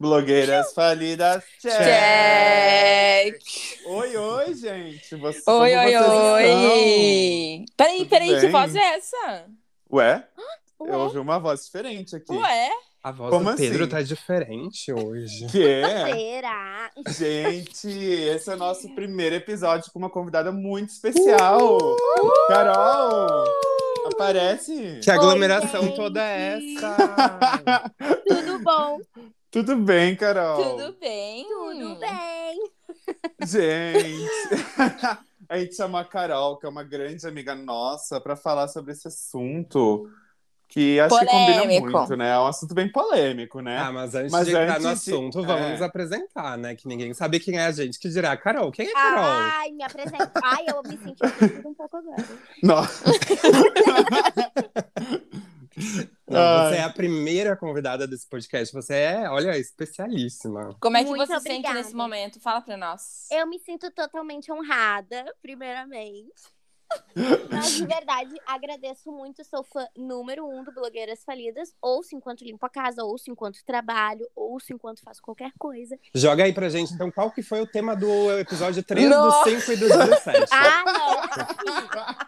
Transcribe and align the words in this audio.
Blogueiras 0.00 0.72
falidas, 0.74 1.42
check! 1.60 1.72
Check! 1.72 3.42
Oi, 3.86 4.16
oi, 4.16 4.54
gente! 4.54 5.16
Você, 5.16 5.50
Oi, 5.50 5.76
oi, 5.76 5.92
vocês 5.92 6.08
oi! 6.08 7.64
Peraí, 7.76 7.98
Tudo 7.98 8.08
peraí, 8.08 8.34
que 8.34 8.40
bem? 8.42 8.50
voz 8.50 8.74
é 8.76 8.78
essa? 8.94 9.16
estão? 9.16 9.54
Ué? 9.92 10.24
Ué? 10.80 10.88
Eu 10.94 11.00
ouvi 11.00 11.18
uma 11.18 11.40
voz 11.40 11.64
diferente 11.64 12.14
aqui. 12.14 12.32
Ué? 12.32 12.70
A 13.02 13.10
voz 13.10 13.30
Como 13.30 13.50
do 13.50 13.56
Pedro 13.56 13.82
assim? 13.82 13.90
tá 13.90 14.02
diferente 14.02 14.92
hoje. 14.92 15.46
Que 15.48 15.66
é? 15.68 16.14
Será? 16.14 16.90
Gente, 17.08 17.88
esse 17.88 18.50
é 18.50 18.54
o 18.54 18.56
nosso 18.56 18.94
primeiro 18.94 19.34
episódio 19.34 19.90
com 19.92 19.98
uma 19.98 20.10
convidada 20.10 20.52
muito 20.52 20.90
especial. 20.90 21.76
Uh! 21.76 22.46
Carol! 22.46 23.44
Aparece! 24.12 25.00
Que 25.02 25.10
aglomeração 25.10 25.82
gente. 25.82 25.96
toda 25.96 26.22
é 26.22 26.58
essa? 26.58 26.96
Tudo 28.28 28.60
bom? 28.60 29.00
Tudo 29.58 29.74
bem, 29.76 30.14
Carol? 30.14 30.76
Tudo 30.76 30.96
bem? 31.00 31.44
Tudo 31.48 31.96
bem. 31.96 32.70
Gente, 33.44 34.30
a 35.48 35.58
gente 35.58 35.74
chama 35.74 35.98
a 36.00 36.04
Carol, 36.04 36.56
que 36.58 36.66
é 36.66 36.68
uma 36.68 36.84
grande 36.84 37.26
amiga 37.26 37.56
nossa, 37.56 38.20
para 38.20 38.36
falar 38.36 38.68
sobre 38.68 38.92
esse 38.92 39.08
assunto 39.08 40.08
que 40.68 41.00
acho 41.00 41.18
que 41.18 41.26
combina 41.26 41.62
Polêmico. 41.62 41.90
muito, 41.90 42.16
né? 42.16 42.30
É 42.30 42.38
um 42.38 42.46
assunto 42.46 42.72
bem 42.72 42.88
polêmico, 42.92 43.60
né? 43.60 43.78
Ah, 43.78 43.90
mas 43.90 44.14
antes 44.14 44.30
Mas 44.30 44.46
de 44.46 44.52
entrar 44.52 44.78
no 44.78 44.88
antes 44.90 45.04
de- 45.04 45.10
assunto, 45.12 45.42
vamos 45.42 45.66
é. 45.66 45.72
nos 45.72 45.82
apresentar, 45.82 46.56
né? 46.56 46.76
Que 46.76 46.86
ninguém 46.86 47.12
sabe 47.12 47.40
quem 47.40 47.58
é 47.58 47.66
a 47.66 47.72
gente, 47.72 47.98
que 47.98 48.08
dirá 48.08 48.36
Carol. 48.36 48.70
Quem 48.70 48.86
é 48.86 48.92
Carol? 48.92 49.24
Ai, 49.24 49.72
me 49.72 49.82
apresenta. 49.82 50.30
Ai, 50.40 50.66
eu 50.68 50.80
me 50.84 50.96
senti 50.98 51.20
um 51.66 51.74
pouco 51.74 51.96
agora. 51.96 52.24
Nossa. 52.62 53.10
Não, 56.28 56.68
você 56.68 56.76
é 56.76 56.82
a 56.82 56.90
primeira 56.90 57.56
convidada 57.56 58.06
desse 58.06 58.28
podcast. 58.28 58.74
Você 58.74 58.94
é, 58.94 59.30
olha, 59.30 59.56
especialíssima. 59.58 60.76
Como 60.80 60.96
é 60.96 61.02
que 61.02 61.08
Muito 61.08 61.26
você 61.26 61.34
se 61.34 61.40
sente 61.40 61.54
obrigada. 61.56 61.78
nesse 61.78 61.94
momento? 61.94 62.40
Fala 62.40 62.60
pra 62.60 62.76
nós. 62.76 63.26
Eu 63.30 63.46
me 63.46 63.58
sinto 63.58 63.90
totalmente 63.90 64.52
honrada, 64.52 65.24
primeiramente. 65.40 66.58
Mas, 67.50 67.72
de 67.72 67.86
verdade, 67.86 68.34
agradeço 68.46 69.12
muito. 69.12 69.44
Sou 69.44 69.62
fã 69.62 69.86
número 69.96 70.46
um 70.48 70.64
do 70.64 70.72
Blogueiras 70.72 71.22
Falidas. 71.24 71.74
Ouço 71.82 72.14
enquanto 72.16 72.44
limpo 72.44 72.64
a 72.64 72.70
casa, 72.70 73.04
ouço 73.04 73.30
enquanto 73.30 73.64
trabalho, 73.64 74.26
ouço 74.34 74.72
enquanto 74.72 75.02
faço 75.02 75.20
qualquer 75.20 75.52
coisa. 75.58 75.98
Joga 76.14 76.44
aí 76.44 76.52
pra 76.52 76.68
gente, 76.68 76.92
então, 76.94 77.10
qual 77.10 77.30
que 77.30 77.42
foi 77.42 77.60
o 77.60 77.66
tema 77.66 77.94
do 77.94 78.38
episódio 78.38 78.82
3, 78.82 79.10
Nossa. 79.10 79.50
do 79.50 79.60
5 79.60 79.72
e 79.72 79.76
do 79.76 79.88
17? 79.88 80.46
Ah, 80.50 80.84
não! 80.86 82.27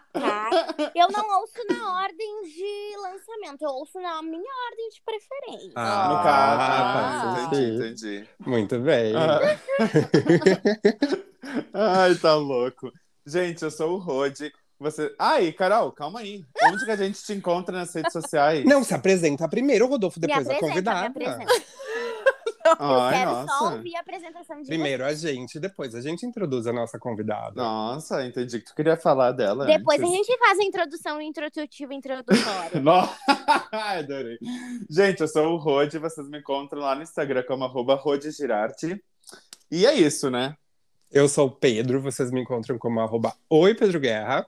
Eu 0.95 1.07
não 1.11 1.39
ouço 1.41 1.53
na 1.69 2.01
ordem 2.03 2.41
de 2.43 2.97
lançamento, 2.97 3.61
eu 3.61 3.69
ouço 3.69 3.99
na 3.99 4.21
minha 4.21 4.53
ordem 4.69 4.89
de 4.89 5.01
preferência. 5.05 5.71
Ah, 5.75 6.07
No 6.07 6.23
caso, 6.23 6.61
ah, 6.61 7.33
faz 7.49 7.59
entendi, 7.59 7.75
entendi. 7.77 8.29
Muito 8.39 8.79
bem. 8.79 9.13
Ah. 9.15 9.39
Ai, 11.73 12.15
tá 12.15 12.35
louco. 12.35 12.91
Gente, 13.25 13.63
eu 13.63 13.71
sou 13.71 13.93
o 13.95 13.97
Rode. 13.97 14.51
Você. 14.79 15.13
Ai, 15.19 15.51
Carol, 15.51 15.91
calma 15.91 16.21
aí. 16.21 16.43
Onde 16.65 16.83
que 16.85 16.91
a 16.91 16.95
gente 16.95 17.21
te 17.23 17.33
encontra 17.33 17.77
nas 17.77 17.93
redes 17.93 18.11
sociais? 18.13 18.65
Não, 18.65 18.83
se 18.83 18.93
apresenta 18.95 19.47
primeiro, 19.47 19.85
Rodolfo, 19.87 20.19
me 20.19 20.25
depois 20.27 20.47
a 20.49 20.53
apresenta, 20.53 20.65
me 20.65 20.69
convidada. 20.69 21.07
apresenta. 21.07 21.63
Ai, 22.79 23.13
Quero 23.13 23.31
nossa. 23.31 23.47
só 23.47 23.73
ouvir 23.73 23.95
a 23.95 23.99
apresentação 23.99 24.61
de 24.61 24.67
Primeiro 24.67 25.03
a 25.03 25.13
gente, 25.13 25.59
depois 25.59 25.93
a 25.95 26.01
gente 26.01 26.25
introduz 26.25 26.67
a 26.67 26.73
nossa 26.73 26.97
convidada. 26.99 27.53
Nossa, 27.55 28.25
entendi 28.25 28.59
que 28.59 28.65
tu 28.65 28.75
queria 28.75 28.97
falar 28.97 29.31
dela. 29.31 29.65
Depois 29.65 30.01
a 30.01 30.05
antes. 30.05 30.15
gente 30.27 30.37
faz 30.37 30.59
a 30.59 30.63
introdução 30.63 31.21
introdutiva 31.21 31.93
introdutória. 31.93 32.79
Nossa, 32.81 33.17
adorei. 33.71 34.37
Gente, 34.89 35.21
eu 35.21 35.27
sou 35.27 35.53
o 35.53 35.57
Rode, 35.57 35.97
vocês 35.97 36.27
me 36.29 36.39
encontram 36.39 36.81
lá 36.81 36.95
no 36.95 37.03
Instagram 37.03 37.43
como 37.47 37.63
arroba 37.63 37.95
rodegirarte. 37.95 39.01
E 39.69 39.85
é 39.85 39.93
isso, 39.93 40.29
né? 40.29 40.55
Eu 41.11 41.27
sou 41.27 41.47
o 41.47 41.51
Pedro, 41.51 42.01
vocês 42.01 42.31
me 42.31 42.41
encontram 42.41 42.77
como 42.77 42.99
arroba 42.99 43.33
Oi 43.49 43.73
Pedro 43.75 43.99
Guerra. 43.99 44.45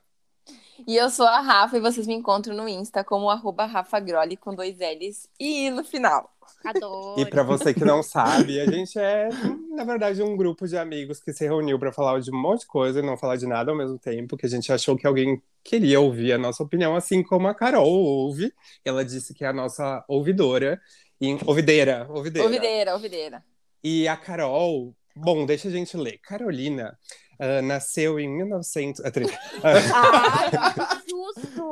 E 0.88 0.95
eu 0.97 1.09
sou 1.09 1.25
a 1.25 1.39
Rafa 1.39 1.78
e 1.78 1.79
vocês 1.79 2.07
me 2.07 2.13
encontram 2.13 2.56
no 2.56 2.67
Insta 2.67 3.03
como 3.03 3.29
arroba 3.29 3.66
Rafa 3.66 4.00
Groli 4.00 4.35
com 4.35 4.53
dois 4.56 4.79
L's 4.79 5.29
e 5.39 5.67
I 5.67 5.69
no 5.69 5.83
final. 5.83 6.32
Adoro. 6.63 7.19
E 7.19 7.25
pra 7.25 7.43
você 7.43 7.73
que 7.73 7.83
não 7.83 8.01
sabe, 8.01 8.59
a 8.59 8.69
gente 8.69 8.97
é, 8.97 9.29
na 9.75 9.83
verdade, 9.83 10.21
um 10.21 10.35
grupo 10.35 10.67
de 10.67 10.77
amigos 10.77 11.19
que 11.19 11.33
se 11.33 11.45
reuniu 11.45 11.79
pra 11.79 11.91
falar 11.91 12.19
de 12.19 12.31
um 12.31 12.39
monte 12.39 12.61
de 12.61 12.67
coisa 12.67 12.99
e 12.99 13.01
não 13.01 13.17
falar 13.17 13.35
de 13.35 13.45
nada 13.45 13.71
ao 13.71 13.77
mesmo 13.77 13.97
tempo, 13.97 14.37
que 14.37 14.45
a 14.45 14.49
gente 14.49 14.71
achou 14.71 14.95
que 14.97 15.07
alguém 15.07 15.41
queria 15.63 15.99
ouvir 15.99 16.33
a 16.33 16.37
nossa 16.37 16.63
opinião, 16.63 16.95
assim 16.95 17.23
como 17.23 17.47
a 17.47 17.55
Carol 17.55 17.87
ouve. 17.87 18.53
Ela 18.83 19.03
disse 19.03 19.33
que 19.33 19.43
é 19.43 19.47
a 19.47 19.53
nossa 19.53 20.03
ouvidora. 20.07 20.79
E, 21.19 21.37
ouvideira, 21.45 22.05
ouvideira. 22.09 22.47
Ouvideira, 22.47 22.93
ouvideira. 22.93 23.43
E 23.83 24.07
a 24.07 24.15
Carol, 24.15 24.95
bom, 25.15 25.45
deixa 25.45 25.67
a 25.67 25.71
gente 25.71 25.95
ler. 25.95 26.17
Carolina 26.19 26.97
ah, 27.39 27.61
nasceu 27.61 28.19
em 28.19 28.29
1900. 28.29 29.01
ah, 29.03 31.01
ah, 31.13 31.34
susto! 31.34 31.69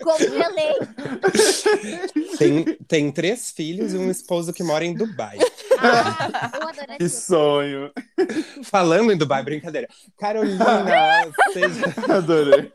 Congelei. 0.04 0.74
tem, 2.38 2.64
tem 2.86 3.12
três 3.12 3.50
filhos 3.50 3.92
e 3.92 3.98
um 3.98 4.10
esposo 4.10 4.52
que 4.52 4.62
mora 4.62 4.84
em 4.84 4.94
Dubai. 4.94 5.38
Eu 5.38 6.68
adoro 6.68 6.98
Que 6.98 7.08
sonho. 7.08 7.90
Falando 8.64 9.12
em 9.12 9.16
Dubai, 9.16 9.42
brincadeira. 9.42 9.88
Carolina, 10.18 10.64
seja, 11.52 11.94
Adorei. 12.14 12.72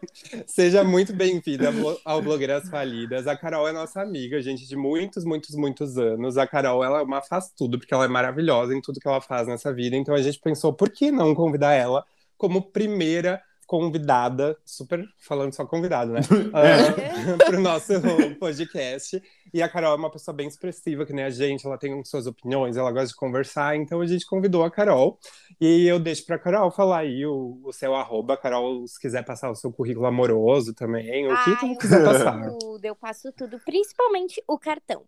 seja 0.47 0.83
muito 0.83 1.13
bem-vinda 1.13 1.71
ao 2.03 2.21
Blogueiras 2.21 2.67
Falidas. 2.69 3.27
A 3.27 3.37
Carol 3.37 3.67
é 3.67 3.71
nossa 3.71 4.01
amiga, 4.01 4.41
gente, 4.41 4.67
de 4.67 4.75
muitos, 4.75 5.23
muitos, 5.23 5.55
muitos 5.55 5.97
anos. 5.97 6.37
A 6.37 6.47
Carol, 6.47 6.83
ela 6.83 6.99
é 6.99 7.03
uma 7.03 7.21
faz 7.21 7.51
tudo, 7.55 7.77
porque 7.77 7.93
ela 7.93 8.05
é 8.05 8.09
maravilhosa 8.09 8.73
em 8.75 8.81
tudo 8.81 8.99
que 8.99 9.07
ela 9.07 9.21
faz 9.21 9.47
nessa 9.47 9.73
vida. 9.73 9.95
Então 9.95 10.15
a 10.15 10.21
gente 10.21 10.39
pensou, 10.39 10.73
por 10.73 10.89
que 10.89 11.11
não 11.11 11.35
convidar 11.35 11.73
ela 11.73 12.03
como 12.37 12.61
primeira 12.61 13.41
convidada, 13.65 14.57
super 14.63 15.03
falando 15.17 15.53
só 15.53 15.65
convidada, 15.65 16.11
né? 16.11 16.21
para 17.37 17.57
o 17.57 17.61
nosso 17.61 17.93
podcast. 18.39 19.21
E 19.53 19.61
a 19.61 19.69
Carol 19.69 19.93
é 19.93 19.95
uma 19.95 20.11
pessoa 20.11 20.35
bem 20.35 20.47
expressiva, 20.47 21.05
que 21.05 21.13
nem 21.13 21.25
a 21.25 21.29
gente, 21.29 21.65
ela 21.65 21.77
tem 21.77 22.03
suas 22.03 22.27
opiniões, 22.27 22.77
ela 22.77 22.91
gosta 22.91 23.07
de 23.07 23.15
conversar, 23.15 23.75
então 23.75 24.01
a 24.01 24.05
gente 24.05 24.25
convidou 24.25 24.63
a 24.63 24.71
Carol. 24.71 25.17
E 25.59 25.87
eu 25.87 25.99
deixo 25.99 26.25
para 26.25 26.35
a 26.35 26.39
Carol 26.39 26.69
falar 26.71 26.99
aí 26.99 27.25
o, 27.25 27.59
o 27.63 27.71
seu 27.71 27.95
arroba, 27.95 28.37
Carol, 28.37 28.85
se 28.87 28.99
quiser 28.99 29.23
passar 29.23 29.49
o 29.49 29.55
seu 29.55 29.71
currículo 29.71 30.05
amoroso 30.05 30.73
também, 30.73 31.27
o 31.27 31.43
que 31.43 31.49
Ai, 31.51 31.59
tu 31.59 31.65
eu 31.67 31.77
quiser 31.77 32.03
passo 32.03 32.23
passar. 32.23 32.49
tudo, 32.59 32.85
eu 32.85 32.95
passo 32.95 33.31
tudo, 33.31 33.59
principalmente 33.59 34.43
o 34.47 34.59
cartão. 34.59 35.03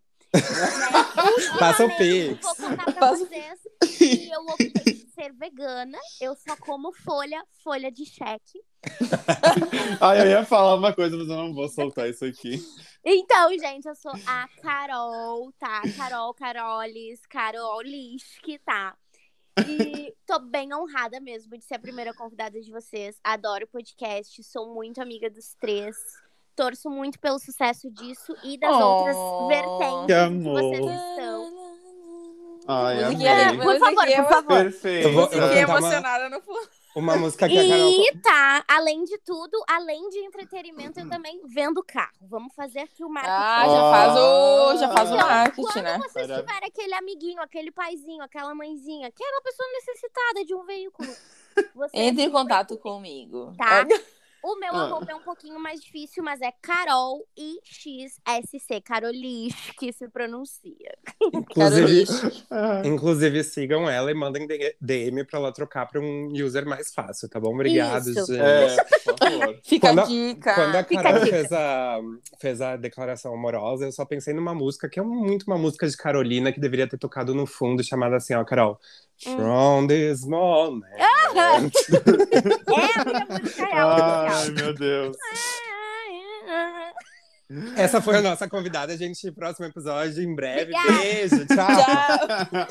Passa 1.58 1.86
o 1.86 1.96
Pix. 1.96 2.38
Vou 2.42 2.54
contar 2.54 2.84
pra 2.84 2.92
Passa 2.92 3.24
vocês 3.24 3.58
que 3.96 4.30
eu 4.30 4.40
optei 4.42 5.07
ser 5.18 5.32
vegana. 5.32 5.98
Eu 6.20 6.34
só 6.36 6.56
como 6.56 6.92
folha, 6.92 7.42
folha 7.64 7.90
de 7.90 8.04
cheque. 8.06 8.62
Ai, 10.00 10.20
eu 10.22 10.26
ia 10.30 10.44
falar 10.44 10.76
uma 10.76 10.92
coisa, 10.92 11.16
mas 11.16 11.28
eu 11.28 11.36
não 11.36 11.52
vou 11.52 11.68
soltar 11.68 12.08
isso 12.08 12.24
aqui. 12.24 12.60
Então, 13.04 13.50
gente, 13.58 13.86
eu 13.88 13.94
sou 13.96 14.12
a 14.26 14.48
Carol, 14.62 15.52
tá? 15.58 15.82
Carol, 15.96 16.32
Carolis, 16.34 17.20
Carolisk, 17.26 18.44
tá? 18.64 18.96
E 19.66 20.14
tô 20.24 20.38
bem 20.38 20.72
honrada 20.72 21.18
mesmo 21.18 21.58
de 21.58 21.64
ser 21.64 21.74
a 21.74 21.78
primeira 21.80 22.14
convidada 22.14 22.60
de 22.60 22.70
vocês. 22.70 23.18
Adoro 23.24 23.64
o 23.64 23.68
podcast, 23.68 24.40
sou 24.44 24.72
muito 24.72 25.02
amiga 25.02 25.28
dos 25.28 25.54
três. 25.54 25.96
Torço 26.54 26.88
muito 26.90 27.18
pelo 27.18 27.38
sucesso 27.38 27.90
disso 27.90 28.34
e 28.44 28.56
das 28.58 28.74
Oh. 28.74 28.84
outras 28.84 29.16
vertentes 29.48 30.06
Que 30.06 30.28
que 30.28 30.44
vocês 30.44 30.86
estão. 30.86 31.77
Ai, 32.68 33.04
Musiquinha, 33.06 33.48
amei. 33.48 33.56
Por 33.66 33.78
favor, 33.78 33.94
musiquinha, 33.94 34.22
por 34.24 34.32
favor. 34.32 34.48
Perfeito. 34.48 35.08
Eu 35.08 35.12
vou- 35.14 35.22
eu 35.24 35.28
vou 35.30 35.38
musiquinha 35.40 35.66
cantar 35.66 35.78
uma- 35.80 35.88
emocionada 35.88 36.28
no 36.28 36.40
fundo. 36.42 36.68
Uma 36.96 37.16
música 37.16 37.48
que 37.48 37.56
a 37.58 37.62
Carol. 37.68 37.90
E 37.90 38.18
tá, 38.20 38.64
além 38.66 39.04
de 39.04 39.18
tudo, 39.18 39.62
além 39.68 40.08
de 40.10 40.18
entretenimento, 40.18 40.98
eu 40.98 41.08
também 41.08 41.40
vendo 41.46 41.82
carro. 41.84 42.12
Vamos 42.22 42.52
fazer 42.54 42.80
aqui 42.80 43.04
o 43.04 43.08
marketing. 43.08 43.36
Ah, 43.36 43.64
já 43.66 43.90
faz 43.90 44.18
o, 44.18 44.76
já 44.78 44.88
faz 44.92 45.10
o 45.10 45.14
Então, 45.14 45.28
marketing, 45.28 45.62
Quando 45.62 45.84
né? 45.84 45.98
vocês 45.98 46.28
Maravilha. 46.28 46.38
tiverem 46.46 46.68
aquele 46.68 46.94
amiguinho, 46.94 47.40
aquele 47.40 47.70
paizinho, 47.70 48.22
aquela 48.22 48.54
mãezinha, 48.54 49.08
aquela 49.08 49.40
pessoa 49.42 49.68
necessitada 49.74 50.44
de 50.44 50.54
um 50.54 50.64
veículo, 50.64 51.08
Entre 51.94 52.22
em 52.24 52.30
contato 52.30 52.76
comigo. 52.78 53.54
Tá? 53.56 53.86
O 54.42 54.56
meu 54.58 54.72
Ah. 54.72 54.84
arroba 54.84 55.10
é 55.10 55.14
um 55.14 55.22
pouquinho 55.22 55.58
mais 55.58 55.80
difícil, 55.80 56.22
mas 56.22 56.40
é 56.40 56.52
Carol 56.62 57.26
IXSC, 57.36 58.80
Carolish, 58.82 59.72
que 59.78 59.92
se 59.92 60.08
pronuncia. 60.08 60.96
Inclusive, 61.32 62.04
Ah, 62.50 62.82
inclusive, 62.84 63.42
sigam 63.44 63.88
ela 63.88 64.10
e 64.10 64.14
mandem 64.14 64.46
DM 64.80 65.24
pra 65.24 65.38
ela 65.38 65.52
trocar 65.52 65.86
pra 65.86 66.00
um 66.00 66.28
user 66.32 66.64
mais 66.66 66.92
fácil, 66.94 67.28
tá 67.28 67.38
bom? 67.40 67.52
Obrigado, 67.54 68.08
Isso. 68.10 68.26
gente. 68.26 68.40
É, 68.40 68.84
por 68.84 69.18
favor. 69.18 69.58
Fica 69.64 69.88
Quando 69.88 69.98
a 69.98 70.02
a- 70.02 70.06
dica. 70.06 70.54
Quando 70.54 70.76
a 70.76 70.78
a 70.80 70.84
Carol 70.84 71.24
dica. 71.24 71.26
fez 71.36 71.52
a, 71.52 71.98
fez 72.40 72.60
a 72.60 72.76
declaração 72.76 73.34
amorosa, 73.34 73.84
eu 73.86 73.92
só 73.92 74.04
pensei 74.04 74.32
numa 74.34 74.54
música 74.54 74.88
que 74.88 74.98
é 74.98 75.02
muito 75.02 75.44
uma 75.46 75.58
música 75.58 75.86
de 75.88 75.96
Carolina 75.96 76.52
que 76.52 76.60
deveria 76.60 76.88
ter 76.88 76.98
tocado 76.98 77.34
no 77.34 77.46
fundo, 77.46 77.82
chamada 77.82 78.16
assim, 78.16 78.34
ó, 78.34 78.44
Carol. 78.44 78.78
Hum. 79.26 79.36
From 79.36 79.86
this 79.88 80.24
moment. 80.24 80.84
É 81.36 83.00
a 83.00 83.04
minha 83.04 83.26
música 83.28 83.66
real 83.66 83.90
Ai, 83.90 84.50
meu 84.50 84.74
Deus. 84.74 85.16
Essa 87.76 88.00
foi 88.02 88.16
a 88.16 88.22
nossa 88.22 88.48
convidada, 88.48 88.96
gente. 88.96 89.30
Próximo 89.32 89.66
episódio 89.66 90.22
em 90.22 90.34
breve. 90.34 90.72
Obrigada. 90.74 90.92
Beijo, 90.92 91.46
tchau. 91.46 91.66
Tchau. 91.66 92.66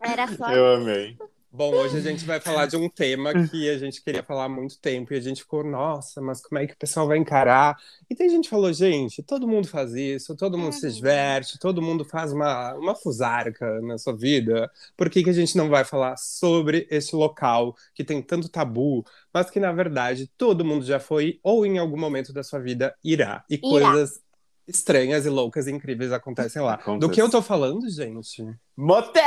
Era 0.00 0.28
só 0.28 0.50
Eu 0.50 0.74
amei. 0.76 1.16
Bom, 1.56 1.72
hoje 1.72 1.98
a 1.98 2.00
gente 2.00 2.24
vai 2.24 2.40
falar 2.40 2.66
de 2.66 2.76
um 2.76 2.88
tema 2.88 3.32
que 3.48 3.70
a 3.70 3.78
gente 3.78 4.02
queria 4.02 4.24
falar 4.24 4.46
há 4.46 4.48
muito 4.48 4.76
tempo 4.80 5.14
e 5.14 5.16
a 5.16 5.20
gente 5.20 5.42
ficou, 5.42 5.62
nossa, 5.62 6.20
mas 6.20 6.42
como 6.42 6.58
é 6.58 6.66
que 6.66 6.72
o 6.72 6.76
pessoal 6.76 7.06
vai 7.06 7.16
encarar? 7.16 7.76
E 8.10 8.14
tem 8.16 8.28
gente 8.28 8.44
que 8.44 8.50
falou, 8.50 8.72
gente, 8.72 9.22
todo 9.22 9.46
mundo 9.46 9.68
faz 9.68 9.94
isso, 9.94 10.34
todo 10.34 10.58
mundo 10.58 10.72
se 10.72 10.86
Uhum. 10.86 10.92
diverte, 10.92 11.56
todo 11.60 11.80
mundo 11.80 12.04
faz 12.04 12.32
uma, 12.32 12.74
uma 12.74 12.96
fusarca 12.96 13.80
na 13.82 13.96
sua 13.98 14.16
vida. 14.16 14.68
Por 14.96 15.08
que, 15.08 15.22
que 15.22 15.30
a 15.30 15.32
gente 15.32 15.56
não 15.56 15.68
vai 15.68 15.84
falar 15.84 16.16
sobre 16.16 16.88
esse 16.90 17.14
local 17.14 17.76
que 17.94 18.02
tem 18.02 18.20
tanto 18.20 18.48
tabu, 18.48 19.04
mas 19.32 19.48
que 19.48 19.60
na 19.60 19.70
verdade 19.70 20.28
todo 20.36 20.64
mundo 20.64 20.84
já 20.84 20.98
foi 20.98 21.38
ou 21.40 21.64
em 21.64 21.78
algum 21.78 21.96
momento 21.96 22.32
da 22.32 22.42
sua 22.42 22.58
vida 22.58 22.92
irá? 23.04 23.44
E 23.48 23.54
Irá. 23.54 23.62
coisas 23.92 24.20
estranhas 24.66 25.24
e 25.24 25.28
loucas 25.28 25.68
e 25.68 25.70
incríveis 25.70 26.10
acontecem 26.10 26.60
lá. 26.60 26.74
Do 26.74 26.80
Acontece. 26.82 27.12
que 27.12 27.22
eu 27.22 27.30
tô 27.30 27.40
falando, 27.40 27.88
gente? 27.88 28.44
Motel! 28.76 29.22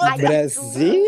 Ai, 0.00 0.18
Brasil! 0.18 1.04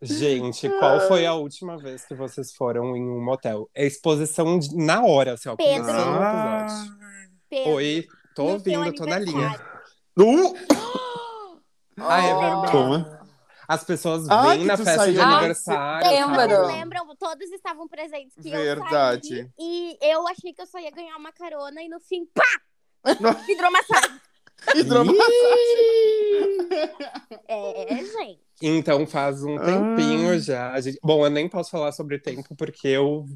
Gente, 0.00 0.68
qual 0.78 1.00
foi 1.08 1.26
a 1.26 1.34
última 1.34 1.76
vez 1.76 2.04
que 2.04 2.14
vocês 2.14 2.54
foram 2.54 2.96
em 2.96 3.02
um 3.02 3.22
motel? 3.24 3.68
É 3.74 3.84
exposição 3.84 4.58
de- 4.58 4.76
na 4.76 5.02
hora, 5.04 5.32
assim, 5.34 5.48
ó. 5.48 5.56
Pedro. 5.56 5.84
começando 5.86 6.08
o 6.08 6.24
episódio. 6.62 6.96
Pedro, 7.50 7.72
Oi, 7.72 8.06
tô 8.34 8.42
no 8.52 8.60
teu 8.62 8.80
ouvindo, 8.80 8.94
tô 8.96 9.06
na 9.06 9.18
linha. 9.18 9.46
aniversário. 9.46 9.76
Uh! 10.18 10.54
Ah, 11.98 12.22
é 12.22 12.34
verdade. 12.38 12.72
Como? 12.72 13.16
As 13.68 13.82
pessoas 13.82 14.28
Ah, 14.28 14.42
vêm 14.50 14.58
que 14.60 14.64
na 14.66 14.76
tu 14.76 14.84
festa 14.84 15.10
de 15.10 15.16
saiu. 15.18 15.28
aniversário. 15.28 16.08
lembro. 16.10 16.36
Todos 16.48 16.66
lembram, 16.68 17.16
todos 17.16 17.50
estavam 17.50 17.88
presentes 17.88 18.34
que 18.40 18.48
eu 18.48 18.52
Verdade. 18.52 19.28
saí 19.28 19.50
e 19.58 19.98
eu 20.00 20.28
achei 20.28 20.52
que 20.52 20.62
eu 20.62 20.66
só 20.66 20.78
ia 20.78 20.90
ganhar 20.92 21.16
uma 21.16 21.32
carona 21.32 21.82
e 21.82 21.88
no 21.88 21.98
fim, 21.98 22.24
pá! 22.26 22.44
Hidromassagem. 23.48 24.20
Hidromassagem. 24.74 25.26
É, 27.48 27.96
gente. 28.04 28.40
Então 28.62 29.06
faz 29.06 29.42
um 29.42 29.56
tempinho 29.58 30.30
Ah. 30.30 30.38
já. 30.38 30.72
A 30.72 30.80
gente- 30.80 30.98
Bom, 31.02 31.24
eu 31.24 31.30
nem 31.30 31.48
posso 31.48 31.70
falar 31.70 31.92
sobre 31.92 32.18
tempo 32.18 32.54
porque 32.56 32.88
eu. 32.88 33.26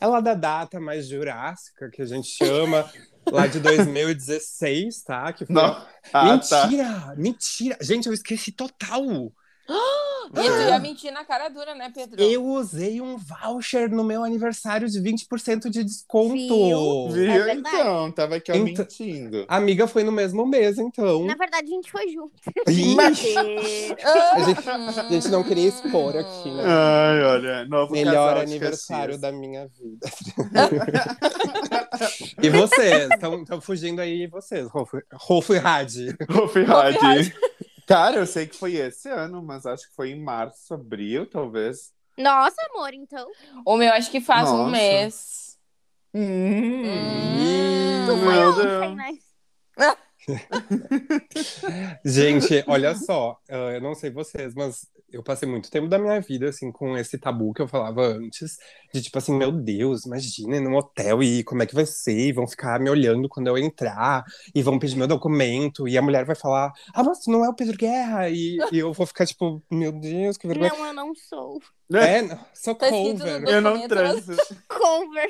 É 0.00 0.06
lá 0.06 0.20
da 0.20 0.34
data 0.34 0.80
mais 0.80 1.06
jurássica 1.08 1.88
que 1.90 2.02
a 2.02 2.06
gente 2.06 2.28
chama, 2.28 2.90
lá 3.30 3.46
de 3.46 3.60
2016, 3.60 5.02
tá? 5.04 5.32
Que 5.32 5.46
foi 5.46 5.54
Não. 5.54 5.86
Ah, 6.12 6.38
tá. 6.38 6.66
mentira! 6.66 7.14
Mentira! 7.16 7.78
Gente, 7.80 8.06
eu 8.06 8.12
esqueci 8.12 8.50
total! 8.52 9.32
E 9.68 10.32
tu 10.32 10.40
ia 10.68 10.78
mentir 10.78 11.12
na 11.12 11.24
cara 11.24 11.48
dura, 11.48 11.74
né, 11.74 11.90
Pedro? 11.94 12.20
Eu 12.22 12.44
usei 12.44 13.00
um 13.00 13.16
voucher 13.16 13.90
no 13.90 14.04
meu 14.04 14.22
aniversário 14.24 14.88
de 14.88 15.00
20% 15.00 15.68
de 15.68 15.82
desconto. 15.84 16.34
Viu? 16.34 17.08
Viu? 17.10 17.30
É 17.30 17.38
verdade. 17.40 17.76
então, 17.76 18.12
tava 18.12 18.36
aqui 18.36 18.52
ó, 18.52 18.54
Então- 18.54 18.84
mentindo. 18.84 19.44
Amiga, 19.48 19.86
foi 19.86 20.04
no 20.04 20.12
mesmo 20.12 20.46
mês, 20.46 20.78
então. 20.78 21.24
Na 21.24 21.34
verdade, 21.34 21.66
a 21.66 21.70
gente 21.74 21.90
foi 21.90 22.08
junto. 22.08 22.32
A 22.66 22.70
gente, 22.70 23.34
a 24.68 25.10
gente 25.10 25.28
não 25.28 25.42
queria 25.42 25.68
expor 25.68 26.16
aqui, 26.16 26.50
né? 26.50 26.62
Ai, 26.66 27.22
olha, 27.24 27.64
novo 27.66 27.92
Melhor 27.92 28.36
aniversário 28.36 29.18
da 29.18 29.32
minha 29.32 29.68
vida. 29.68 30.06
e 32.42 32.50
vocês? 32.50 33.08
Estão 33.10 33.60
fugindo 33.60 34.00
aí, 34.00 34.26
vocês, 34.26 34.68
Rolf, 34.68 35.50
e 35.50 35.58
Hadi. 35.58 36.16
Rolf 36.28 36.54
Hadi. 36.56 37.34
Cara, 37.86 38.16
eu 38.16 38.26
sei 38.26 38.48
que 38.48 38.56
foi 38.56 38.74
esse 38.74 39.08
ano, 39.08 39.40
mas 39.40 39.64
acho 39.64 39.88
que 39.88 39.94
foi 39.94 40.10
em 40.10 40.20
março, 40.20 40.74
abril, 40.74 41.24
talvez. 41.24 41.92
Nossa, 42.18 42.56
amor, 42.70 42.92
então. 42.92 43.30
O 43.64 43.76
meu 43.76 43.92
acho 43.92 44.10
que 44.10 44.20
faz 44.20 44.50
um 44.50 44.58
Nossa. 44.58 44.70
mês. 44.72 45.58
Hum. 46.12 46.82
Tu 48.06 48.16
foi 48.16 48.34
Meu 48.34 48.50
ontem, 48.50 48.66
Deus. 48.66 48.96
né? 48.96 49.18
Gente, 52.04 52.64
olha 52.66 52.94
só, 52.94 53.38
ah, 53.48 53.72
eu 53.74 53.80
não 53.80 53.94
sei 53.94 54.10
vocês, 54.10 54.54
mas 54.54 54.88
eu 55.12 55.22
passei 55.22 55.48
muito 55.48 55.70
tempo 55.70 55.88
da 55.88 55.98
minha 55.98 56.20
vida, 56.20 56.48
assim, 56.48 56.72
com 56.72 56.96
esse 56.96 57.16
tabu 57.18 57.52
que 57.52 57.62
eu 57.62 57.68
falava 57.68 58.02
antes, 58.02 58.56
de 58.92 59.00
tipo 59.02 59.16
assim, 59.18 59.34
meu 59.34 59.52
Deus, 59.52 60.04
imagina 60.04 60.56
ir 60.56 60.60
num 60.60 60.74
hotel 60.74 61.22
e 61.22 61.44
como 61.44 61.62
é 61.62 61.66
que 61.66 61.74
vai 61.74 61.86
ser, 61.86 62.28
e 62.28 62.32
vão 62.32 62.46
ficar 62.46 62.80
me 62.80 62.90
olhando 62.90 63.28
quando 63.28 63.46
eu 63.46 63.56
entrar, 63.56 64.24
e 64.54 64.62
vão 64.62 64.78
pedir 64.78 64.96
meu 64.96 65.06
documento, 65.06 65.88
e 65.88 65.96
a 65.96 66.02
mulher 66.02 66.24
vai 66.24 66.34
falar, 66.36 66.72
ah, 66.92 67.02
mas 67.02 67.20
tu 67.20 67.30
não 67.30 67.44
é 67.44 67.48
o 67.48 67.54
Pedro 67.54 67.76
Guerra, 67.76 68.28
e, 68.28 68.58
e 68.72 68.78
eu 68.78 68.92
vou 68.92 69.06
ficar 69.06 69.26
tipo, 69.26 69.62
meu 69.70 69.92
Deus, 69.92 70.36
que 70.36 70.46
vergonha. 70.46 70.70
Não, 70.70 70.86
eu 70.86 70.92
não 70.92 71.14
sou. 71.14 71.60
É, 71.94 72.20
não, 72.20 72.38
sou 72.52 72.74
Tá 72.74 72.88
cover. 72.88 73.44
Eu 73.44 73.60
não 73.60 73.86
transo. 73.86 74.34
Cover. 74.68 75.28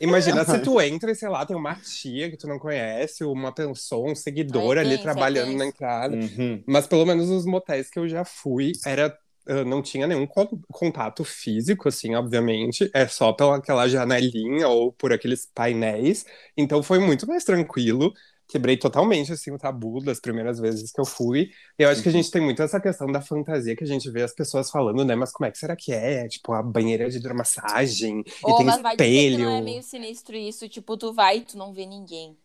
Imagina 0.00 0.42
se 0.42 0.58
tu 0.64 0.80
entra 0.80 1.10
e, 1.10 1.14
sei 1.14 1.28
lá, 1.28 1.44
tem 1.44 1.54
uma 1.54 1.74
tia 1.74 2.30
que 2.30 2.36
tu 2.36 2.46
não 2.46 2.58
conhece, 2.58 3.24
uma 3.24 3.52
pessoa, 3.52 4.10
um 4.10 4.14
seguidor 4.14 4.37
Ai, 4.52 4.74
ali 4.78 4.98
trabalhando 4.98 5.56
na 5.56 5.66
entrada. 5.66 6.16
Uhum. 6.16 6.62
Mas 6.66 6.86
pelo 6.86 7.04
menos 7.06 7.28
nos 7.28 7.44
motéis 7.46 7.90
que 7.90 7.98
eu 7.98 8.08
já 8.08 8.24
fui, 8.24 8.72
era. 8.84 9.16
ah, 9.48 9.64
não 9.64 9.82
tinha 9.82 10.06
nenhum 10.06 10.26
con- 10.26 10.60
contato 10.70 11.24
físico, 11.24 11.88
assim, 11.88 12.14
obviamente. 12.14 12.90
É 12.94 13.06
só 13.08 13.32
pela 13.32 13.56
aquela 13.56 13.88
janelinha 13.88 14.68
ou 14.68 14.92
por 14.92 15.12
aqueles 15.12 15.46
painéis. 15.54 16.24
Então 16.56 16.82
foi 16.82 16.98
muito 16.98 17.26
mais 17.26 17.44
tranquilo. 17.44 18.12
Quebrei 18.50 18.78
totalmente, 18.78 19.30
assim, 19.32 19.50
o 19.50 19.58
tabu 19.58 20.00
das 20.02 20.20
primeiras 20.20 20.58
vezes 20.58 20.90
que 20.90 21.00
eu 21.00 21.04
fui. 21.04 21.50
E 21.78 21.82
eu 21.82 21.88
acho 21.90 22.02
que 22.02 22.08
a 22.08 22.12
gente 22.12 22.30
tem 22.30 22.40
muito 22.40 22.62
essa 22.62 22.80
questão 22.80 23.06
da 23.12 23.20
fantasia 23.20 23.76
que 23.76 23.84
a 23.84 23.86
gente 23.86 24.10
vê 24.10 24.22
as 24.22 24.34
pessoas 24.34 24.70
falando, 24.70 25.04
né? 25.04 25.14
Mas 25.14 25.30
como 25.32 25.46
é 25.46 25.50
que 25.50 25.58
será 25.58 25.76
que 25.76 25.92
é? 25.92 26.26
Tipo, 26.28 26.54
a 26.54 26.62
banheira 26.62 27.08
de 27.10 27.18
hidromassagem 27.18 28.22
e 28.46 28.52
Ô, 28.52 28.54
tem 28.54 28.66
mas 28.66 28.80
vai 28.80 28.96
dizer 28.96 29.24
que 29.26 29.36
espelho. 29.36 29.38
não 29.38 29.50
é 29.50 29.60
meio 29.60 29.82
sinistro 29.82 30.34
isso. 30.36 30.68
Tipo, 30.68 30.96
tu 30.96 31.12
vai 31.12 31.38
e 31.38 31.44
tu 31.44 31.56
não 31.58 31.72
vê 31.72 31.86
ninguém. 31.86 32.36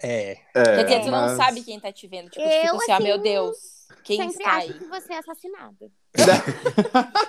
É. 0.00 0.32
É, 0.54 0.62
Quer 0.84 0.84
dizer, 0.84 1.00
tu 1.02 1.10
mas- 1.10 1.30
não 1.32 1.36
sabe 1.36 1.62
quem 1.62 1.80
tá 1.80 1.92
te 1.92 2.06
vendo. 2.06 2.30
Tipo, 2.30 2.42
Eu, 2.44 2.50
fica 2.50 2.76
assim, 2.76 2.92
ah, 2.92 2.94
assim, 2.96 3.04
meu 3.04 3.18
Deus, 3.18 3.56
quem 4.04 4.16
Sempre 4.18 4.36
está 4.36 4.56
acho 4.56 4.66
aí? 4.68 4.78
que 4.78 4.84
você 4.86 5.12
é 5.12 5.18
assassinada. 5.18 5.90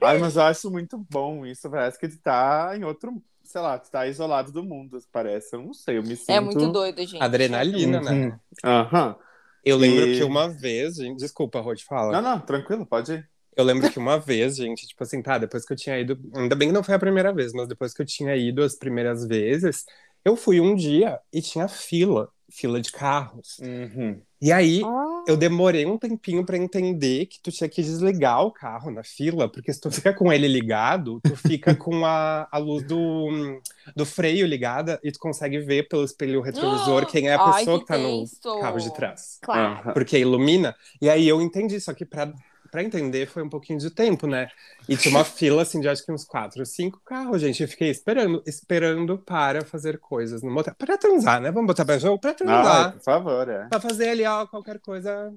Ai, 0.00 0.18
mas 0.18 0.36
eu 0.36 0.42
acho 0.42 0.70
muito 0.70 0.96
bom 1.10 1.44
isso. 1.44 1.68
Parece 1.70 1.98
que 1.98 2.08
tu 2.08 2.18
tá 2.18 2.72
em 2.76 2.84
outro, 2.84 3.20
sei 3.42 3.60
lá, 3.60 3.78
tu 3.78 3.90
tá 3.90 4.06
isolado 4.06 4.52
do 4.52 4.62
mundo, 4.62 4.96
parece. 5.12 5.56
Eu 5.56 5.62
não 5.62 5.74
sei, 5.74 5.98
eu 5.98 6.02
me 6.02 6.16
sinto. 6.16 6.30
É 6.30 6.40
muito 6.40 6.70
doido, 6.70 6.98
gente. 7.04 7.20
Adrenalina, 7.22 8.00
né? 8.00 8.12
Uhum. 8.12 8.38
Aham. 8.64 9.16
Eu 9.64 9.76
lembro 9.76 10.06
E- 10.06 10.16
que 10.18 10.24
uma 10.24 10.48
vez, 10.48 10.94
gente. 10.96 11.18
Desculpa, 11.18 11.60
Rod, 11.60 11.80
fala. 11.82 12.12
Não, 12.12 12.22
não, 12.22 12.40
tranquilo, 12.40 12.86
pode 12.86 13.12
ir. 13.12 13.28
Eu 13.56 13.64
lembro 13.64 13.90
que 13.90 13.98
uma 13.98 14.18
vez, 14.20 14.54
gente, 14.56 14.86
tipo 14.86 15.02
assim, 15.02 15.20
tá, 15.20 15.36
depois 15.36 15.64
que 15.66 15.72
eu 15.72 15.76
tinha 15.76 15.98
ido. 15.98 16.16
Ainda 16.36 16.54
bem 16.54 16.68
que 16.68 16.72
não 16.74 16.84
foi 16.84 16.94
a 16.94 16.98
primeira 16.98 17.32
vez, 17.32 17.52
mas 17.52 17.66
depois 17.66 17.92
que 17.92 18.00
eu 18.00 18.06
tinha 18.06 18.36
ido 18.36 18.62
as 18.62 18.76
primeiras 18.76 19.26
vezes, 19.26 19.84
eu 20.24 20.36
fui 20.36 20.60
um 20.60 20.74
dia 20.74 21.18
e 21.32 21.40
tinha 21.42 21.68
fila 21.68 22.30
fila 22.50 22.80
de 22.80 22.90
carros. 22.90 23.58
Uhum. 23.58 24.20
E 24.40 24.52
aí 24.52 24.82
Ah, 24.84 25.24
eu 25.26 25.36
demorei 25.36 25.84
um 25.84 25.98
tempinho 25.98 26.46
pra 26.46 26.56
entender 26.56 27.26
que 27.26 27.40
tu 27.42 27.50
tinha 27.50 27.68
que 27.68 27.82
desligar 27.82 28.42
o 28.42 28.52
carro 28.52 28.90
na 28.90 29.02
fila, 29.02 29.50
porque 29.50 29.72
se 29.72 29.80
tu 29.80 29.90
fica 29.90 30.14
com 30.14 30.32
ele 30.32 30.48
ligado, 30.48 31.20
tu 31.20 31.36
fica 31.36 31.74
com 31.76 32.06
a, 32.06 32.48
a 32.50 32.58
luz 32.58 32.84
do, 32.84 33.60
do 33.94 34.06
freio 34.06 34.46
ligada 34.46 34.98
e 35.02 35.12
tu 35.12 35.18
consegue 35.18 35.58
ver 35.58 35.88
pelo 35.88 36.04
espelho 36.04 36.40
retrovisor 36.40 37.04
quem 37.10 37.28
é 37.28 37.34
a 37.34 37.42
Ai, 37.42 37.58
pessoa 37.58 37.78
que 37.78 37.84
que 37.84 37.92
tá 37.92 37.98
no 37.98 38.24
carro 38.60 38.78
de 38.78 38.94
trás. 38.94 39.38
Claro. 39.42 39.92
Porque 39.92 40.18
ilumina. 40.18 40.74
E 41.02 41.10
aí 41.10 41.28
eu 41.28 41.42
entendi, 41.42 41.80
só 41.80 41.92
que 41.92 42.06
pra, 42.06 42.32
pra 42.70 42.82
entender 42.82 43.26
foi 43.28 43.42
um 43.42 43.48
pouquinho 43.48 43.78
de 43.78 43.90
tempo, 43.90 44.26
né? 44.26 44.48
E 44.88 44.96
tinha 44.96 45.14
uma 45.14 45.24
fila, 45.24 45.62
assim, 45.62 45.80
de 45.80 45.88
acho 45.88 46.04
que 46.04 46.12
uns 46.12 46.24
quatro, 46.24 46.64
cinco 46.66 47.00
carros, 47.04 47.40
gente. 47.40 47.62
Eu 47.62 47.68
fiquei 47.68 47.90
esperando, 47.90 48.42
esperando 48.46 49.18
para 49.18 49.64
fazer 49.64 49.98
coisas 49.98 50.42
no 50.42 50.50
motel. 50.50 50.74
Pra 50.78 50.96
transar, 50.98 51.40
né? 51.40 51.50
Vamos 51.50 51.66
botar 51.66 51.84
pra 51.84 51.98
jogo? 51.98 52.20
Ai, 52.24 52.34
transar. 52.34 52.92
por 52.92 53.02
favor, 53.02 53.48
é. 53.48 53.66
Pra 53.68 53.80
fazer 53.80 54.10
ali, 54.10 54.24
ó, 54.24 54.46
qualquer 54.46 54.78
coisa. 54.80 55.32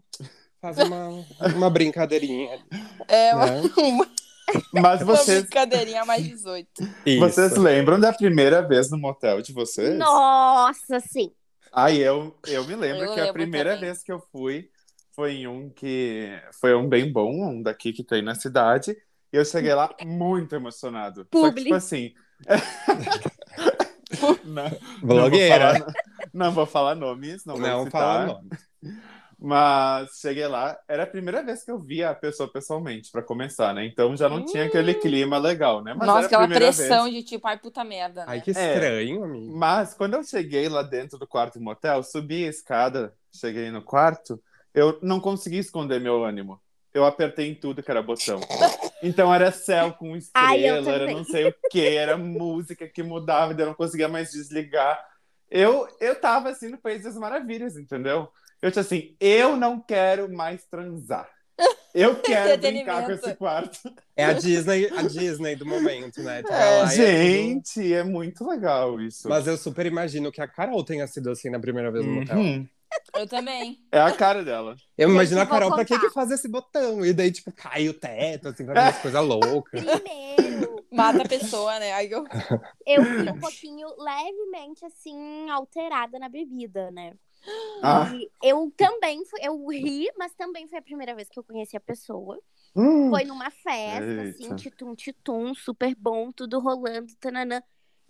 Faz 0.62 0.78
uma, 0.78 1.26
uma 1.56 1.70
brincadeirinha. 1.70 2.60
É 3.08 3.34
uma, 3.36 3.46
Né? 3.48 3.62
uma, 3.78 4.08
Mas 4.74 5.02
uma 5.02 5.16
vocês, 5.16 5.42
brincadeirinha 5.42 6.06
mais 6.06 6.24
18. 6.24 6.68
Isso. 7.06 7.20
vocês 7.20 7.58
lembram 7.58 8.00
da 8.00 8.14
primeira 8.14 8.62
vez 8.62 8.90
no 8.92 8.98
motel 8.98 9.42
de 9.42 9.54
vocês? 9.54 9.98
Nossa, 9.98 11.00
sim. 11.00 11.32
Ai, 11.74 11.98
eu, 11.98 12.36
eu 12.48 12.66
me 12.68 12.76
lembro 12.76 13.06
Eu 13.06 13.14
que 13.14 13.20
a 13.20 13.24
lembro 13.24 13.34
primeira 13.34 13.74
também. 13.76 13.86
vez 13.90 14.04
que 14.04 14.12
eu 14.12 14.20
fui 14.32 14.70
foi 15.13 15.48
um 15.48 15.70
que 15.70 16.30
foi 16.60 16.75
um 16.75 16.88
bem 16.88 17.12
bom, 17.12 17.32
um 17.50 17.62
daqui 17.62 17.94
que 17.94 18.03
tem 18.03 18.22
na 18.22 18.36
cidade. 18.36 18.91
E 19.32 19.38
eu 19.38 19.46
cheguei 19.46 19.74
lá 19.74 19.94
muito 20.03 20.56
emocionado. 20.56 21.22
Só 21.34 21.50
que, 21.50 21.51
Publi. 21.56 21.63
tipo 21.63 21.75
assim. 21.75 22.13
não, 24.44 24.70
Blogueira. 25.01 25.74
Não 25.74 25.82
vou 25.82 25.86
falar, 25.86 25.94
não 26.34 26.51
vou 26.51 26.65
falar 26.65 26.96
nomes, 26.96 27.46
não, 27.46 27.58
Não, 27.58 27.82
vou 27.84 27.91
fala 27.91 28.27
citar. 28.27 28.27
nome. 28.27 28.50
Mas 29.44 30.20
cheguei 30.20 30.46
lá, 30.48 30.77
era 30.88 31.01
a 31.01 31.08
primeira 31.08 31.44
vez 31.44 31.63
que 31.63 31.72
eu 31.72 31.80
via 31.80 32.12
a 32.12 32.15
pessoa 32.15 32.48
pessoalmente, 32.48 33.10
pra 33.12 33.24
começar, 33.24 33.74
né? 33.74 33.84
Então 33.88 34.15
já 34.15 34.30
não 34.30 34.46
tinha 34.46 34.65
aquele 34.65 34.94
clima 34.94 35.39
legal, 35.39 35.84
né? 35.84 35.96
Mas 35.98 36.08
Nossa, 36.08 36.27
aquela 36.27 36.48
pressão 36.48 37.06
vez. 37.06 37.15
de 37.15 37.24
tipo, 37.24 37.48
ai, 37.48 37.58
puta 37.58 37.84
merda, 37.84 38.22
né? 38.22 38.25
Ai, 38.30 38.41
que 38.41 38.51
estranho, 38.51 39.24
amigo. 39.24 39.58
Mas 39.58 39.96
quando 39.96 40.13
eu 40.13 40.24
cheguei 40.24 40.70
lá 40.70 40.84
dentro 40.84 41.18
do 41.18 41.25
quarto 41.25 41.58
do 41.58 41.65
motel, 41.65 42.03
subi 42.03 42.46
a 42.46 42.50
escada, 42.50 43.15
cheguei 43.34 43.72
no 43.72 43.82
quarto, 43.82 44.39
eu 44.74 44.98
não 45.01 45.20
consegui 45.20 45.58
esconder 45.58 46.00
meu 46.00 46.24
ânimo. 46.24 46.60
Eu 46.94 47.06
apertei 47.06 47.50
em 47.50 47.56
tudo 47.56 47.82
que 47.82 47.90
era 47.90 48.01
botão. 48.01 48.42
Então 49.01 49.34
era 49.34 49.51
céu 49.51 49.94
com 49.94 50.08
Ai, 50.34 50.58
eu 50.60 50.75
estrela, 50.80 50.90
era 50.90 51.00
também. 51.00 51.16
não 51.16 51.24
sei 51.24 51.48
o 51.48 51.56
que, 51.70 51.86
era 51.88 52.18
música 52.18 52.88
que 52.88 53.01
mudava, 53.01 53.54
eu 53.54 53.66
não 53.68 53.74
conseguia 53.74 54.10
mais 54.10 54.32
desligar. 54.32 55.00
Eu, 55.50 55.88
eu 56.00 56.16
tava 56.20 56.50
assim 56.50 56.68
no 56.70 56.78
País 56.78 57.04
das 57.04 57.16
Maravilhas, 57.16 57.78
entendeu? 57.78 58.30
Eu 58.62 58.72
tinha 58.72 58.82
assim, 58.82 59.16
eu 59.20 59.56
não 59.56 59.80
quero 59.80 60.32
mais 60.34 60.66
transar. 60.66 61.30
Eu 61.94 62.16
quero 62.22 62.60
brincar 62.62 63.06
com 63.06 63.12
esse 63.12 63.36
quarto. 63.36 63.80
É 64.16 64.25
a 64.25 64.34
Disney, 64.34 64.88
a 64.96 65.01
Disney 65.04 65.56
do 65.56 65.66
momento, 65.66 66.22
né? 66.22 66.42
Vai 66.44 66.62
É, 66.62 66.82
lá 66.84 66.96
e 66.96 67.00
é 67.01 67.06
tudo- 67.06 67.06
gente, 67.06 67.94
é 67.94 68.04
muito 68.04 68.48
legal 68.48 69.00
isso. 69.01 69.28
Mas 69.30 69.48
eu 69.48 69.58
super 69.58 69.86
imagino 69.86 70.32
que 70.32 70.42
a 70.42 70.48
Carol 70.48 70.84
tenha 70.84 71.08
sido 71.08 71.30
assim 71.32 71.50
na 71.50 71.60
primeira 71.60 71.90
vez 71.92 72.06
no 72.06 72.13
motel. 72.13 72.38
Uhum. 72.38 72.68
Eu 73.15 73.27
também. 73.27 73.83
É 73.91 74.00
a 74.00 74.12
cara 74.12 74.43
dela. 74.43 74.75
Eu 74.98 75.10
imagino 75.10 75.41
a 75.41 75.45
Carol, 75.45 75.74
pra 75.74 75.86
que 75.86 75.93
contar. 75.93 76.07
que 76.07 76.13
faz 76.13 76.31
esse 76.31 76.48
botão? 76.48 77.05
E 77.05 77.13
daí, 77.13 77.31
tipo, 77.31 77.51
cai 77.51 77.89
o 77.89 77.93
teto, 77.93 78.50
assim, 78.50 78.65
faz 78.65 78.77
umas 78.77 79.01
coisas 79.01 79.25
loucas. 79.25 79.83
Primeiro, 79.83 80.86
Mata 80.91 81.24
a 81.24 81.27
pessoa, 81.27 81.79
né? 81.79 81.93
Aí 81.93 82.12
eu... 82.12 82.25
eu 82.86 83.03
fui 83.03 83.29
um 83.29 83.39
pouquinho 83.39 83.88
levemente 83.98 84.86
assim, 84.86 85.50
alterada 85.50 86.19
na 86.19 86.27
bebida, 86.27 86.91
né? 86.91 87.13
Ah. 87.81 88.12
E 88.13 88.29
eu 88.43 88.71
também 88.77 89.25
fui, 89.25 89.39
eu 89.41 89.67
ri, 89.67 90.12
mas 90.17 90.33
também 90.33 90.67
foi 90.67 90.79
a 90.79 90.81
primeira 90.81 91.15
vez 91.15 91.27
que 91.29 91.39
eu 91.39 91.43
conheci 91.43 91.75
a 91.75 91.81
pessoa. 91.81 92.39
Hum. 92.75 93.10
Foi 93.10 93.24
numa 93.24 93.50
festa, 93.50 94.21
assim, 94.21 94.43
Eita. 94.43 94.55
titum, 94.55 94.95
titum, 94.95 95.53
super 95.53 95.95
bom, 95.95 96.31
tudo 96.31 96.60
rolando, 96.60 97.13
tananã. 97.19 97.62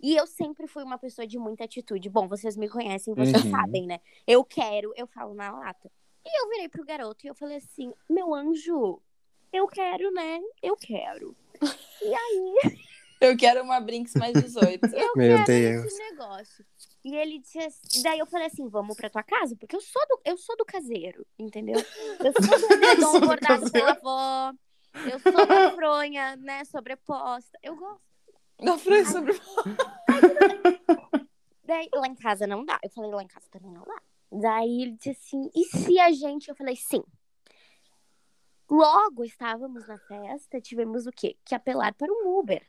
E 0.02 0.16
eu 0.16 0.26
sempre 0.26 0.66
fui 0.66 0.82
uma 0.82 0.98
pessoa 0.98 1.26
de 1.26 1.38
muita 1.38 1.64
atitude. 1.64 2.08
Bom, 2.10 2.26
vocês 2.26 2.56
me 2.56 2.68
conhecem, 2.68 3.14
vocês 3.14 3.44
Uhum. 3.44 3.50
sabem, 3.50 3.86
né? 3.86 4.00
Eu 4.26 4.44
quero, 4.44 4.92
eu 4.96 5.06
falo 5.06 5.32
na 5.34 5.50
lata. 5.52 5.90
E 6.24 6.40
eu 6.42 6.48
virei 6.48 6.68
pro 6.68 6.84
garoto 6.84 7.24
e 7.24 7.28
eu 7.28 7.34
falei 7.34 7.56
assim: 7.58 7.92
meu 8.10 8.34
anjo, 8.34 9.00
eu 9.52 9.66
quero, 9.68 10.10
né? 10.12 10.40
Eu 10.62 10.76
quero. 10.76 11.36
E 12.02 12.14
aí, 12.14 12.54
eu 13.20 13.36
quero 13.36 13.62
uma 13.62 13.80
Brinks 13.80 14.14
mais 14.16 14.34
18. 14.40 14.84
eu 14.94 15.12
Meu 15.14 15.36
quero 15.38 15.46
Deus. 15.46 15.84
esse 15.86 15.98
negócio. 16.10 16.66
E 17.04 17.16
ele 17.16 17.40
disse 17.40 17.58
assim, 17.58 18.02
daí 18.02 18.18
eu 18.20 18.26
falei 18.26 18.46
assim, 18.46 18.68
vamos 18.68 18.96
pra 18.96 19.10
tua 19.10 19.22
casa? 19.24 19.56
Porque 19.56 19.74
eu 19.74 19.80
sou 19.80 20.02
do, 20.08 20.20
eu 20.24 20.36
sou 20.36 20.56
do 20.56 20.64
caseiro, 20.64 21.26
entendeu? 21.36 21.76
Eu 22.20 22.32
sou 22.32 22.60
do 22.60 22.72
edredom 22.74 23.20
bordado 23.20 23.70
pela 23.72 23.86
caseiro. 23.86 23.88
avó. 24.08 24.52
Eu 25.10 25.18
sou 25.18 25.46
da 25.46 25.70
fronha, 25.72 26.36
né, 26.36 26.64
sobreposta. 26.64 27.58
Eu 27.62 27.74
gosto. 27.76 28.11
Não 28.62 28.78
foi 28.78 29.04
sobre. 29.04 29.32
Daí, 31.64 31.88
lá 31.94 32.06
em 32.06 32.14
casa 32.14 32.46
não 32.46 32.64
dá. 32.64 32.78
Eu 32.82 32.90
falei, 32.90 33.10
lá 33.10 33.22
em 33.22 33.28
casa 33.28 33.46
também 33.50 33.72
não 33.72 33.82
dá. 33.82 34.02
Daí 34.30 34.82
ele 34.82 34.92
disse 34.92 35.10
assim, 35.10 35.50
e 35.54 35.64
se 35.64 35.98
a 35.98 36.10
gente... 36.10 36.48
Eu 36.48 36.54
falei, 36.54 36.76
sim. 36.76 37.02
Logo 38.70 39.24
estávamos 39.24 39.86
na 39.86 39.98
festa, 39.98 40.60
tivemos 40.60 41.06
o 41.06 41.10
quê? 41.10 41.36
Que 41.44 41.54
apelar 41.54 41.94
para 41.94 42.10
um 42.10 42.38
Uber. 42.38 42.66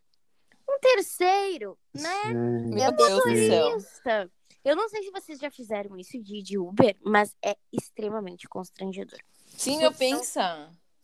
Um 0.70 0.80
terceiro, 0.80 1.78
né? 1.94 2.34
Meu 2.34 2.92
Deus 2.92 3.24
do 3.24 3.36
céu. 3.36 3.66
Motorista. 3.66 4.32
Eu 4.64 4.76
não 4.76 4.88
sei 4.88 5.04
se 5.04 5.12
vocês 5.12 5.40
já 5.40 5.52
fizeram 5.52 5.98
isso 5.98 6.22
de, 6.22 6.42
de 6.42 6.58
Uber, 6.58 6.96
mas 7.02 7.36
é 7.44 7.58
extremamente 7.72 8.48
constrangedor. 8.48 9.20
Sim, 9.46 9.84
eu 9.84 9.94
penso. 9.94 10.40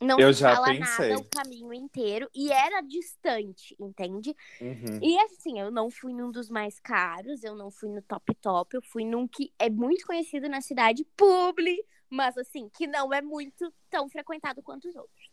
Não 0.02 0.20
Eu 0.20 0.32
já 0.32 0.56
fala 0.56 0.68
pensei. 0.68 1.10
nada 1.10 1.22
o 1.22 1.26
caminho 1.26 1.74
inteiro 1.74 2.30
e 2.34 2.52
era 2.52 2.82
distante, 2.82 3.76
entende? 3.80 4.34
Uhum. 4.62 5.00
E 5.02 5.18
assim, 5.20 5.60
eu 5.60 5.70
não 5.70 5.90
fui 5.90 6.14
num 6.14 6.32
dos 6.32 6.50
mais 6.50 6.80
caros, 6.80 7.44
eu 7.44 7.56
não 7.56 7.70
fui 7.70 7.90
no 7.90 8.02
top 8.02 8.34
top, 8.36 8.76
eu 8.76 8.82
fui 8.82 9.04
num 9.04 9.28
que 9.28 9.52
é 9.60 9.70
muito 9.70 10.06
conhecido 10.06 10.48
na 10.48 10.62
cidade, 10.62 11.06
Publi, 11.18 11.84
mas 12.10 12.38
assim, 12.38 12.70
que 12.70 12.88
não 12.88 13.14
é 13.14 13.22
muito 13.22 13.74
tão 13.90 14.08
frequentado 14.10 14.62
quanto 14.64 14.88
os 14.88 14.96
outros. 14.96 15.30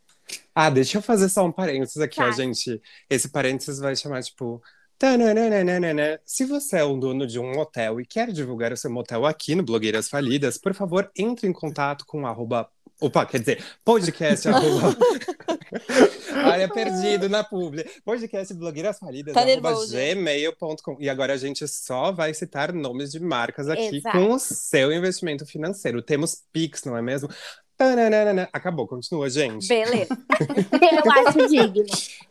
Ah, 0.55 0.71
deixa 0.71 0.99
eu 0.99 1.03
fazer 1.03 1.29
só 1.29 1.45
um 1.45 1.53
parênteses 1.53 1.99
aqui, 1.99 2.21
ó, 2.21 2.25
Tá. 2.25 2.33
gente. 2.33 2.81
Esse 3.09 3.29
parênteses 3.29 3.79
vai 3.79 3.95
chamar, 3.95 4.23
tipo. 4.23 4.61
Se 6.25 6.45
você 6.47 6.79
é 6.79 6.85
um 6.85 6.99
dono 6.99 7.27
de 7.27 7.39
um 7.39 7.53
motel 7.53 8.01
e 8.01 8.07
quer 8.07 8.33
divulgar 8.33 8.73
o 8.73 8.77
seu 8.77 8.91
motel 8.91 9.27
aqui 9.27 9.55
no 9.55 9.63
Blogueiras 9.63 10.09
Falidas, 10.09 10.57
por 10.57 10.75
favor, 10.75 11.11
entre 11.17 11.47
em 11.47 11.53
contato 11.53 12.05
com 12.07 12.27
arroba. 12.27 12.71
Opa, 13.01 13.27
quer 13.27 13.41
dizer, 13.41 13.65
podcast 13.85 14.49
arroba. 14.49 14.97
Olha, 16.51 16.69
perdido 16.69 17.29
na 17.29 17.45
publi. 17.45 17.85
Podcast 18.05 18.55
blogueiras 18.55 18.99
falidas, 18.99 19.35
Tá 19.35 19.43
gmail.com. 19.45 20.97
E 21.01 21.09
agora 21.09 21.35
a 21.35 21.37
gente 21.37 21.67
só 21.69 22.11
vai 22.11 22.33
citar 22.33 22.73
nomes 22.73 23.11
de 23.11 23.21
marcas 23.21 23.69
aqui 23.69 23.97
Exato. 23.97 24.17
com 24.17 24.33
o 24.33 24.39
seu 24.39 24.93
investimento 24.93 25.45
financeiro. 25.45 26.01
Temos 26.01 26.43
Pix, 26.53 26.85
não 26.85 26.97
é 26.97 27.03
mesmo? 27.03 27.29
Tananana. 27.77 28.49
Acabou, 28.53 28.89
continua, 28.89 29.29
gente. 29.29 29.69
Beleza. 29.69 30.17
eu 30.81 31.13
acho 31.27 31.49
digno. 31.49 31.85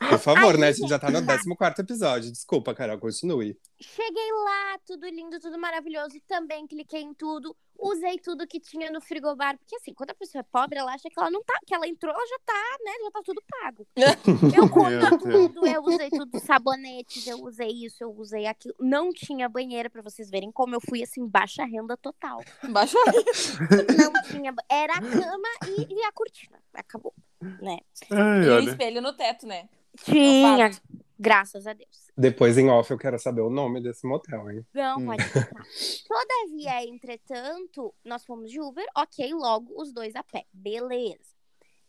Por 0.10 0.18
favor, 0.18 0.56
Ai, 0.56 0.58
né? 0.58 0.68
A 0.68 0.72
gente, 0.72 0.82
gente 0.82 0.90
já 0.90 0.98
tá 0.98 1.12
no 1.12 1.24
14 1.24 1.82
episódio. 1.82 2.32
Desculpa, 2.32 2.74
Carol, 2.74 2.98
continue. 2.98 3.56
Cheguei 3.80 4.32
lá, 4.44 4.80
tudo 4.86 5.08
lindo, 5.08 5.40
tudo 5.40 5.60
maravilhoso. 5.60 6.20
Também 6.28 6.66
cliquei 6.66 7.02
em 7.02 7.14
tudo. 7.14 7.56
Usei 7.78 8.18
tudo 8.20 8.48
que 8.48 8.60
tinha 8.60 8.90
no 8.92 9.02
frigobar. 9.02 9.58
Porque 9.58 9.76
assim, 9.76 9.94
quando 9.94 10.12
a 10.12 10.16
pessoa 10.16 10.40
é 10.40 10.44
pobre, 10.44 10.80
ela 10.80 10.94
acha 10.94 11.10
que 11.10 11.20
ela 11.20 11.30
não 11.30 11.44
tá, 11.44 11.60
que 11.66 11.74
ela 11.74 11.88
entrou, 11.88 12.14
ela 12.14 12.28
já 12.28 12.40
tá, 12.46 12.78
né? 12.84 12.92
Já 13.04 13.12
tá 13.12 13.22
tudo 13.24 13.44
pago. 13.50 13.88
Eu 14.56 14.70
comi 14.70 14.96
Meu 14.96 15.10
Deus. 15.18 15.22
tudo, 15.22 15.68
eu 15.68 15.84
usei 15.84 16.10
tudo, 16.10 16.40
sabonetes, 16.40 17.28
eu 17.28 17.44
usei 17.44 17.70
isso, 17.70 18.04
eu 18.04 18.12
usei 18.18 18.46
aquilo. 18.48 18.76
Não 18.80 19.12
tinha 19.12 19.50
banheira 19.50 19.90
pra 19.90 20.02
vocês 20.02 20.30
verem 20.30 20.52
como 20.52 20.76
eu 20.76 20.82
fui 20.82 21.04
assim, 21.04 21.28
baixa 21.28 21.66
renda 21.66 21.98
total. 21.98 22.42
Baixa 22.70 22.98
Não 23.98 24.14
tinha. 24.24 24.54
Era 24.70 24.94
a 24.94 25.02
cama 25.02 25.48
e, 25.68 25.94
e 25.94 26.04
a 26.04 26.12
cortina. 26.12 26.60
Acabou. 26.74 27.14
Né? 27.42 27.80
Ai, 28.10 28.46
e 28.46 28.50
olha. 28.50 28.70
espelho 28.70 29.02
no 29.02 29.14
teto, 29.14 29.46
né? 29.46 29.68
Tinha. 30.04 30.72
Graças 31.18 31.66
a 31.66 31.74
Deus. 31.74 32.08
Depois, 32.18 32.58
em 32.58 32.70
off, 32.70 32.92
eu 32.92 32.98
quero 32.98 33.18
saber 33.20 33.42
o 33.42 33.50
nome 33.50 33.82
desse 33.82 34.06
motel, 34.08 34.50
hein? 34.52 34.66
Não, 34.74 35.00
Hum. 35.00 35.06
pode 35.06 35.24
ficar. 35.24 35.66
Todavia, 36.08 36.86
entretanto, 36.86 37.94
nós 38.04 38.26
fomos 38.26 38.50
de 38.52 38.60
Uber, 38.62 38.86
ok, 38.96 39.34
logo 39.34 39.74
os 39.82 39.92
dois 39.94 40.16
a 40.16 40.24
pé. 40.24 40.46
Beleza. 40.54 41.34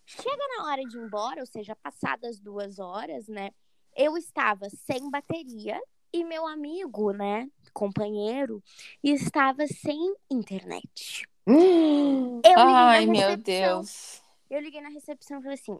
Chega 0.04 0.36
na 0.56 0.66
hora 0.66 0.84
de 0.84 0.96
ir 0.96 1.00
embora, 1.00 1.40
ou 1.40 1.46
seja, 1.46 1.74
passadas 1.76 2.38
duas 2.38 2.78
horas, 2.78 3.26
né? 3.28 3.50
Eu 3.96 4.16
estava 4.16 4.68
sem 4.70 5.10
bateria 5.10 5.80
e 6.12 6.22
meu 6.24 6.46
amigo, 6.46 7.12
né, 7.12 7.48
companheiro, 7.72 8.62
estava 9.02 9.66
sem 9.66 10.14
internet. 10.30 11.26
Liguei 11.46 12.54
Ai, 12.56 13.06
meu. 13.06 13.36
Deus. 13.36 14.22
Eu 14.48 14.60
liguei 14.60 14.80
na 14.80 14.88
recepção 14.88 15.38
e 15.38 15.42
falei 15.42 15.58
assim: 15.58 15.78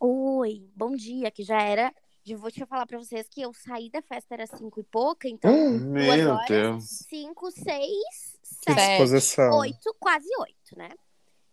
Oi, 0.00 0.70
bom 0.74 0.92
dia, 0.96 1.30
que 1.30 1.42
já 1.42 1.60
era. 1.60 1.94
Já 2.24 2.36
vou 2.36 2.50
te 2.50 2.64
falar 2.66 2.86
pra 2.86 2.98
vocês 2.98 3.26
que 3.28 3.42
eu 3.42 3.52
saí 3.52 3.90
da 3.90 4.00
festa, 4.00 4.34
era 4.34 4.46
cinco 4.46 4.78
e 4.78 4.84
pouca, 4.84 5.28
então 5.28 5.50
duas 5.70 5.82
Meu 5.82 6.34
horas, 6.34 6.48
Deus. 6.48 6.84
cinco, 7.08 7.50
seis, 7.50 8.38
Que 8.64 8.72
sete, 8.72 9.40
oito, 9.54 9.94
quase 9.98 10.28
oito, 10.38 10.76
né? 10.78 10.90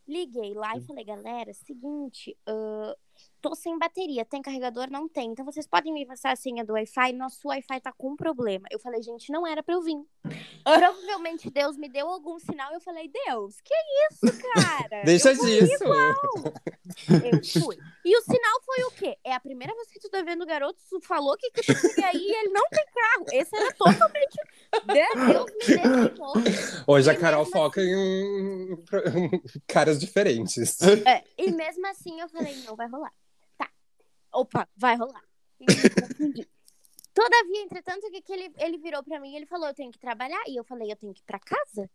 Liguei 0.08 0.54
lá 0.54 0.76
e 0.78 0.82
falei, 0.82 1.04
galera, 1.06 1.54
seguinte, 1.54 2.38
ahn, 2.48 2.94
tô 3.42 3.56
sem 3.56 3.78
bateria, 3.78 4.26
tem 4.26 4.42
carregador? 4.42 4.90
Não 4.92 5.08
tem. 5.08 5.32
Então 5.32 5.46
vocês 5.46 5.66
podem 5.68 5.94
me 5.94 6.06
passar 6.06 6.32
a 6.32 6.36
senha 6.36 6.64
do 6.66 6.74
Wi-Fi? 6.74 7.14
Nosso 7.14 7.48
Wi-Fi 7.48 7.80
tá 7.82 7.92
com 7.94 8.16
problema. 8.16 8.68
Eu 8.72 8.80
falei, 8.80 9.02
gente, 9.02 9.32
não 9.32 9.46
era 9.48 9.64
pra 9.64 9.76
eu 9.76 9.82
vir. 9.82 9.98
Provavelmente 10.64 11.50
Deus 11.50 11.78
me 11.78 11.90
deu 11.90 12.08
algum 12.08 12.38
sinal. 12.40 12.72
Eu 12.74 12.82
falei, 12.82 13.10
Deus, 13.26 13.56
que 13.62 13.74
isso, 14.12 14.40
cara? 14.54 15.04
Deixa 15.06 15.32
Eu 15.32 15.46
disso. 15.46 15.84
eu 15.84 17.62
fui. 17.64 17.78
E 18.06 18.18
o 18.18 18.22
sinal 18.22 18.62
foi 18.66 18.84
o 18.86 18.92
quê? 18.92 19.18
É 19.24 19.34
a 19.34 19.40
primeira 19.40 19.74
vez 19.76 19.90
que 19.92 20.00
tu 20.00 20.10
tá 20.10 20.22
vendo 20.22 20.42
o 20.44 20.46
garoto, 20.46 20.80
tu 20.90 21.00
falou 21.02 21.36
que, 21.38 21.50
queria 21.52 22.08
aí 22.08 22.18
e 22.18 22.32
ele 22.36 22.50
não 22.50 22.68
tem 22.70 22.86
carro. 22.94 23.26
Esse 23.34 23.56
era 23.56 23.72
totalmente. 23.74 24.38
Deus 24.86 25.46
me 25.54 25.78
desculpou. 25.78 26.34
Hoje 26.88 27.10
a 27.10 27.14
E 27.14 27.18
Carol 27.18 27.44
mesmo 27.46 27.52
foca 27.54 27.82
em 27.82 27.96
um- 27.96 28.84
caras 29.68 30.00
diferentes. 30.00 30.80
É, 31.06 31.24
e 31.38 31.52
mesmo 31.52 31.86
assim 31.88 32.20
eu 32.20 32.30
falei, 32.30 32.56
não 32.66 32.76
vai 32.76 32.88
rolar. 32.88 33.09
Opa, 34.34 34.68
vai 34.76 34.96
rolar. 34.96 35.24
Todavia, 37.14 37.64
entretanto, 37.64 38.10
que, 38.10 38.22
que 38.22 38.32
ele, 38.32 38.54
ele 38.58 38.78
virou 38.78 39.04
pra 39.04 39.20
mim 39.20 39.34
e 39.34 39.36
ele 39.36 39.46
falou, 39.46 39.68
eu 39.68 39.74
tenho 39.74 39.92
que 39.92 40.00
trabalhar. 40.00 40.42
E 40.48 40.56
eu 40.56 40.64
falei, 40.64 40.92
eu 40.92 40.96
tenho 40.96 41.14
que 41.14 41.22
ir 41.22 41.26
pra 41.26 41.40
casa? 41.40 41.90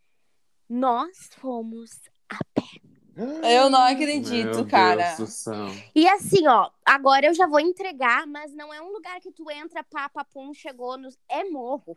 Nós 0.69 1.31
fomos 1.37 1.91
a 2.29 2.39
pé. 2.53 2.85
Eu 3.17 3.71
não 3.71 3.81
acredito, 3.81 4.57
Meu 4.57 4.67
cara. 4.67 5.15
Deus 5.15 5.19
do 5.19 5.27
céu. 5.27 5.67
E 5.95 6.09
assim, 6.09 6.47
ó, 6.49 6.71
agora 6.85 7.27
eu 7.27 7.35
já 7.35 7.47
vou 7.47 7.61
entregar, 7.61 8.27
mas 8.27 8.53
não 8.53 8.75
é 8.75 8.83
um 8.83 8.91
lugar 8.91 9.21
que 9.21 9.31
tu 9.31 9.49
entra, 9.51 9.85
pá, 9.85 10.09
pá, 10.09 10.25
pum, 10.25 10.53
chegou 10.53 10.99
nos. 10.99 11.17
É 11.29 11.45
morro. 11.45 11.97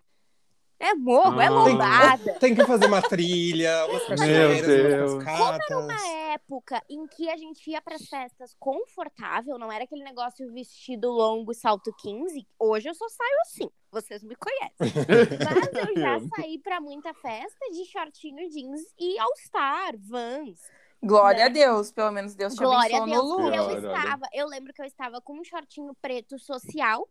É 0.79 0.93
morro, 0.93 1.41
é 1.41 1.47
Ah. 1.47 1.49
lombada. 1.49 2.33
Tem 2.39 2.53
que 2.53 2.63
fazer 2.65 2.85
uma 2.85 3.01
trilha, 3.01 3.85
umas 3.89 4.03
cachoeiras, 4.05 4.67
Deus. 4.67 5.13
umas 5.13 5.23
cascatas. 5.23 5.83
Uma 5.83 6.07
época 6.33 6.83
em 6.89 7.07
que 7.07 7.29
a 7.29 7.35
gente 7.37 7.69
ia 7.71 7.81
pras 7.81 8.03
festas 8.07 8.55
confortável, 8.59 9.57
não 9.57 9.71
era 9.71 9.85
aquele 9.85 10.03
negócio 10.03 10.51
vestido 10.53 11.09
longo 11.09 11.51
e 11.51 11.55
salto 11.55 11.91
15. 11.99 12.47
Hoje 12.59 12.89
eu 12.89 12.93
só 12.93 13.09
saio 13.09 13.37
assim, 13.41 13.69
vocês 13.91 14.23
me 14.23 14.35
conhecem. 14.35 14.77
Mas 15.73 15.87
eu 15.87 15.95
já 15.99 16.19
saí 16.35 16.59
pra 16.59 16.79
muita 16.79 17.11
festa 17.15 17.71
de 17.71 17.83
shortinho 17.85 18.47
jeans 18.49 18.81
e 18.99 19.17
All 19.19 19.35
Star, 19.37 19.95
Vans. 19.97 20.59
Glória 21.03 21.39
Né? 21.39 21.45
a 21.45 21.49
Deus, 21.49 21.91
pelo 21.91 22.11
menos 22.11 22.35
Deus 22.35 22.53
te 22.53 22.59
Glória 22.63 22.99
a 22.99 23.03
abençoou 23.03 23.37
Deus. 23.37 23.39
no 23.39 23.43
Lula. 23.43 23.55
Eu 23.55 23.77
estava, 23.93 24.25
eu 24.33 24.47
lembro 24.47 24.73
que 24.73 24.81
eu 24.81 24.85
estava 24.85 25.21
com 25.21 25.39
um 25.39 25.43
shortinho 25.43 25.95
preto 26.01 26.37
social, 26.39 27.07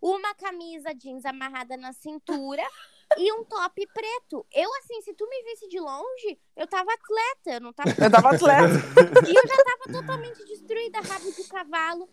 uma 0.00 0.34
camisa 0.34 0.92
jeans 0.94 1.24
amarrada 1.24 1.76
na 1.76 1.92
cintura 1.92 2.62
e 3.16 3.32
um 3.32 3.44
top 3.44 3.86
preto. 3.92 4.46
Eu, 4.52 4.68
assim, 4.76 5.00
se 5.02 5.14
tu 5.14 5.26
me 5.28 5.42
visse 5.44 5.68
de 5.68 5.80
longe, 5.80 6.38
eu 6.56 6.66
tava 6.66 6.92
atleta, 6.92 7.56
eu 7.56 7.60
não 7.60 7.72
tava. 7.72 7.90
Eu 7.90 8.10
tava 8.10 8.34
atleta. 8.34 8.74
E 9.28 9.34
eu 9.34 9.42
já 9.46 9.64
tava 9.64 10.00
totalmente 10.00 10.44
destruída, 10.44 11.00
rabo 11.00 11.30
de 11.32 11.44
cavalo. 11.48 12.08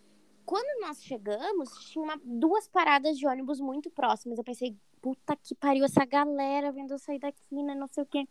Quando 0.45 0.81
nós 0.81 1.01
chegamos, 1.03 1.69
tinha 1.89 2.03
uma- 2.03 2.21
duas 2.23 2.67
paradas 2.67 3.17
de 3.17 3.27
ônibus 3.27 3.59
muito 3.59 3.89
próximas. 3.89 4.37
Eu 4.37 4.43
pensei, 4.43 4.75
puta 5.01 5.35
que 5.35 5.55
pariu, 5.55 5.83
essa 5.83 6.05
galera 6.05 6.71
vendo 6.71 6.91
eu 6.93 6.99
sair 6.99 7.19
daqui, 7.19 7.63
né? 7.63 7.73
Não 7.73 7.87
sei 7.87 8.03
o 8.03 8.05
quê. 8.05 8.27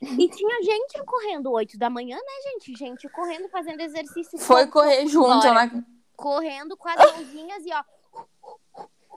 E 0.00 0.28
tinha 0.28 0.62
gente 0.62 1.02
correndo 1.04 1.50
8 1.50 1.76
da 1.76 1.90
manhã, 1.90 2.16
né, 2.16 2.50
gente? 2.52 2.74
Gente 2.76 3.08
correndo, 3.08 3.48
fazendo 3.48 3.80
exercício. 3.80 4.38
Foi 4.38 4.66
correr 4.68 5.06
junto 5.06 5.46
na. 5.52 5.84
Correndo 6.16 6.76
com 6.76 6.88
as 6.88 6.96
mãozinhas 7.12 7.64
e 7.66 7.72
ó. 7.72 7.82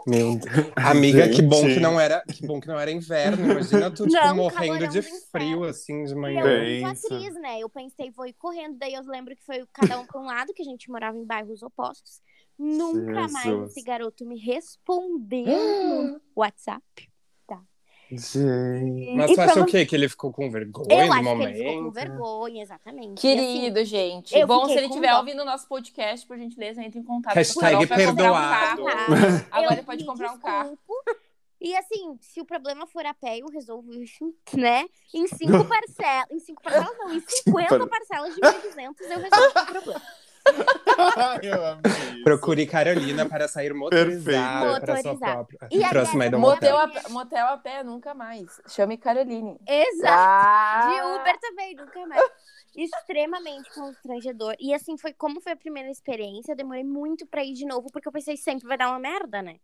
Meu 0.08 0.36
Deus. 0.40 0.72
Amiga, 0.76 1.30
que 1.30 1.42
bom 1.42 1.62
que 1.64 1.80
não 1.80 2.00
era, 2.00 2.22
que 2.22 2.46
bom 2.46 2.60
que 2.60 2.68
não 2.68 2.80
era 2.80 2.92
inverno. 2.92 3.52
Imagina 3.52 3.92
tu, 3.92 4.08
tipo, 4.08 4.14
Não, 4.14 4.36
morrendo 4.36 4.80
calorão 4.80 4.90
de 4.90 5.02
frio, 5.02 5.64
assim, 5.64 6.04
de 6.04 6.16
manhã. 6.16 6.42
eu 6.42 6.88
atriz, 6.88 7.34
né? 7.36 7.60
Eu 7.60 7.70
pensei, 7.70 8.12
vou 8.12 8.26
ir 8.26 8.34
correndo. 8.34 8.78
Daí 8.78 8.94
eu 8.94 9.04
lembro 9.04 9.36
que 9.36 9.44
foi 9.44 9.66
cada 9.74 10.00
um 10.00 10.06
pra 10.06 10.20
um 10.20 10.26
lado, 10.26 10.54
que 10.54 10.62
a 10.62 10.66
gente 10.66 10.90
morava 10.90 11.18
em 11.18 11.26
bairros 11.26 11.64
opostos. 11.64 12.22
Nunca 12.58 13.28
mais 13.30 13.46
Jesus. 13.46 13.72
esse 13.72 13.82
garoto 13.82 14.26
me 14.26 14.38
respondeu 14.38 15.46
no 15.46 16.22
WhatsApp. 16.36 17.09
Gente. 18.12 19.16
Mas 19.16 19.32
E 19.32 19.36
tu 19.36 19.42
acha 19.42 19.62
o 19.62 19.66
quê? 19.66 19.86
Que 19.86 19.96
ele 19.96 20.10
ficou 20.10 20.32
com 20.32 20.50
vergonha 20.50 20.88
Eu 20.90 21.08
no 21.08 21.14
acho 21.14 21.24
momento? 21.24 21.54
que 21.54 21.60
ele 21.60 21.70
ficou 21.70 21.84
com 21.86 21.92
vergonha, 21.92 22.64
exatamente. 22.64 23.08
Assim, 23.10 23.16
Querido, 23.38 23.86
gente. 23.86 24.36
eu 24.38 24.48
Bom, 24.48 24.66
se 24.68 24.74
ele 24.74 24.88
estiver 24.88 25.12
dó. 25.12 25.18
ouvindo 25.20 25.42
o 25.42 25.46
nosso 25.46 25.68
podcast, 25.68 26.26
por 26.26 26.38
gentileza, 26.38 26.82
entre 26.84 27.00
em 27.00 27.04
contato 27.04 27.36
Hashtag 27.36 27.76
com 27.88 27.94
um 27.94 27.98
perdoado. 27.98 28.84
carro. 28.84 29.46
Agora 29.52 29.74
ele 29.74 29.84
pode 29.84 30.06
comprar 30.06 30.32
um 30.32 30.40
carro. 30.40 30.78
E 31.62 31.76
assim, 31.76 32.18
se 32.22 32.40
o 32.40 32.46
problema 32.46 32.88
for 32.88 33.06
a 33.06 33.14
pé, 33.14 33.40
eu 33.40 33.48
resolvo 33.48 33.94
isso, 33.94 34.34
né? 34.56 34.86
Em 35.14 35.28
cinco 35.28 35.64
parcelas. 35.68 36.32
Em 36.32 36.40
cinco 36.40 36.64
parcelas, 36.64 36.98
não, 36.98 37.14
em 37.14 37.20
50 37.20 37.88
parcelas 37.88 38.34
de 38.34 38.42
1.200 38.42 38.96
eu 39.02 39.20
resolvo 39.20 39.60
o 39.60 39.66
problema. 39.66 40.02
Ai, 41.18 41.40
eu 41.44 41.66
amei 41.66 41.82
isso. 42.14 42.24
Procure 42.24 42.66
Carolina 42.68 43.26
para 43.28 43.48
sair 43.48 43.74
motorizada 43.74 44.80
para 44.82 45.02
sua 45.02 45.18
própria 45.18 45.68
E, 45.72 45.80
próxima 45.88 46.26
Motel 46.26 46.40
motel. 46.40 46.78
a, 46.78 46.88
pé- 46.88 47.10
motel 47.10 47.46
a 47.48 47.58
pé, 47.58 47.84
nunca 47.84 48.14
mais. 48.14 48.62
Chame 48.68 48.98
Caroline. 48.98 49.58
Exato. 49.68 50.14
Ah, 50.18 50.88
De 50.88 51.22
Uber 51.22 51.40
também, 51.40 51.76
nunca 51.76 52.06
mais. 52.06 52.24
Extremamente 52.76 53.70
constrangedor. 53.74 54.56
E 54.60 54.74
assim, 54.74 54.98
foi 54.98 55.14
como 55.14 55.42
foi 55.42 55.54
a 55.54 55.58
primeira 55.58 55.90
experiência, 55.90 56.52
eu 56.52 56.58
demorei 56.58 56.84
muito 56.84 57.26
pra 57.26 57.44
ir 57.44 57.54
de 57.54 57.66
novo, 57.66 57.88
porque 57.92 58.08
eu 58.08 58.12
pensei 58.12 58.38
sempre 58.38 58.68
vai 58.68 58.78
dar 58.78 58.90
uma 58.90 59.00
merda, 59.00 59.42
né? 59.42 59.56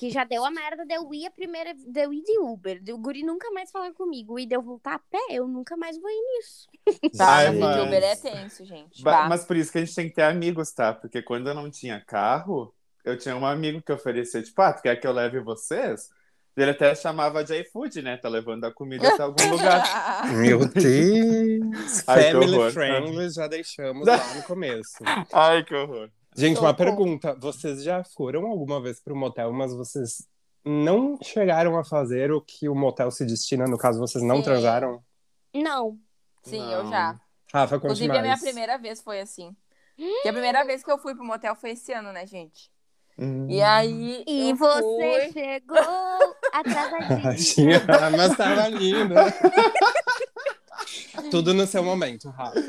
Que 0.00 0.08
já 0.08 0.24
deu 0.24 0.42
a 0.46 0.50
merda 0.50 0.86
de 0.86 0.94
eu 0.94 1.12
ir 1.12 1.26
a 1.26 1.30
primeira. 1.30 1.74
De 1.74 2.00
eu 2.00 2.10
ir 2.10 2.22
de 2.22 2.38
Uber. 2.38 2.82
De 2.82 2.90
o 2.90 2.96
Guri 2.96 3.22
nunca 3.22 3.50
mais 3.50 3.70
falar 3.70 3.92
comigo. 3.92 4.38
E 4.38 4.46
de 4.46 4.56
eu 4.56 4.62
voltar 4.62 4.94
a 4.94 4.98
pé, 4.98 5.18
eu 5.28 5.46
nunca 5.46 5.76
mais 5.76 6.00
vou 6.00 6.08
ir 6.08 6.38
nisso. 6.38 6.70
Tá, 7.18 7.36
Ai, 7.36 7.50
mas 7.50 7.76
de 7.76 7.82
Uber 7.82 8.02
é 8.02 8.16
tenso, 8.16 8.64
gente. 8.64 9.02
Bah. 9.02 9.28
Mas 9.28 9.44
por 9.44 9.58
isso 9.58 9.70
que 9.70 9.76
a 9.76 9.84
gente 9.84 9.94
tem 9.94 10.08
que 10.08 10.14
ter 10.14 10.22
amigos, 10.22 10.72
tá? 10.72 10.94
Porque 10.94 11.20
quando 11.20 11.48
eu 11.48 11.54
não 11.54 11.70
tinha 11.70 12.00
carro, 12.00 12.74
eu 13.04 13.18
tinha 13.18 13.36
um 13.36 13.44
amigo 13.44 13.82
que 13.82 13.92
oferecia, 13.92 14.42
tipo, 14.42 14.62
ah, 14.62 14.72
tu 14.72 14.80
quer 14.80 14.96
que 14.96 15.06
eu 15.06 15.12
leve 15.12 15.38
vocês? 15.40 16.08
Ele 16.56 16.70
até 16.70 16.94
chamava 16.94 17.44
de 17.44 17.60
iFood, 17.60 18.00
né? 18.00 18.16
Tá 18.16 18.30
levando 18.30 18.64
a 18.64 18.72
comida 18.72 19.06
até 19.06 19.22
algum 19.22 19.48
lugar. 19.52 20.32
Meu 20.32 20.60
Deus! 20.72 22.08
Ai, 22.08 22.32
Family 22.32 22.72
friendly 22.72 23.28
já 23.28 23.46
deixamos 23.46 24.06
lá 24.06 24.34
no 24.34 24.42
começo. 24.44 25.04
Ai, 25.30 25.62
que 25.62 25.74
horror. 25.74 26.10
Gente, 26.40 26.60
uma 26.60 26.74
pergunta. 26.74 27.34
Vocês 27.38 27.82
já 27.82 28.02
foram 28.02 28.46
alguma 28.46 28.80
vez 28.80 29.00
para 29.00 29.12
o 29.12 29.16
motel, 29.16 29.52
mas 29.52 29.74
vocês 29.74 30.26
não 30.64 31.18
chegaram 31.22 31.78
a 31.78 31.84
fazer 31.84 32.32
o 32.32 32.40
que 32.40 32.68
o 32.68 32.74
motel 32.74 33.10
se 33.10 33.24
destina? 33.26 33.66
No 33.66 33.76
caso, 33.78 33.98
vocês 33.98 34.22
não 34.24 34.36
Sim. 34.36 34.42
transaram? 34.42 35.02
Não. 35.54 35.98
Sim, 36.42 36.60
Não. 36.60 36.72
eu 36.72 36.86
já. 36.88 37.20
Rafa, 37.52 37.74
conte 37.76 37.84
Inclusive, 37.86 38.08
mais. 38.08 38.20
a 38.20 38.22
minha 38.22 38.38
primeira 38.38 38.78
vez 38.78 39.00
foi 39.02 39.20
assim. 39.20 39.54
Que 40.22 40.28
a 40.28 40.32
primeira 40.32 40.64
vez 40.64 40.82
que 40.82 40.90
eu 40.90 40.96
fui 40.98 41.14
pro 41.14 41.24
motel 41.24 41.54
foi 41.54 41.70
esse 41.72 41.92
ano, 41.92 42.12
né, 42.12 42.26
gente? 42.26 42.70
Hum. 43.18 43.46
E 43.50 43.60
aí. 43.60 44.24
E 44.26 44.50
eu 44.50 44.56
você 44.56 45.30
fui- 45.30 45.32
chegou 45.32 45.76
atrasadinho. 46.52 47.36
Tinha, 47.36 47.82
mas 48.16 48.36
tava 48.36 48.68
lindo. 48.68 49.14
Tudo 51.30 51.54
no 51.54 51.66
seu 51.66 51.82
momento, 51.82 52.28
Rafa. 52.30 52.60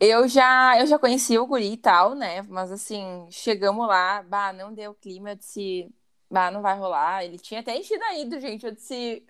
Eu 0.00 0.28
já, 0.28 0.78
eu 0.78 0.86
já 0.86 0.98
conheci 0.98 1.38
o 1.38 1.46
guri 1.46 1.72
e 1.72 1.76
tal, 1.76 2.14
né? 2.14 2.42
Mas 2.48 2.70
assim, 2.70 3.26
chegamos 3.30 3.86
lá, 3.86 4.22
bah, 4.22 4.52
não 4.52 4.72
deu 4.72 4.94
clima, 4.94 5.30
eu 5.30 5.36
disse, 5.36 5.88
bah, 6.30 6.50
não 6.50 6.62
vai 6.62 6.78
rolar. 6.78 7.24
Ele 7.24 7.38
tinha 7.38 7.60
até 7.60 7.76
enchido 7.76 8.02
a 8.04 8.18
ido, 8.18 8.40
gente. 8.40 8.64
Eu 8.64 8.72
disse, 8.72 9.24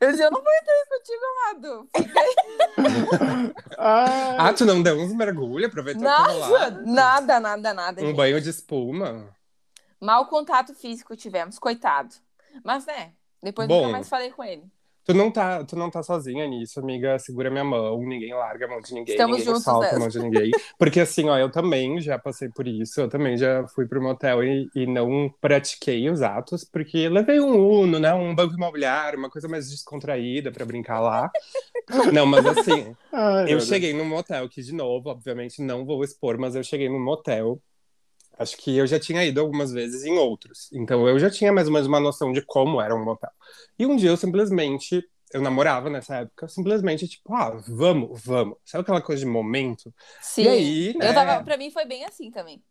eu 0.00 0.10
disse, 0.10 0.22
eu 0.22 0.30
não 0.30 0.42
vou 0.42 0.52
entrar 0.52 0.74
contigo, 0.88 1.22
amado. 1.40 1.88
Ai. 3.78 4.36
Ah, 4.38 4.52
tu 4.52 4.64
não 4.64 4.82
deu 4.82 4.98
uns 4.98 5.12
mergulhos? 5.14 5.68
Aproveitou 5.68 6.02
rolar? 6.02 6.82
nada, 6.84 7.40
nada, 7.40 7.74
nada. 7.74 8.02
Um 8.02 8.06
gente. 8.06 8.16
banho 8.16 8.40
de 8.40 8.50
espuma? 8.50 9.34
Mal 10.00 10.26
contato 10.26 10.74
físico 10.74 11.16
tivemos, 11.16 11.58
coitado. 11.58 12.14
Mas, 12.62 12.84
né, 12.86 13.12
depois 13.42 13.66
Bom. 13.66 13.80
nunca 13.80 13.92
mais 13.92 14.08
falei 14.08 14.30
com 14.30 14.44
ele. 14.44 14.64
Tu 15.04 15.12
não, 15.12 15.30
tá, 15.30 15.62
tu 15.64 15.76
não 15.76 15.90
tá 15.90 16.02
sozinha 16.02 16.46
nisso, 16.46 16.80
amiga. 16.80 17.18
Segura 17.18 17.50
minha 17.50 17.64
mão, 17.64 17.98
ninguém 18.00 18.32
larga 18.32 18.64
a 18.64 18.68
mão 18.68 18.80
de 18.80 18.94
ninguém. 18.94 19.14
Estamos 19.14 19.36
ninguém 19.36 19.44
juntos 19.44 19.64
solta 19.64 19.96
a 19.96 19.98
mão 19.98 20.08
de 20.08 20.18
ninguém. 20.18 20.50
Porque 20.78 21.00
assim, 21.00 21.28
ó, 21.28 21.36
eu 21.36 21.50
também 21.50 22.00
já 22.00 22.18
passei 22.18 22.48
por 22.48 22.66
isso. 22.66 23.00
Eu 23.02 23.08
também 23.08 23.36
já 23.36 23.66
fui 23.68 23.86
pro 23.86 24.02
motel 24.02 24.42
e, 24.42 24.68
e 24.74 24.86
não 24.86 25.28
pratiquei 25.40 26.08
os 26.08 26.22
atos, 26.22 26.64
porque 26.64 27.08
levei 27.08 27.38
um 27.38 27.54
Uno, 27.54 27.98
né? 27.98 28.14
Um 28.14 28.34
banco 28.34 28.54
imobiliário, 28.54 29.18
uma 29.18 29.28
coisa 29.28 29.46
mais 29.46 29.70
descontraída 29.70 30.50
pra 30.50 30.64
brincar 30.64 31.00
lá. 31.00 31.30
Não, 32.12 32.24
mas 32.26 32.46
assim, 32.46 32.96
Ai, 33.12 33.52
eu 33.52 33.60
cheguei 33.60 33.92
num 33.92 34.04
motel, 34.04 34.48
que 34.48 34.62
de 34.62 34.72
novo, 34.72 35.10
obviamente, 35.10 35.60
não 35.60 35.84
vou 35.84 36.02
expor, 36.02 36.38
mas 36.38 36.54
eu 36.54 36.64
cheguei 36.64 36.88
num 36.88 37.02
motel. 37.02 37.60
Acho 38.38 38.56
que 38.56 38.76
eu 38.76 38.86
já 38.86 38.98
tinha 38.98 39.24
ido 39.24 39.40
algumas 39.40 39.72
vezes 39.72 40.04
em 40.04 40.18
outros. 40.18 40.68
Então 40.72 41.06
eu 41.08 41.18
já 41.18 41.30
tinha 41.30 41.52
mais 41.52 41.68
ou 41.68 41.72
menos 41.72 41.86
uma 41.86 42.00
noção 42.00 42.32
de 42.32 42.42
como 42.42 42.80
era 42.80 42.94
um 42.94 43.04
motel. 43.04 43.30
E 43.78 43.86
um 43.86 43.96
dia 43.96 44.10
eu 44.10 44.16
simplesmente, 44.16 45.04
eu 45.32 45.40
namorava 45.40 45.88
nessa 45.88 46.16
época, 46.16 46.48
simplesmente 46.48 47.06
tipo, 47.06 47.32
ah, 47.34 47.50
vamos, 47.68 48.20
vamos. 48.24 48.56
Sabe 48.64 48.82
aquela 48.82 49.00
coisa 49.00 49.24
de 49.24 49.30
momento? 49.30 49.94
Sim. 50.20 50.44
E 50.44 50.48
aí, 50.48 50.96
né? 50.96 51.10
Eu 51.10 51.14
tava, 51.14 51.44
pra 51.44 51.56
mim 51.56 51.70
foi 51.70 51.84
bem 51.84 52.04
assim 52.04 52.30
também. 52.30 52.62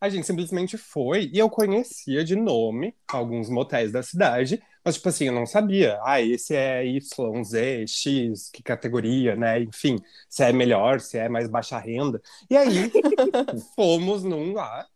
A 0.00 0.08
gente 0.08 0.26
simplesmente 0.26 0.76
foi 0.76 1.30
e 1.32 1.38
eu 1.38 1.48
conhecia 1.48 2.24
de 2.24 2.34
nome 2.34 2.92
alguns 3.06 3.48
motéis 3.48 3.92
da 3.92 4.02
cidade, 4.02 4.60
mas 4.84 4.96
tipo 4.96 5.08
assim, 5.08 5.26
eu 5.26 5.32
não 5.32 5.46
sabia. 5.46 6.00
Ah, 6.02 6.20
esse 6.20 6.56
é 6.56 6.84
Y, 6.84 7.44
Z, 7.44 7.86
X, 7.86 8.50
que 8.50 8.62
categoria, 8.64 9.36
né? 9.36 9.60
Enfim, 9.60 9.96
se 10.28 10.42
é 10.42 10.52
melhor, 10.52 11.00
se 11.00 11.18
é 11.18 11.28
mais 11.28 11.48
baixa 11.48 11.78
renda. 11.78 12.20
E 12.50 12.56
aí 12.56 12.90
fomos 13.76 14.24
num 14.24 14.54
lá 14.54 14.88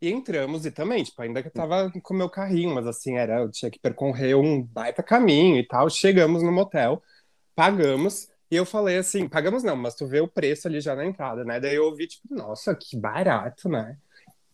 e 0.00 0.10
entramos 0.10 0.66
e 0.66 0.70
também, 0.70 1.02
tipo, 1.02 1.20
ainda 1.22 1.40
que 1.42 1.48
eu 1.48 1.52
tava 1.52 1.90
com 2.02 2.14
o 2.14 2.16
meu 2.16 2.28
carrinho, 2.28 2.74
mas 2.74 2.86
assim, 2.86 3.16
era, 3.16 3.40
eu 3.40 3.50
tinha 3.50 3.70
que 3.70 3.78
percorrer 3.78 4.36
um 4.36 4.62
baita 4.62 5.02
caminho 5.02 5.56
e 5.56 5.66
tal. 5.66 5.88
Chegamos 5.88 6.42
no 6.42 6.52
motel, 6.52 7.02
pagamos. 7.54 8.28
E 8.50 8.56
eu 8.56 8.64
falei 8.66 8.98
assim, 8.98 9.28
pagamos 9.28 9.62
não, 9.62 9.74
mas 9.74 9.94
tu 9.94 10.06
vê 10.06 10.20
o 10.20 10.28
preço 10.28 10.68
ali 10.68 10.80
já 10.80 10.94
na 10.94 11.04
entrada, 11.04 11.44
né? 11.44 11.58
Daí 11.58 11.74
eu 11.74 11.86
ouvi, 11.86 12.06
tipo, 12.06 12.32
nossa, 12.32 12.74
que 12.74 12.96
barato, 12.96 13.68
né? 13.68 13.96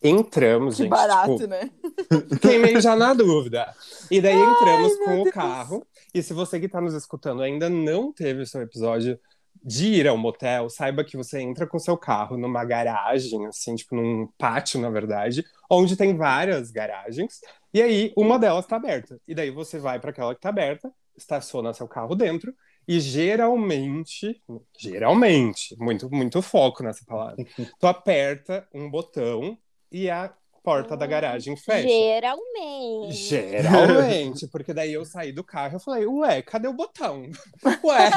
Entramos, 0.01 0.75
Que 0.75 0.83
gente. 0.83 0.89
barato, 0.91 1.35
tipo, 1.37 1.47
né? 1.47 1.69
Fiquei 2.33 2.57
meio 2.57 2.81
já 2.81 2.95
na 2.95 3.13
dúvida. 3.13 3.73
E 4.09 4.19
daí 4.19 4.35
entramos 4.35 4.95
com 4.97 5.21
o 5.21 5.31
carro. 5.31 5.85
E 6.13 6.21
se 6.21 6.33
você 6.33 6.59
que 6.59 6.65
está 6.65 6.81
nos 6.81 6.93
escutando 6.93 7.41
ainda 7.41 7.69
não 7.69 8.11
teve 8.11 8.41
o 8.41 8.45
seu 8.45 8.61
episódio 8.61 9.19
de 9.63 9.87
ir 9.87 10.07
ao 10.07 10.17
motel, 10.17 10.69
saiba 10.69 11.03
que 11.03 11.15
você 11.15 11.39
entra 11.39 11.65
com 11.65 11.79
seu 11.79 11.97
carro 11.97 12.37
numa 12.37 12.65
garagem, 12.65 13.45
assim, 13.47 13.75
tipo 13.75 13.95
num 13.95 14.27
pátio, 14.37 14.79
na 14.79 14.89
verdade, 14.89 15.43
onde 15.69 15.95
tem 15.95 16.15
várias 16.17 16.69
garagens. 16.69 17.39
E 17.73 17.81
aí 17.81 18.13
uma 18.17 18.37
delas 18.37 18.65
está 18.65 18.75
aberta. 18.75 19.19
E 19.27 19.33
daí 19.33 19.49
você 19.49 19.79
vai 19.79 19.99
para 19.99 20.09
aquela 20.11 20.33
que 20.33 20.39
está 20.39 20.49
aberta, 20.49 20.91
estaciona 21.15 21.73
seu 21.73 21.87
carro 21.87 22.15
dentro. 22.15 22.53
E 22.85 22.99
geralmente, 22.99 24.41
geralmente, 24.77 25.73
muito, 25.79 26.09
muito 26.11 26.41
foco 26.41 26.83
nessa 26.83 27.05
palavra, 27.05 27.37
tu 27.79 27.87
aperta 27.87 28.67
um 28.73 28.89
botão 28.89 29.57
e 29.89 30.09
a 30.09 30.33
porta 30.63 30.95
da 30.95 31.05
garagem 31.05 31.55
fecha. 31.57 31.87
Geralmente. 31.87 33.13
Geralmente, 33.13 34.47
porque 34.47 34.73
daí 34.73 34.93
eu 34.93 35.03
saí 35.05 35.31
do 35.31 35.43
carro 35.43 35.77
e 35.77 35.79
falei, 35.79 36.05
ué, 36.07 36.41
cadê 36.41 36.67
o 36.67 36.73
botão? 36.73 37.29
Ué, 37.83 38.09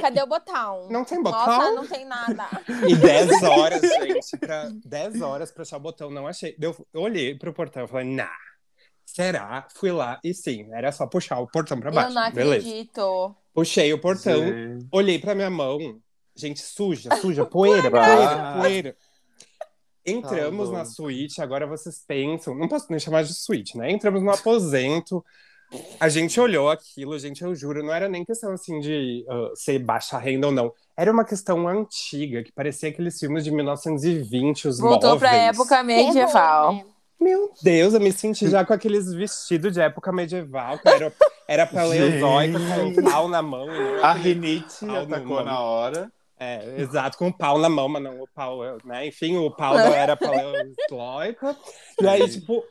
Cadê 0.00 0.22
o 0.22 0.26
botão? 0.26 0.88
não 0.90 1.04
tem 1.04 1.20
Nossa, 1.20 1.38
botão? 1.56 1.74
não 1.74 1.86
tem 1.86 2.04
nada. 2.04 2.48
E 2.88 2.94
10 2.94 3.42
horas, 3.42 3.80
gente, 3.80 4.36
pra 4.38 4.70
10 4.84 5.20
horas 5.20 5.50
pra 5.50 5.62
achar 5.62 5.76
o 5.76 5.80
botão, 5.80 6.10
não 6.10 6.26
achei. 6.26 6.56
Eu, 6.60 6.74
olhei 6.94 7.34
pro 7.36 7.52
portão 7.52 7.84
e 7.84 7.88
falei, 7.88 8.06
nah, 8.06 8.30
será? 9.04 9.66
Fui 9.74 9.90
lá 9.90 10.20
e 10.22 10.32
sim, 10.32 10.68
era 10.72 10.92
só 10.92 11.06
puxar 11.06 11.40
o 11.40 11.48
portão 11.48 11.80
pra 11.80 11.90
baixo. 11.90 12.10
Eu 12.10 12.14
não 12.14 12.30
Beleza. 12.32 12.66
acredito. 12.68 13.36
Puxei 13.52 13.92
o 13.92 13.98
portão, 14.00 14.40
Gente. 14.46 14.86
olhei 14.92 15.18
pra 15.18 15.34
minha 15.34 15.50
mão, 15.50 16.00
Gente, 16.34 16.60
suja, 16.62 17.14
suja, 17.16 17.44
poeira, 17.44 17.90
poeira, 17.90 18.54
poeira. 18.58 18.96
Entramos 20.04 20.70
Tá 20.70 20.78
na 20.78 20.84
suíte, 20.84 21.40
agora 21.40 21.66
vocês 21.66 22.02
pensam, 22.06 22.54
não 22.54 22.68
posso 22.68 22.86
nem 22.90 22.98
chamar 22.98 23.22
de 23.22 23.34
suíte, 23.34 23.76
né? 23.78 23.90
Entramos 23.90 24.22
no 24.22 24.30
aposento, 24.30 25.24
a 25.98 26.08
gente 26.08 26.38
olhou 26.40 26.70
aquilo, 26.70 27.18
gente, 27.18 27.42
eu 27.42 27.54
juro, 27.54 27.82
não 27.82 27.92
era 27.92 28.08
nem 28.08 28.24
questão 28.24 28.52
assim 28.52 28.78
de 28.80 29.24
ah, 29.28 29.50
ser 29.54 29.78
baixa 29.78 30.18
renda 30.18 30.48
ou 30.48 30.52
não. 30.52 30.72
Era 30.96 31.10
uma 31.10 31.24
questão 31.24 31.66
antiga, 31.66 32.42
que 32.42 32.52
parecia 32.52 32.88
aqueles 32.90 33.18
filmes 33.18 33.44
de 33.44 33.50
1920, 33.50 34.68
os 34.68 34.78
Voltou 34.78 35.18
pra 35.18 35.30
móveis. 35.32 35.48
época 35.56 35.82
medieval. 35.82 36.70
Terror, 36.70 36.86
né? 36.86 36.92
Meu 37.20 37.52
Deus, 37.62 37.94
eu 37.94 38.00
me 38.00 38.12
senti 38.12 38.48
já 38.50 38.64
com 38.64 38.72
aqueles 38.72 39.12
vestidos 39.14 39.72
de 39.72 39.80
época 39.80 40.12
medieval, 40.12 40.78
que 40.78 40.88
era, 40.88 41.12
era 41.46 41.66
paleozoica, 41.66 42.58
com 42.58 42.82
um 42.86 42.94
pau 43.04 43.28
na 43.28 43.40
mão. 43.40 43.66
Não 43.66 44.04
A 44.04 44.12
rinite 44.12 44.84
atacou 44.84 45.44
na 45.44 45.60
hora. 45.60 46.12
É, 46.42 46.80
exato, 46.80 47.16
com 47.16 47.28
o 47.28 47.32
pau 47.32 47.56
na 47.56 47.68
mão, 47.68 47.88
mas 47.88 48.02
não 48.02 48.20
o 48.20 48.26
pau, 48.34 48.58
né? 48.84 49.06
Enfim, 49.06 49.36
o 49.36 49.48
pau 49.48 49.74
não 49.74 49.94
era 49.94 50.16
paleozoica. 50.16 51.56
E 52.00 52.08
aí, 52.08 52.28
tipo, 52.28 52.64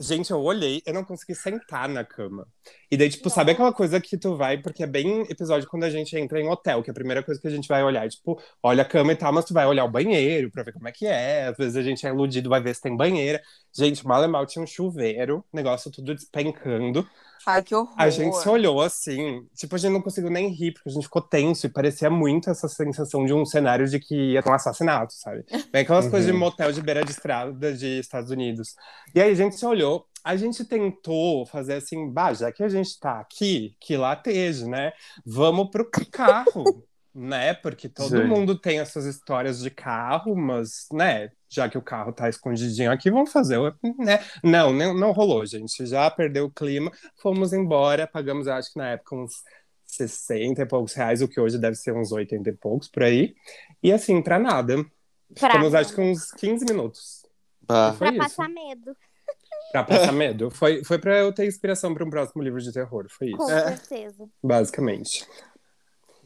gente, 0.00 0.30
eu 0.30 0.40
olhei, 0.40 0.82
eu 0.86 0.94
não 0.94 1.04
consegui 1.04 1.34
sentar 1.34 1.90
na 1.90 2.02
cama. 2.04 2.48
E 2.90 2.96
daí, 2.96 3.10
tipo, 3.10 3.28
sabe 3.28 3.52
aquela 3.52 3.70
coisa 3.70 4.00
que 4.00 4.16
tu 4.16 4.34
vai, 4.34 4.56
porque 4.56 4.82
é 4.82 4.86
bem 4.86 5.26
episódio 5.28 5.68
quando 5.68 5.84
a 5.84 5.90
gente 5.90 6.16
entra 6.16 6.40
em 6.40 6.48
hotel, 6.48 6.82
que 6.82 6.88
é 6.88 6.92
a 6.92 6.94
primeira 6.94 7.22
coisa 7.22 7.38
que 7.38 7.46
a 7.46 7.50
gente 7.50 7.68
vai 7.68 7.84
olhar, 7.84 8.06
é, 8.06 8.08
tipo, 8.08 8.40
olha 8.62 8.82
a 8.82 8.86
cama 8.86 9.12
e 9.12 9.16
tal, 9.16 9.30
mas 9.30 9.44
tu 9.44 9.52
vai 9.52 9.66
olhar 9.66 9.84
o 9.84 9.90
banheiro 9.90 10.50
pra 10.50 10.62
ver 10.62 10.72
como 10.72 10.88
é 10.88 10.92
que 10.92 11.06
é. 11.06 11.48
Às 11.48 11.56
vezes 11.58 11.76
a 11.76 11.82
gente 11.82 12.06
é 12.06 12.08
iludido, 12.08 12.48
vai 12.48 12.62
ver 12.62 12.74
se 12.74 12.80
tem 12.80 12.96
banheira. 12.96 13.42
Gente, 13.76 14.06
mal 14.06 14.24
e 14.24 14.26
mal 14.26 14.46
tinha 14.46 14.62
um 14.62 14.66
chuveiro, 14.66 15.44
negócio 15.52 15.90
tudo 15.90 16.14
despencando. 16.14 17.06
Ai, 17.46 17.62
que 17.64 17.74
horror. 17.74 17.96
A 17.96 18.10
gente 18.10 18.36
se 18.36 18.48
olhou 18.48 18.80
assim, 18.80 19.44
tipo, 19.56 19.74
a 19.74 19.78
gente 19.78 19.92
não 19.92 20.00
conseguiu 20.00 20.30
nem 20.30 20.48
rir, 20.54 20.72
porque 20.72 20.88
a 20.88 20.92
gente 20.92 21.02
ficou 21.04 21.20
tenso 21.20 21.66
e 21.66 21.70
parecia 21.70 22.08
muito 22.08 22.48
essa 22.48 22.68
sensação 22.68 23.24
de 23.26 23.34
um 23.34 23.44
cenário 23.44 23.88
de 23.88 23.98
que 23.98 24.14
ia 24.34 24.42
ter 24.42 24.50
um 24.50 24.54
assassinato, 24.54 25.12
sabe? 25.14 25.44
Bem 25.72 25.82
aquelas 25.82 26.06
Uhum. 26.06 26.10
coisas 26.10 26.26
de 26.26 26.32
motel 26.32 26.72
de 26.72 26.80
beira 26.80 27.04
de 27.04 27.10
estrada 27.10 27.74
de 27.76 27.98
Estados 27.98 28.30
Unidos. 28.30 28.76
E 29.14 29.20
aí 29.20 29.32
a 29.32 29.34
gente 29.34 29.56
se 29.56 29.66
olhou, 29.66 30.06
a 30.22 30.36
gente 30.36 30.64
tentou 30.64 31.44
fazer 31.46 31.74
assim, 31.74 32.08
bah, 32.12 32.32
já 32.34 32.52
que 32.52 32.62
a 32.62 32.68
gente 32.68 32.98
tá 33.00 33.18
aqui, 33.20 33.76
que 33.80 33.96
lateje, 33.96 34.66
né? 34.68 34.92
Vamos 35.26 35.68
pro 35.70 35.90
carro, 36.12 36.86
né? 37.14 37.52
Porque 37.54 37.88
todo 37.88 38.10
Gente. 38.10 38.24
mundo 38.24 38.56
tem 38.60 38.78
essas 38.78 39.06
histórias 39.06 39.60
de 39.60 39.70
carro, 39.70 40.36
mas, 40.36 40.86
né? 40.92 41.30
Já 41.50 41.68
que 41.68 41.78
o 41.78 41.82
carro 41.82 42.12
tá 42.12 42.28
escondidinho 42.28 42.90
aqui, 42.92 43.10
vamos 43.10 43.32
fazer, 43.32 43.58
né? 43.98 44.20
Não, 44.44 44.72
não, 44.72 44.92
não 44.94 45.12
rolou, 45.12 45.44
gente. 45.46 45.86
Já 45.86 46.10
perdeu 46.10 46.44
o 46.46 46.50
clima, 46.50 46.90
fomos 47.22 47.52
embora, 47.52 48.06
pagamos, 48.06 48.46
eu 48.46 48.52
acho 48.52 48.72
que 48.72 48.78
na 48.78 48.90
época, 48.90 49.16
uns 49.16 49.32
60 49.86 50.60
e 50.62 50.66
poucos 50.66 50.92
reais, 50.92 51.22
o 51.22 51.28
que 51.28 51.40
hoje 51.40 51.56
deve 51.58 51.74
ser 51.76 51.94
uns 51.94 52.12
80 52.12 52.50
e 52.50 52.52
poucos 52.52 52.88
por 52.88 53.02
aí. 53.02 53.34
E 53.82 53.90
assim, 53.92 54.20
pra 54.20 54.38
nada. 54.38 54.84
Pra, 55.38 55.50
Ficamos, 55.52 55.74
acho 55.74 55.94
que 55.94 56.00
uns 56.00 56.30
15 56.32 56.64
minutos. 56.66 57.26
Foi 57.66 57.96
pra 57.98 58.08
isso. 58.10 58.18
passar 58.18 58.48
medo, 58.48 58.96
Pra 59.72 59.84
passar 59.84 60.12
medo. 60.12 60.50
Foi, 60.50 60.82
foi 60.84 60.98
pra 60.98 61.18
eu 61.18 61.32
ter 61.32 61.46
inspiração 61.46 61.92
pra 61.94 62.02
um 62.04 62.08
próximo 62.10 62.42
livro 62.42 62.60
de 62.60 62.72
terror. 62.72 63.06
Foi 63.10 63.28
isso, 63.28 63.36
com 63.36 63.50
É. 63.50 63.76
certeza. 63.76 64.26
basicamente. 64.42 65.26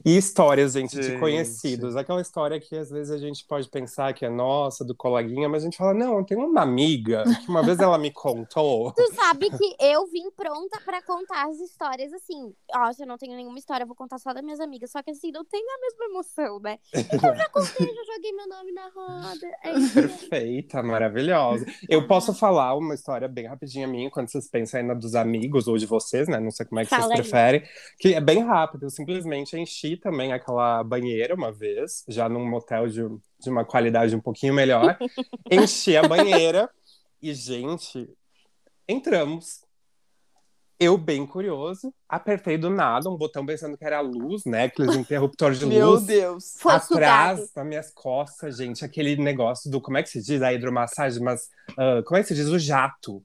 E 0.05 0.17
histórias, 0.17 0.73
gente, 0.73 0.97
de 0.97 1.03
Gente. 1.03 1.21
conhecidos. 1.21 1.97
Aquela 1.97 2.21
história 2.21 2.59
que 2.59 2.77
às 2.77 2.91
vezes 2.91 3.11
a 3.13 3.19
gente 3.19 3.45
pode 3.47 3.69
pensar 3.69 4.13
que 4.13 4.25
é 4.25 4.31
nossa, 4.31 4.85
do 4.85 4.95
coleguinha, 4.95 5.49
mas 5.49 5.63
a 5.63 5.67
gente 5.67 5.77
fala, 5.77 5.95
não, 5.95 6.19
eu 6.19 6.25
tenho 6.25 6.45
uma 6.45 6.63
amiga 6.63 7.25
que 7.43 7.49
uma 7.49 7.63
vez 7.63 7.79
ela 7.79 7.97
me 7.99 8.11
contou. 8.11 8.93
Tu 8.97 9.15
sabe 9.15 9.51
que 9.51 9.77
eu 9.81 10.07
vim 10.07 10.31
pronta 10.33 10.81
pra 10.85 11.01
contar 11.03 11.49
as 11.49 11.59
histórias 11.61 12.13
assim. 12.13 12.53
Ó, 12.75 12.93
se 12.93 13.03
eu 13.03 13.07
não 13.07 13.17
tenho 13.17 13.37
nenhuma 13.37 13.59
história, 13.59 13.85
eu 13.85 13.87
vou 13.87 13.97
contar 13.97 14.19
só 14.19 14.33
das 14.33 14.43
minhas 14.43 14.61
amigas. 14.61 14.91
Só 14.91 15.03
que 15.03 15.11
assim, 15.11 15.31
não 15.31 15.45
tem 15.45 15.61
a 15.63 15.81
mesma 15.81 16.05
emoção, 16.07 16.61
né? 16.61 16.79
Eu 16.93 17.37
já 17.37 17.49
contei, 17.49 17.87
já 17.87 18.15
joguei 18.15 18.33
meu 18.33 18.49
nome 18.49 18.73
na 18.73 18.89
roda. 18.89 19.47
É. 19.63 19.73
Perfeita, 19.95 20.83
maravilhosa. 20.83 21.65
Eu 21.89 22.07
posso 22.07 22.35
falar 22.35 22.75
uma 22.77 22.95
história 22.95 23.29
bem 23.29 23.47
rapidinha 23.47 23.87
minha, 23.87 24.11
quando 24.11 24.29
vocês 24.29 24.49
pensam 24.49 24.81
ainda 24.81 24.95
dos 24.95 25.15
amigos 25.15 25.69
ou 25.69 25.77
de 25.79 25.87
vocês, 25.87 26.29
né? 26.29 26.41
Não 26.41 26.51
sei 26.51 26.67
como 26.67 26.81
é 26.81 26.85
que 26.85 26.91
Fala 26.91 27.03
vocês 27.03 27.13
aí. 27.13 27.23
preferem. 27.23 27.63
Que 27.99 28.15
é 28.15 28.21
bem 28.21 28.41
rápido. 28.43 28.87
Eu 28.87 28.91
simplesmente 28.91 29.57
enchi 29.57 29.92
também 29.97 30.33
aquela 30.33 30.83
banheira 30.83 31.35
uma 31.35 31.53
vez, 31.53 32.05
já 32.09 32.29
num 32.29 32.49
motel 32.49 32.87
de, 32.89 33.03
de 33.41 33.51
uma 33.51 33.65
qualidade 33.65 34.15
um 34.15 34.21
pouquinho 34.21 34.55
melhor. 34.55 34.97
enchi 35.51 35.97
a 35.97 36.07
banheira 36.07 36.71
e, 37.21 37.33
gente, 37.35 38.09
entramos. 38.89 39.63
Eu, 40.79 40.99
bem 40.99 41.25
curioso, 41.25 41.95
apertei 42.09 42.59
do 42.59 42.69
nada 42.69 43.09
um 43.09 43.17
botão 43.17 43.47
pensando 43.47 43.79
que 43.79 43.85
era 43.85 43.99
a 43.99 44.01
luz, 44.01 44.45
né? 44.45 44.65
Aqueles 44.65 44.97
interruptores 44.97 45.61
de 45.61 45.67
Meu 45.67 45.91
luz 45.91 46.05
Deus. 46.05 46.57
Foi 46.59 46.73
atrás 46.73 47.39
sugado. 47.39 47.51
das 47.55 47.67
minhas 47.67 47.91
costas, 47.93 48.57
gente, 48.57 48.85
aquele 48.85 49.15
negócio 49.17 49.71
do, 49.71 49.81
como 49.81 49.99
é 49.99 50.03
que 50.03 50.09
se 50.09 50.21
diz? 50.21 50.43
A 50.43 50.53
hidromassagem, 50.53 51.23
mas 51.23 51.49
ah, 51.79 52.03
como 52.05 52.19
é 52.19 52.23
que 52.23 52.29
se 52.29 52.35
diz? 52.35 52.49
O 52.49 52.59
jato. 52.59 53.23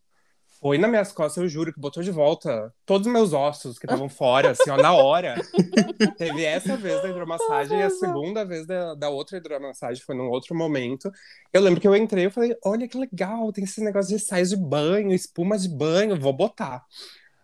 Foi 0.60 0.78
nas 0.78 0.89
minhas 0.89 1.12
costas, 1.12 1.43
eu 1.43 1.48
juro, 1.48 1.72
que 1.72 1.80
botou 1.80 2.02
de 2.02 2.10
volta 2.10 2.74
todos 2.86 3.06
os 3.06 3.13
meus 3.13 3.32
ossos 3.32 3.78
que 3.78 3.86
estavam 3.86 4.10
fora, 4.10 4.52
assim, 4.52 4.70
ó, 4.70 4.78
na 4.78 4.91
hora. 4.91 5.36
Teve 6.17 6.43
essa 6.43 6.76
vez 6.76 7.02
da 7.02 7.10
hidromassagem 7.10 7.80
e 7.80 7.84
a 7.84 7.89
segunda 7.91 8.43
vez 8.43 8.65
da, 8.65 8.96
da 8.96 9.10
outra 9.10 9.38
hidromassagem 9.38 10.04
foi 10.04 10.15
num 10.15 10.30
outro 10.30 10.56
momento. 10.56 11.12
Eu 11.54 11.62
lembro 11.62 11.80
que 11.80 11.88
eu 11.88 11.96
entrei 11.96 12.26
e 12.26 12.30
falei, 12.30 12.56
olha 12.65 12.88
que 12.88 12.98
legal, 12.98 13.52
tem 13.52 13.63
esse 13.63 13.84
negócio 13.84 14.17
de 14.17 14.24
sais 14.24 14.50
de 14.50 14.58
banho, 14.58 15.13
espuma 15.13 15.58
de 15.58 15.70
banho, 15.70 16.20
vou 16.20 16.34
botar. 16.34 16.84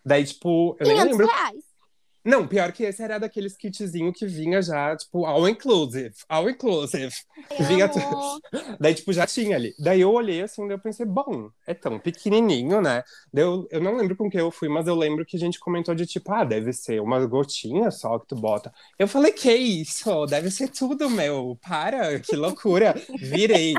Daí, 0.04 0.26
tipo, 0.26 0.76
eu 0.80 0.88
nem 0.88 0.96
500 0.98 1.12
lembro 1.12 1.28
reais. 1.28 1.73
Não, 2.26 2.48
pior 2.48 2.72
que 2.72 2.84
esse 2.84 3.02
era 3.04 3.18
daqueles 3.20 3.56
kitzinho 3.58 4.14
que 4.14 4.26
vinha 4.26 4.62
já, 4.62 4.96
tipo, 4.96 5.26
all 5.26 5.48
inclusive, 5.48 6.14
all 6.30 6.50
inclusive. 6.50 7.14
Vinha 7.68 7.88
tu- 7.90 8.00
Amor. 8.00 8.40
Daí, 8.80 8.94
tipo, 8.94 9.12
já 9.12 9.26
tinha 9.28 9.56
ali. 9.56 9.74
Daí 9.80 10.02
eu 10.02 10.12
olhei 10.12 10.42
assim, 10.42 10.68
daí 10.68 10.76
eu 10.78 10.80
pensei, 10.82 11.06
bom, 11.06 11.50
é 11.68 11.74
tão 11.74 12.00
pequenininho, 12.00 12.82
né? 12.82 13.04
Daí 13.34 13.44
eu, 13.44 13.68
eu 13.72 13.82
não 13.82 13.96
lembro 13.98 14.16
com 14.16 14.30
que 14.30 14.40
eu 14.40 14.52
fui, 14.52 14.70
mas 14.70 14.88
eu 14.88 14.96
lembro 14.96 15.26
que 15.26 15.36
a 15.36 15.40
gente 15.40 15.60
comentou 15.60 15.94
de 15.96 16.06
tipo, 16.06 16.32
ah, 16.32 16.44
deve 16.44 16.72
ser 16.74 17.02
umas 17.02 17.26
gotinhas 17.26 18.00
só 18.00 18.18
que 18.20 18.28
tu 18.28 18.36
bota. 18.36 18.72
Eu 18.98 19.08
falei, 19.08 19.32
que 19.32 19.54
isso? 19.54 20.26
Deve 20.26 20.50
ser 20.52 20.70
tudo, 20.70 21.10
meu. 21.10 21.58
Para, 21.62 22.20
que 22.20 22.36
loucura. 22.36 22.96
Virei. 23.20 23.74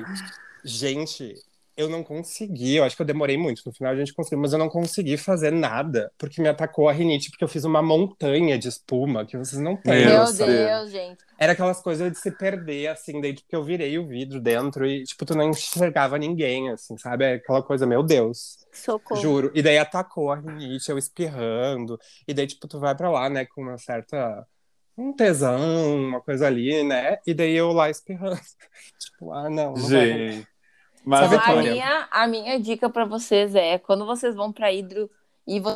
Gente, 0.65 1.35
eu 1.77 1.89
não 1.89 2.03
consegui, 2.05 2.77
eu 2.77 2.85
acho 2.85 2.95
que 2.95 3.03
eu 3.03 3.07
demorei 3.07 3.37
muito. 3.37 3.63
No 3.67 3.73
final 3.73 3.93
a 3.93 3.97
gente 3.97 4.15
conseguiu, 4.15 4.39
mas 4.39 4.53
eu 4.53 4.59
não 4.59 4.69
consegui 4.69 5.17
fazer 5.17 5.51
nada, 5.51 6.13
porque 6.17 6.41
me 6.41 6.49
atacou 6.49 6.89
a 6.89 6.93
rinite, 6.93 7.31
porque 7.31 7.43
eu 7.43 7.49
fiz 7.49 7.65
uma 7.65 7.83
montanha 7.83 8.57
de 8.57 8.69
espuma 8.69 9.27
que 9.27 9.37
vocês 9.37 9.61
não 9.61 9.77
têm. 9.77 10.07
Meu. 10.07 10.25
Deus, 10.33 10.91
gente. 10.91 11.25
Era 11.39 11.53
aquelas 11.53 11.81
coisas 11.81 12.13
de 12.13 12.19
se 12.19 12.31
perder, 12.31 12.89
assim, 12.89 13.21
daí 13.21 13.35
tipo, 13.35 13.49
que 13.49 13.57
eu 13.57 13.65
virei 13.65 13.99
o 13.99 14.07
vidro 14.07 14.41
dentro 14.41 14.87
e, 14.87 15.03
tipo, 15.03 15.25
tu 15.27 15.35
não 15.35 15.51
enxergava 15.51 16.17
ninguém, 16.17 16.71
assim, 16.71 16.97
sabe? 16.97 17.25
É 17.25 17.35
aquela 17.35 17.63
coisa, 17.63 17.85
meu 17.87 18.03
Deus, 18.03 18.57
Socorro. 18.73 19.21
juro. 19.21 19.51
E 19.55 19.61
daí 19.61 19.79
atacou 19.79 20.31
a 20.31 20.37
rinite, 20.37 20.91
eu 20.91 20.99
espirrando. 20.99 21.99
E 22.27 22.33
daí, 22.33 22.47
tipo, 22.47 22.69
tu 22.69 22.79
vai 22.79 22.95
pra 22.95 23.11
lá, 23.11 23.29
né, 23.29 23.45
com 23.45 23.63
uma 23.63 23.79
certa. 23.79 24.47
Um 24.97 25.13
tesão, 25.13 26.07
uma 26.09 26.21
coisa 26.21 26.47
ali, 26.47 26.85
né? 26.85 27.19
E 27.27 27.35
daí 27.35 27.53
eu 27.57 27.73
lá 27.73 27.91
espirrando. 27.91 28.41
tipo, 28.97 29.33
ah, 29.33 29.51
não, 29.51 29.75
não. 29.75 29.89
Gente. 29.89 30.54
Mas 31.05 31.21
Sabe 31.31 31.35
a, 31.37 31.39
Vitória? 31.41 31.73
minha, 31.73 32.09
a 32.11 32.27
minha 32.27 32.59
dica 32.61 32.89
pra 32.89 33.05
vocês 33.05 33.55
é: 33.55 33.79
quando 33.79 34.07
vocês 34.07 34.35
vão 34.35 34.53
pra 34.53 34.73
hidro 34.73 35.11
e 35.47 35.61
vão 35.61 35.75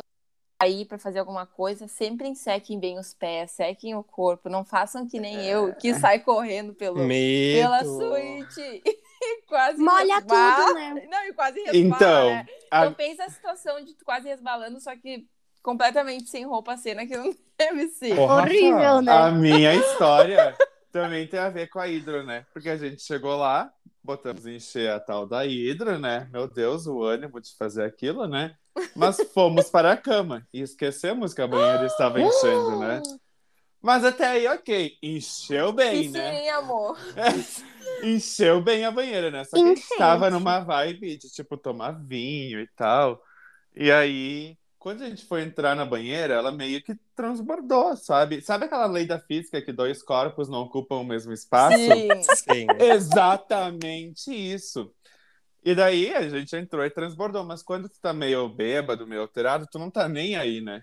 sair 0.61 0.85
pra 0.85 0.97
fazer 0.97 1.19
alguma 1.19 1.45
coisa, 1.45 1.87
sempre 1.87 2.35
sequem 2.35 2.79
bem 2.79 2.97
os 2.99 3.13
pés, 3.13 3.51
sequem 3.51 3.95
o 3.95 4.03
corpo. 4.03 4.49
Não 4.49 4.65
façam 4.65 5.07
que 5.07 5.19
nem 5.19 5.45
eu, 5.45 5.73
que 5.75 5.93
sai 5.93 6.19
correndo 6.19 6.73
pelo, 6.73 6.97
Medo. 7.05 7.59
pela 7.61 7.85
suíte. 7.85 8.81
e 8.85 8.99
quase 9.47 9.81
Molha 9.81 10.15
resbala. 10.15 10.65
tudo, 10.65 10.73
né? 10.75 11.07
Não, 11.11 11.23
e 11.25 11.33
quase 11.33 11.59
resbala. 11.61 11.77
Então, 11.77 12.29
né? 12.29 12.45
a- 12.71 12.79
Então 12.81 12.93
pensa 12.93 13.23
a 13.25 13.29
situação 13.29 13.83
de 13.85 13.93
tu 13.93 14.03
quase 14.03 14.27
resbalando, 14.27 14.81
só 14.81 14.95
que 14.95 15.25
completamente 15.61 16.29
sem 16.29 16.45
roupa, 16.45 16.75
cena 16.77 17.05
que 17.05 17.15
não 17.15 17.33
deve 17.57 17.87
ser. 17.89 18.15
Porra, 18.15 18.41
Horrível, 18.41 19.01
né? 19.01 19.11
A 19.11 19.29
minha 19.31 19.73
história 19.75 20.55
também 20.91 21.27
tem 21.27 21.39
a 21.39 21.49
ver 21.49 21.67
com 21.67 21.79
a 21.79 21.87
hidro, 21.87 22.23
né? 22.25 22.45
Porque 22.53 22.69
a 22.69 22.77
gente 22.77 23.01
chegou 23.03 23.35
lá, 23.37 23.71
botamos 24.03 24.45
em 24.45 24.55
encher 24.55 24.91
a 24.91 24.99
tal 24.99 25.25
da 25.25 25.45
hidro, 25.45 25.97
né? 25.99 26.27
Meu 26.31 26.47
Deus, 26.47 26.87
o 26.87 27.03
ânimo 27.03 27.39
de 27.39 27.55
fazer 27.55 27.83
aquilo, 27.83 28.27
né? 28.27 28.55
Mas 28.95 29.17
fomos 29.33 29.69
para 29.69 29.91
a 29.91 29.97
cama 29.97 30.47
e 30.53 30.61
esquecemos 30.61 31.33
que 31.33 31.41
a 31.41 31.47
banheira 31.47 31.85
estava 31.85 32.19
enchendo, 32.21 32.79
né? 32.79 33.01
Mas 33.81 34.03
até 34.03 34.27
aí, 34.27 34.47
ok. 34.47 34.97
Encheu 35.01 35.71
bem, 35.71 36.09
né? 36.09 36.41
sim, 36.41 36.49
amor. 36.49 36.97
Encheu 38.03 38.61
bem 38.61 38.85
a 38.85 38.91
banheira, 38.91 39.31
né? 39.31 39.43
Só 39.45 39.57
que 39.57 39.63
a 39.63 39.67
gente 39.67 39.79
Enchente. 39.79 39.97
tava 39.97 40.29
numa 40.29 40.59
vibe 40.59 41.17
de, 41.17 41.29
tipo, 41.29 41.57
tomar 41.57 41.91
vinho 41.91 42.59
e 42.59 42.67
tal. 42.75 43.21
E 43.75 43.91
aí, 43.91 44.57
quando 44.79 45.03
a 45.03 45.09
gente 45.09 45.25
foi 45.25 45.43
entrar 45.43 45.75
na 45.75 45.85
banheira, 45.85 46.33
ela 46.33 46.51
meio 46.51 46.81
que 46.81 46.95
transbordou, 47.15 47.95
sabe? 47.97 48.41
Sabe 48.41 48.65
aquela 48.65 48.85
lei 48.87 49.05
da 49.05 49.19
física 49.19 49.61
que 49.61 49.73
dois 49.73 50.01
corpos 50.01 50.49
não 50.49 50.59
ocupam 50.61 50.95
o 50.97 51.03
mesmo 51.03 51.33
espaço? 51.33 51.77
Sim. 51.83 52.21
Sim. 52.23 52.67
Exatamente 52.79 54.31
isso. 54.33 54.91
E 55.63 55.75
daí 55.75 56.13
a 56.13 56.27
gente 56.29 56.55
entrou 56.55 56.83
e 56.85 56.89
transbordou, 56.89 57.43
mas 57.43 57.61
quando 57.61 57.89
tu 57.89 57.99
tá 58.01 58.13
meio 58.13 58.47
bêbado, 58.49 59.05
meio 59.05 59.21
alterado, 59.21 59.67
tu 59.71 59.77
não 59.77 59.91
tá 59.91 60.07
nem 60.07 60.35
aí, 60.35 60.61
né? 60.61 60.81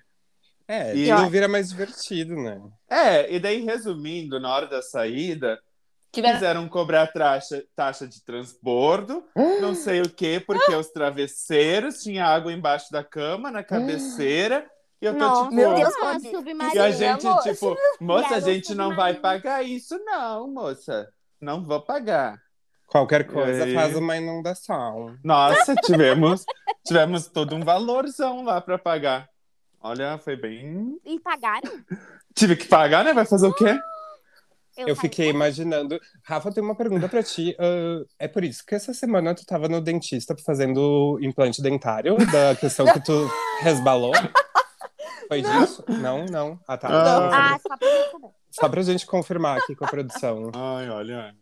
É, 0.68 0.94
E- 0.94 1.10
não 1.12 1.30
vira 1.30 1.48
mais 1.48 1.70
divertido, 1.70 2.34
né? 2.36 2.60
É, 2.88 3.32
e 3.34 3.40
daí 3.40 3.62
resumindo, 3.64 4.38
na 4.38 4.52
hora 4.54 4.66
da 4.66 4.82
saída. 4.82 5.58
Quiseram 6.12 6.66
cobrar 6.68 7.08
taxa, 7.08 7.62
taxa 7.74 8.06
de 8.06 8.24
transbordo, 8.24 9.22
não 9.60 9.74
sei 9.74 10.00
o 10.00 10.08
quê, 10.08 10.42
porque 10.44 10.74
os 10.74 10.88
travesseiros 10.88 12.02
tinha 12.02 12.24
água 12.24 12.52
embaixo 12.52 12.90
da 12.90 13.04
cama, 13.04 13.50
na 13.50 13.62
cabeceira. 13.62 14.66
E 15.00 15.04
eu 15.04 15.12
tô 15.12 15.18
Nossa, 15.18 15.42
tipo. 15.42 15.54
Meu 15.54 15.74
Deus, 15.74 15.94
ah. 16.02 16.74
E 16.74 16.78
a 16.78 16.90
gente, 16.90 17.26
moça. 17.26 17.52
tipo, 17.52 17.76
moça, 18.00 18.34
a 18.34 18.40
gente 18.40 18.74
não 18.74 18.96
vai 18.96 19.14
pagar 19.14 19.62
isso, 19.62 19.98
não, 20.04 20.48
moça. 20.50 21.08
Não 21.40 21.62
vou 21.62 21.82
pagar. 21.82 22.40
Qualquer 22.86 23.26
coisa 23.26 23.66
faz 23.74 23.94
uma 23.96 24.16
inundação. 24.16 25.16
Nossa, 25.22 25.74
tivemos, 25.84 26.44
tivemos 26.84 27.26
todo 27.26 27.54
um 27.54 27.60
valorzão 27.60 28.44
lá 28.44 28.60
pra 28.60 28.78
pagar. 28.78 29.28
Olha, 29.82 30.18
foi 30.18 30.36
bem. 30.36 30.98
E 31.04 31.20
pagaram? 31.20 31.70
Tive 32.34 32.56
que 32.56 32.66
pagar, 32.66 33.04
né? 33.04 33.12
Vai 33.12 33.26
fazer 33.26 33.46
o 33.46 33.52
quê? 33.52 33.78
Eu 34.78 34.94
saí 34.94 35.02
fiquei 35.02 35.28
imaginando. 35.30 35.98
Rafa, 36.22 36.52
tem 36.52 36.62
uma 36.62 36.74
pergunta 36.74 37.08
pra 37.08 37.22
ti. 37.22 37.56
Ah, 37.58 38.04
é 38.18 38.28
por 38.28 38.44
isso 38.44 38.64
que 38.64 38.74
essa 38.74 38.92
semana 38.92 39.34
tu 39.34 39.44
tava 39.46 39.68
no 39.68 39.80
dentista 39.80 40.34
fazendo 40.44 41.18
implante 41.22 41.62
dentário, 41.62 42.16
da 42.30 42.54
questão 42.54 42.86
que 42.86 43.02
tu 43.04 43.30
resbalou? 43.60 44.12
Foi 45.28 45.42
disso? 45.42 45.84
Não, 45.88 46.24
não. 46.26 46.58
Ah, 46.68 46.76
tá. 46.76 46.88
Ah. 46.88 47.54
Ah, 47.54 47.58
só 47.58 47.76
pra 47.76 47.88
eu 47.88 48.10
saber. 48.10 48.28
Só 48.50 48.68
pra 48.68 48.82
gente 48.82 49.06
confirmar 49.06 49.58
aqui 49.58 49.74
com 49.74 49.84
a 49.84 49.88
produção. 49.88 50.50
Ai, 50.54 50.88
olha. 50.88 51.34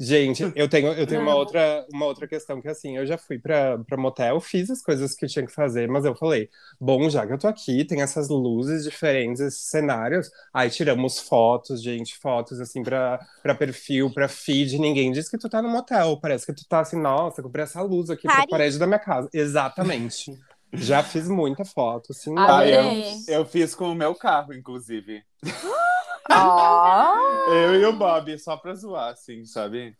Gente, 0.00 0.52
eu 0.54 0.68
tenho, 0.68 0.92
eu 0.92 1.04
tenho 1.08 1.20
uma, 1.20 1.34
outra, 1.34 1.84
uma 1.92 2.06
outra 2.06 2.28
questão 2.28 2.62
que, 2.62 2.68
assim, 2.68 2.96
eu 2.96 3.04
já 3.04 3.18
fui 3.18 3.36
pra, 3.36 3.78
pra 3.78 3.96
motel, 3.96 4.38
fiz 4.38 4.70
as 4.70 4.80
coisas 4.80 5.12
que 5.12 5.24
eu 5.24 5.28
tinha 5.28 5.44
que 5.44 5.52
fazer, 5.52 5.88
mas 5.88 6.04
eu 6.04 6.14
falei, 6.14 6.48
bom, 6.80 7.10
já 7.10 7.26
que 7.26 7.32
eu 7.32 7.38
tô 7.38 7.48
aqui, 7.48 7.84
tem 7.84 8.00
essas 8.00 8.28
luzes 8.28 8.84
diferentes, 8.84 9.40
esses 9.40 9.68
cenários, 9.68 10.30
aí 10.54 10.70
tiramos 10.70 11.18
fotos, 11.18 11.82
gente, 11.82 12.16
fotos, 12.16 12.60
assim, 12.60 12.84
pra, 12.84 13.18
pra 13.42 13.56
perfil, 13.56 14.08
pra 14.14 14.28
feed, 14.28 14.78
ninguém 14.78 15.10
diz 15.10 15.28
que 15.28 15.36
tu 15.36 15.48
tá 15.48 15.60
no 15.60 15.68
motel, 15.68 16.16
parece 16.20 16.46
que 16.46 16.52
tu 16.52 16.64
tá 16.68 16.78
assim, 16.78 16.96
nossa, 16.96 17.42
comprei 17.42 17.64
essa 17.64 17.82
luz 17.82 18.08
aqui 18.08 18.22
pra 18.22 18.36
Paris. 18.36 18.50
parede 18.50 18.78
da 18.78 18.86
minha 18.86 19.00
casa. 19.00 19.28
Exatamente. 19.32 20.32
já 20.74 21.02
fiz 21.02 21.28
muita 21.28 21.64
foto, 21.64 22.12
assim, 22.12 22.32
Ah, 22.38 22.64
eu, 22.64 22.84
eu 23.26 23.44
fiz 23.44 23.74
com 23.74 23.90
o 23.90 23.96
meu 23.96 24.14
carro, 24.14 24.54
inclusive. 24.54 25.24
Ó. 26.30 27.52
Eu 27.52 27.74
e 27.80 27.84
o 27.86 27.92
Bob, 27.92 28.38
só 28.38 28.56
pra 28.56 28.74
zoar, 28.74 29.10
assim, 29.12 29.44
sabe? 29.44 29.96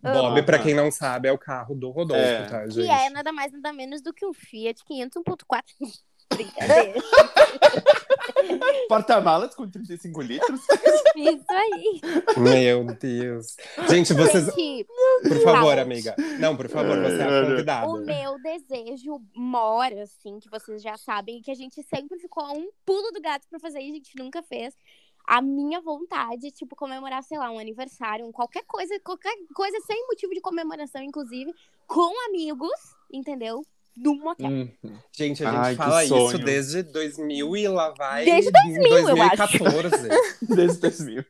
Bob, 0.00 0.40
pra 0.42 0.58
quem 0.58 0.74
não 0.74 0.90
sabe, 0.90 1.26
é 1.28 1.32
o 1.32 1.38
carro 1.38 1.74
do 1.74 1.90
Rodolfo, 1.90 2.22
É. 2.22 2.46
tá, 2.46 2.64
Que 2.64 2.70
gente? 2.70 2.88
é 2.90 3.10
nada 3.10 3.32
mais, 3.32 3.52
nada 3.52 3.72
menos 3.72 4.00
do 4.02 4.12
que 4.12 4.24
um 4.24 4.32
Fiat 4.32 4.84
500 4.84 5.22
1.4. 5.22 5.62
Brincadeira. 6.32 7.00
Porta-malas 8.88 9.54
com 9.54 9.68
35 9.68 10.20
litros. 10.22 10.60
Isso 11.16 11.44
aí. 11.50 12.00
Meu 12.36 12.84
Deus. 12.94 13.56
Gente, 13.88 14.12
vocês, 14.12 14.46
Gente, 14.54 14.86
Por 15.28 15.42
favor, 15.42 15.78
amiga. 15.78 16.14
Não, 16.38 16.56
por 16.56 16.68
favor, 16.68 16.98
você 17.00 17.20
é 17.20 17.24
a 17.24 17.28
Olha. 17.28 17.46
convidada. 17.50 17.86
o 17.88 17.96
meu 17.98 18.40
desejo 18.42 19.20
mora, 19.34 20.02
assim, 20.02 20.38
que 20.40 20.50
vocês 20.50 20.82
já 20.82 20.96
sabem, 20.96 21.40
que 21.40 21.50
a 21.50 21.54
gente 21.54 21.82
sempre 21.84 22.18
ficou 22.18 22.44
a 22.44 22.52
um 22.52 22.68
pulo 22.84 23.10
do 23.12 23.20
gato 23.20 23.46
pra 23.48 23.58
fazer 23.60 23.80
e 23.80 23.90
a 23.90 23.94
gente 23.94 24.12
nunca 24.18 24.42
fez. 24.42 24.74
A 25.26 25.42
minha 25.42 25.80
vontade, 25.80 26.50
tipo, 26.52 26.76
comemorar, 26.76 27.22
sei 27.22 27.36
lá, 27.38 27.50
um 27.50 27.58
aniversário, 27.58 28.26
um 28.26 28.32
qualquer 28.32 28.64
coisa, 28.64 28.98
qualquer 29.00 29.34
coisa 29.54 29.78
sem 29.80 30.06
motivo 30.06 30.32
de 30.32 30.40
comemoração, 30.40 31.02
inclusive, 31.02 31.52
com 31.86 32.26
amigos, 32.28 32.70
entendeu? 33.12 33.64
Num 33.96 34.18
motel. 34.18 34.48
Hum. 34.48 34.70
Gente, 35.10 35.42
a 35.44 35.50
gente 35.50 35.66
Ai, 35.66 35.74
fala 35.74 36.04
isso 36.04 36.38
desde 36.38 36.82
2000 36.82 37.56
e 37.56 37.66
lá 37.66 37.90
vai 37.90 38.24
Desde 38.26 38.52
2000, 38.52 38.98
eu 38.98 39.16
2014. 39.16 40.08
Desde 40.54 40.80
2000. 40.80 41.24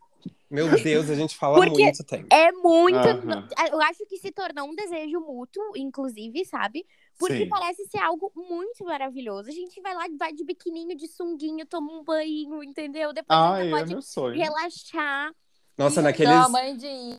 Meu 0.50 0.68
Deus, 0.80 1.10
a 1.10 1.14
gente 1.14 1.36
fala 1.36 1.56
Porque- 1.56 1.82
muito 1.82 2.04
tempo. 2.04 2.26
É 2.30 2.52
muito. 2.52 2.96
Aham. 2.98 3.48
Eu 3.72 3.80
acho 3.82 4.04
que 4.06 4.16
se 4.18 4.30
tornou 4.30 4.68
um 4.68 4.74
desejo 4.74 5.20
mútuo, 5.20 5.62
inclusive, 5.76 6.44
sabe? 6.44 6.86
Porque 7.18 7.44
Sim. 7.44 7.48
parece 7.48 7.84
ser 7.86 7.98
algo 7.98 8.30
muito 8.34 8.84
maravilhoso. 8.84 9.48
A 9.48 9.52
gente 9.52 9.80
vai 9.80 9.94
lá, 9.94 10.04
vai 10.18 10.32
de 10.32 10.44
biquininho, 10.44 10.94
de 10.96 11.08
sunguinho, 11.08 11.64
toma 11.66 11.92
um 11.92 12.04
banho, 12.04 12.62
entendeu? 12.62 13.12
Depois 13.12 13.38
Ai, 13.38 13.62
ainda 13.62 13.76
é 13.76 13.80
pode 13.80 13.92
meu 13.92 14.02
sonho. 14.02 14.36
relaxar. 14.36 15.32
Nossa, 15.78 16.02
naqueles, 16.02 16.34
Não, 16.34 16.50
mãe 16.50 16.76
de. 16.76 17.16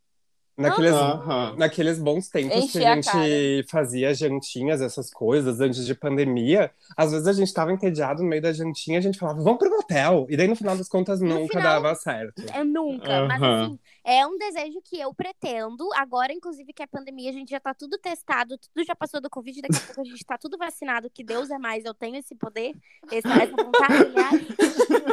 Naqueles, 0.58 0.92
Aham. 0.94 1.56
naqueles 1.58 2.00
bons 2.00 2.28
tempos 2.30 2.72
que 2.72 2.84
a 2.84 2.94
a 2.94 2.96
gente 2.96 3.66
fazia 3.70 4.14
jantinhas, 4.14 4.82
essas 4.82 5.12
coisas, 5.12 5.60
antes 5.60 5.86
de 5.86 5.94
pandemia, 5.94 6.72
às 6.96 7.12
vezes 7.12 7.28
a 7.28 7.34
gente 7.34 7.54
tava 7.54 7.72
entediado 7.72 8.24
no 8.24 8.30
meio 8.30 8.42
da 8.42 8.52
jantinha, 8.52 8.98
a 8.98 9.02
gente 9.02 9.20
falava, 9.20 9.42
vamos 9.42 9.60
pro 9.60 9.70
motel. 9.70 10.26
E 10.30 10.36
daí, 10.36 10.48
no 10.48 10.56
final 10.56 10.76
das 10.76 10.90
contas, 10.90 11.22
nunca 11.22 11.48
final- 11.60 11.82
dava 11.82 11.96
certo. 11.96 12.42
É 12.54 12.64
nunca. 12.64 13.28
Mas 13.28 13.42
Aham. 13.42 13.64
assim, 13.66 13.80
é 14.04 14.26
um 14.26 14.38
desejo 14.38 14.80
que 14.84 15.00
eu 15.00 15.14
pretendo. 15.14 15.88
Agora, 15.96 16.34
inclusive, 16.34 16.74
que 16.74 16.82
é 16.84 16.88
pandemia, 16.88 17.30
a 17.30 17.34
gente 17.34 17.50
já 17.52 17.60
tá 17.60 17.74
tudo 17.74 17.98
testado, 17.98 18.58
tudo 18.58 18.86
já 18.86 18.96
passou 18.96 19.22
do 19.22 19.30
Covid, 19.30 19.62
daqui 19.62 19.76
a 19.78 19.86
pouco 19.88 20.02
a 20.02 20.06
gente 20.06 20.26
tá 20.26 20.38
tudo 20.38 20.58
vacinado, 20.58 21.10
que 21.10 21.24
Deus 21.24 21.50
é 21.50 21.58
mais, 21.58 21.86
eu 21.86 21.94
tenho 21.94 22.16
esse 22.16 22.34
poder, 22.36 22.74
esse- 23.12 23.28
essa 23.28 23.52
vontade, 23.56 23.94
aliás. 23.94 24.48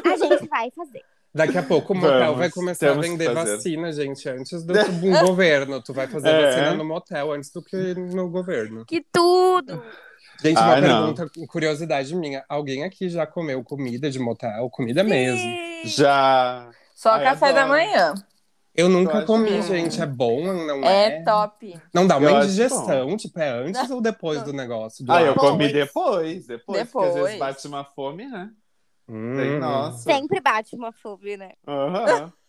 A 0.04 0.16
gente 0.16 0.48
vai 0.48 0.70
fazer. 0.70 1.02
Daqui 1.34 1.58
a 1.58 1.62
pouco 1.64 1.92
o 1.92 1.96
motel 1.96 2.18
Vamos, 2.20 2.38
vai 2.38 2.50
começar 2.50 2.90
a 2.90 2.94
vender 2.94 3.34
vacina, 3.34 3.92
gente, 3.92 4.28
antes 4.28 4.62
do 4.62 4.72
um 4.72 5.18
governo. 5.26 5.82
Tu 5.82 5.92
vai 5.92 6.06
fazer 6.06 6.28
É. 6.28 6.46
vacina 6.46 6.74
no 6.74 6.84
motel 6.84 7.32
antes 7.32 7.50
do 7.50 7.60
que 7.60 7.76
no 7.94 8.30
governo. 8.30 8.84
Que 8.86 9.04
tudo! 9.12 9.82
Gente, 10.40 10.58
uma 10.58 10.74
Ai, 10.74 10.80
não. 10.80 11.14
pergunta, 11.14 11.46
curiosidade 11.48 12.14
minha. 12.14 12.44
Alguém 12.48 12.84
aqui 12.84 13.08
já 13.08 13.26
comeu 13.26 13.64
comida 13.64 14.08
de 14.10 14.18
motel? 14.18 14.68
Comida 14.70 15.02
mesmo. 15.02 15.38
Sim. 15.40 15.80
Já. 15.86 16.70
Só 16.94 17.10
Ai, 17.12 17.24
café 17.24 17.52
da 17.52 17.62
adoro. 17.64 17.68
manhã. 17.80 18.14
Eu 18.74 18.88
nunca 18.88 19.18
acho 19.18 19.26
comi, 19.26 19.50
bom. 19.52 19.62
gente. 19.62 20.02
É 20.02 20.06
bom, 20.06 20.42
não 20.52 20.84
é? 20.84 21.06
É 21.18 21.22
top. 21.22 21.80
Não 21.92 22.06
dá 22.06 22.16
uma 22.16 22.30
Eu 22.30 22.38
indigestão, 22.42 23.16
tipo, 23.16 23.38
é 23.40 23.48
antes 23.48 23.88
ou 23.90 24.00
depois 24.00 24.42
do 24.42 24.52
negócio? 24.52 25.04
Do 25.04 25.12
Ah, 25.12 25.22
eu 25.22 25.30
ato? 25.32 25.40
comi 25.40 25.72
Depois. 25.72 26.44
depois, 26.44 26.46
depois, 26.46 26.90
porque 26.90 27.08
às 27.08 27.14
vezes 27.14 27.38
bate 27.38 27.66
uma 27.68 27.84
fome, 27.84 28.26
né? 28.26 28.50
Hum. 29.08 29.36
Tem, 29.36 29.58
nossa. 29.58 29.98
Sempre 29.98 30.40
bate 30.40 30.74
uma 30.76 30.92
fome, 30.92 31.36
né? 31.36 31.52
Aham. 31.66 32.32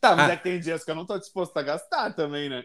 Tá, 0.00 0.16
mas 0.16 0.30
Ah. 0.30 0.32
é 0.32 0.36
que 0.36 0.42
tem 0.42 0.58
dias 0.58 0.82
que 0.84 0.90
eu 0.90 0.96
não 0.96 1.06
tô 1.06 1.16
disposto 1.16 1.56
a 1.56 1.62
gastar 1.62 2.12
também, 2.12 2.48
né? 2.48 2.64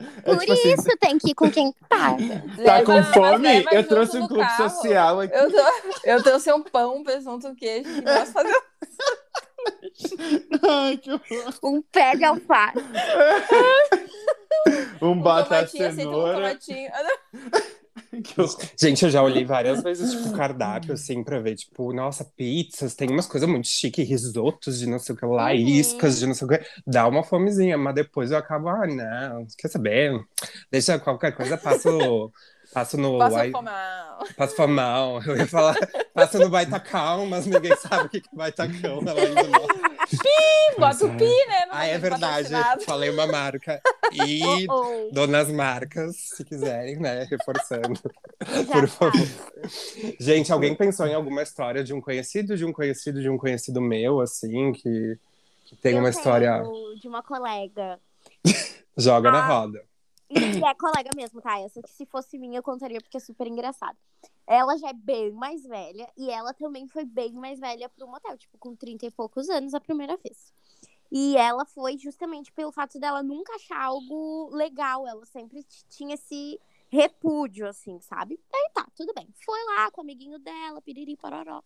É 0.00 0.04
Por 0.22 0.36
tipo 0.40 0.52
assim, 0.52 0.72
isso 0.72 0.96
tem 0.98 1.16
que 1.16 1.30
ir 1.30 1.34
com 1.36 1.48
quem 1.48 1.72
paga. 1.88 2.40
tá 2.66 2.78
Leva- 2.78 2.84
com 2.84 3.02
fome? 3.12 3.64
Eu 3.70 3.86
trouxe 3.86 4.18
um 4.18 4.26
clube 4.26 4.42
carro. 4.42 4.68
social 4.68 5.20
aqui. 5.20 5.32
Eu, 5.32 5.48
tô, 5.52 5.62
eu 6.04 6.22
trouxe 6.24 6.52
um 6.52 6.60
pão, 6.60 7.04
presunto, 7.04 7.54
queijo. 7.54 7.88
Que 7.88 8.00
nós 8.00 8.32
fazemos. 8.32 8.62
Ai, 10.68 10.96
que 10.96 11.12
horror. 11.12 11.54
Um 11.62 11.80
pé 11.82 12.16
de 12.16 12.24
alface. 12.24 12.78
Um 15.00 15.10
Um 15.10 15.22
batata 15.22 15.60
aceita 15.64 16.08
um 16.08 16.12
tomatinho. 16.32 16.90
Gente, 18.80 19.04
eu 19.04 19.10
já 19.10 19.22
olhei 19.22 19.44
várias 19.44 19.82
vezes, 19.82 20.12
tipo, 20.12 20.32
cardápio, 20.32 20.94
assim, 20.94 21.22
pra 21.22 21.40
ver, 21.40 21.56
tipo, 21.56 21.92
nossa, 21.92 22.24
pizzas, 22.24 22.94
tem 22.94 23.10
umas 23.10 23.26
coisas 23.26 23.48
muito 23.48 23.66
chiques, 23.68 24.08
risotos 24.08 24.78
de 24.78 24.86
não 24.86 24.98
sei 24.98 25.14
o 25.14 25.18
que 25.18 25.26
lá, 25.26 25.46
Uhum. 25.50 25.54
iscas 25.56 26.18
de 26.18 26.26
não 26.26 26.34
sei 26.34 26.46
o 26.46 26.50
que. 26.50 26.60
Dá 26.86 27.06
uma 27.06 27.22
fomezinha, 27.22 27.76
mas 27.76 27.94
depois 27.94 28.30
eu 28.30 28.38
acabo, 28.38 28.68
ah, 28.68 28.86
não, 28.86 29.46
quer 29.58 29.68
saber? 29.68 30.18
Deixa 30.70 30.98
qualquer 30.98 31.32
coisa, 31.32 31.56
passo, 31.58 32.32
passo 32.72 32.96
no. 32.96 33.18
Passa 33.18 33.38
ai- 33.40 33.50
fomão. 33.50 34.18
Passo 34.36 34.56
famão. 34.56 35.22
Eu 35.26 35.36
ia 35.36 35.46
falar, 35.46 35.76
passo 36.14 36.38
no 36.38 36.48
baitacão, 36.48 37.26
mas 37.26 37.44
ninguém 37.46 37.76
sabe 37.76 38.06
o 38.06 38.08
que 38.08 38.18
é 38.18 38.36
baitacão. 38.36 39.02
Ela 39.06 39.20
ainda 39.22 39.42
não. 39.44 39.91
Bota 40.78 41.06
o 41.06 41.16
pi, 41.16 41.24
né? 41.24 41.66
Não 41.66 41.74
Ah, 41.74 41.86
é 41.86 41.98
verdade. 41.98 42.50
Falei 42.84 43.10
uma 43.10 43.26
marca. 43.26 43.80
E 44.12 44.42
Oh, 44.68 45.08
oh. 45.08 45.10
donas 45.12 45.50
marcas, 45.50 46.16
se 46.16 46.44
quiserem, 46.44 46.96
né? 46.98 47.24
Reforçando. 47.30 48.00
Por 48.70 48.88
favor. 48.88 49.12
Gente, 50.18 50.52
alguém 50.52 50.74
pensou 50.74 51.06
em 51.06 51.14
alguma 51.14 51.42
história 51.42 51.82
de 51.84 51.92
um 51.94 52.00
conhecido, 52.00 52.56
de 52.56 52.64
um 52.64 52.72
conhecido, 52.72 53.20
de 53.20 53.28
um 53.28 53.38
conhecido 53.38 53.80
meu, 53.80 54.20
assim, 54.20 54.72
que, 54.72 55.18
que 55.66 55.76
tem 55.76 55.92
Eu 55.92 55.98
uma 56.00 56.10
história. 56.10 56.62
De 57.00 57.08
uma 57.08 57.22
colega. 57.22 57.98
Joga 58.96 59.30
na 59.30 59.44
Ah. 59.44 59.48
roda. 59.48 59.82
E 60.32 60.64
é 60.64 60.74
colega 60.74 61.10
mesmo, 61.14 61.40
tá? 61.40 61.58
Essa 61.60 61.82
que 61.82 61.90
se 61.90 62.06
fosse 62.06 62.38
minha 62.38 62.58
eu 62.58 62.62
contaria 62.62 63.00
porque 63.00 63.18
é 63.18 63.20
super 63.20 63.46
engraçado. 63.46 63.98
Ela 64.46 64.76
já 64.78 64.88
é 64.88 64.92
bem 64.92 65.30
mais 65.32 65.62
velha 65.62 66.10
e 66.16 66.30
ela 66.30 66.54
também 66.54 66.88
foi 66.88 67.04
bem 67.04 67.32
mais 67.32 67.60
velha 67.60 67.88
pro 67.88 68.08
motel, 68.08 68.36
tipo, 68.38 68.56
com 68.58 68.74
30 68.74 69.06
e 69.06 69.10
poucos 69.10 69.48
anos 69.48 69.74
a 69.74 69.80
primeira 69.80 70.16
vez. 70.16 70.52
E 71.10 71.36
ela 71.36 71.66
foi 71.66 71.98
justamente 71.98 72.50
pelo 72.52 72.72
fato 72.72 72.98
dela 72.98 73.22
nunca 73.22 73.54
achar 73.54 73.78
algo 73.78 74.48
legal. 74.50 75.06
Ela 75.06 75.26
sempre 75.26 75.62
tinha 75.90 76.14
esse 76.14 76.58
repúdio, 76.88 77.68
assim, 77.68 78.00
sabe? 78.00 78.40
Aí 78.54 78.70
tá, 78.72 78.86
tudo 78.96 79.12
bem. 79.14 79.28
Foi 79.44 79.62
lá 79.64 79.90
com 79.90 80.00
o 80.00 80.04
amiguinho 80.04 80.38
dela, 80.38 80.80
piriri, 80.80 81.14
pororó. 81.16 81.62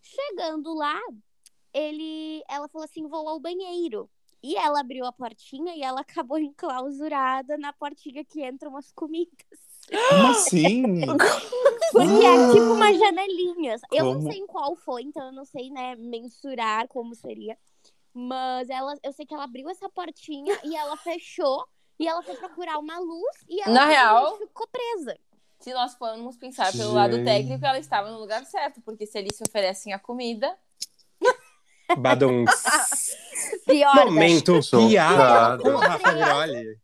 Chegando 0.00 0.72
lá, 0.72 0.98
ele, 1.74 2.42
ela 2.48 2.68
falou 2.68 2.86
assim: 2.86 3.06
vou 3.06 3.28
ao 3.28 3.38
banheiro. 3.38 4.08
E 4.42 4.56
ela 4.56 4.80
abriu 4.80 5.04
a 5.04 5.12
portinha 5.12 5.74
e 5.74 5.82
ela 5.82 6.00
acabou 6.06 6.38
enclausurada 6.38 7.56
na 7.58 7.72
portinha 7.72 8.24
que 8.24 8.44
entram 8.46 8.76
as 8.76 8.90
comidas. 8.92 9.36
Como 10.08 10.26
assim? 10.28 10.82
Porque 11.92 12.24
é 12.26 12.52
tipo 12.52 12.72
uma 12.72 12.92
janelinha. 12.94 13.76
Eu 13.92 14.04
não 14.04 14.14
Como? 14.14 14.30
sei 14.32 14.40
em 14.40 14.46
qual 14.46 14.76
foi, 14.76 15.02
então 15.02 15.26
eu 15.26 15.32
não 15.32 15.44
sei, 15.44 15.70
né, 15.70 15.96
mensurar 15.96 16.86
como 16.88 17.14
seria. 17.14 17.58
Mas 18.14 18.68
ela, 18.70 18.94
eu 19.02 19.12
sei 19.12 19.26
que 19.26 19.34
ela 19.34 19.44
abriu 19.44 19.68
essa 19.68 19.88
portinha 19.88 20.58
e 20.64 20.76
ela 20.76 20.96
fechou. 20.96 21.66
E 21.98 22.08
ela 22.08 22.22
foi 22.22 22.34
procurar 22.36 22.78
uma 22.78 22.98
luz 22.98 23.36
e 23.48 23.60
ela 23.60 23.72
Na 23.74 23.84
real- 23.86 24.38
ficou 24.38 24.66
presa. 24.68 25.18
Se 25.58 25.72
nós 25.74 25.94
formos 25.94 26.36
pensar 26.38 26.72
pelo 26.72 26.94
lado 26.94 27.16
Gente. 27.16 27.24
técnico, 27.26 27.66
ela 27.66 27.78
estava 27.78 28.10
no 28.10 28.18
lugar 28.18 28.46
certo, 28.46 28.80
porque 28.80 29.04
se 29.06 29.18
eles 29.18 29.36
se 29.36 29.42
oferecem 29.46 29.92
a 29.92 29.98
comida, 29.98 30.56
Badum. 31.96 32.44
Pior. 33.66 33.94
Momento 34.06 34.62
Chocado. 34.62 34.88
piada 34.88 35.62
com 35.62 35.76
Rafa 35.76 36.12
Viroli. 36.12 36.78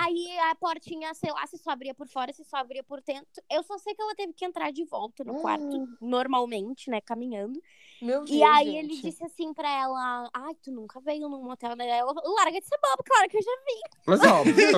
Aí 0.00 0.38
a 0.50 0.54
portinha, 0.54 1.12
sei 1.14 1.30
lá, 1.32 1.44
se 1.46 1.58
só 1.58 1.70
abria 1.70 1.92
por 1.92 2.06
fora, 2.08 2.32
se 2.32 2.44
só 2.44 2.58
abria 2.58 2.84
por 2.84 3.02
dentro. 3.02 3.26
Eu 3.50 3.62
só 3.64 3.76
sei 3.78 3.94
que 3.94 4.00
ela 4.00 4.14
teve 4.14 4.32
que 4.32 4.44
entrar 4.44 4.70
de 4.70 4.84
volta 4.84 5.24
no 5.24 5.40
quarto, 5.40 5.88
normalmente, 6.00 6.88
né, 6.88 7.00
caminhando. 7.00 7.60
meu 8.00 8.18
Deus, 8.24 8.30
E 8.30 8.42
aí 8.42 8.66
gente. 8.66 8.78
ele 8.78 9.02
disse 9.02 9.24
assim 9.24 9.52
pra 9.52 9.68
ela: 9.68 10.30
Ai, 10.32 10.54
tu 10.62 10.70
nunca 10.70 11.00
veio 11.00 11.28
num 11.28 11.42
motel, 11.42 11.74
né? 11.74 11.88
Ela, 11.88 12.12
larga 12.14 12.60
de 12.60 12.66
ser 12.66 12.78
boba, 12.80 13.02
claro 13.04 13.28
que 13.28 13.36
eu 13.38 13.42
já 13.42 13.50
vi. 13.66 13.98
Mas 14.06 14.20
óbvio, 14.22 14.72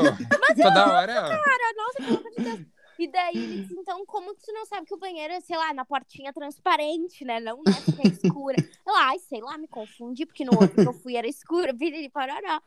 toda 0.62 0.86
hora. 0.92 1.14
Cara, 1.14 1.74
nossa, 1.76 1.96
pelo 2.02 2.18
amor 2.18 2.30
de 2.30 2.42
Deus. 2.42 2.77
E 2.98 3.06
daí 3.06 3.36
ele 3.36 3.60
disse, 3.62 3.74
então, 3.74 4.04
como 4.06 4.34
que 4.34 4.42
tu 4.42 4.52
não 4.52 4.66
sabe 4.66 4.86
que 4.86 4.94
o 4.94 4.98
banheiro 4.98 5.32
é, 5.32 5.40
sei 5.40 5.56
lá, 5.56 5.72
na 5.72 5.84
portinha 5.84 6.32
transparente, 6.32 7.24
né? 7.24 7.38
Não 7.40 7.62
nessa 7.62 7.92
que 7.92 8.02
é 8.02 8.08
escura. 8.08 8.56
Ela, 8.86 9.08
ai, 9.10 9.18
sei 9.20 9.40
lá, 9.40 9.56
me 9.56 9.68
confundi, 9.68 10.26
porque 10.26 10.44
no 10.44 10.54
outro 10.54 10.74
que 10.82 10.88
eu 10.88 10.92
fui 10.92 11.16
era 11.16 11.26
escura, 11.28 11.72
virei 11.72 12.08
parará. 12.08 12.60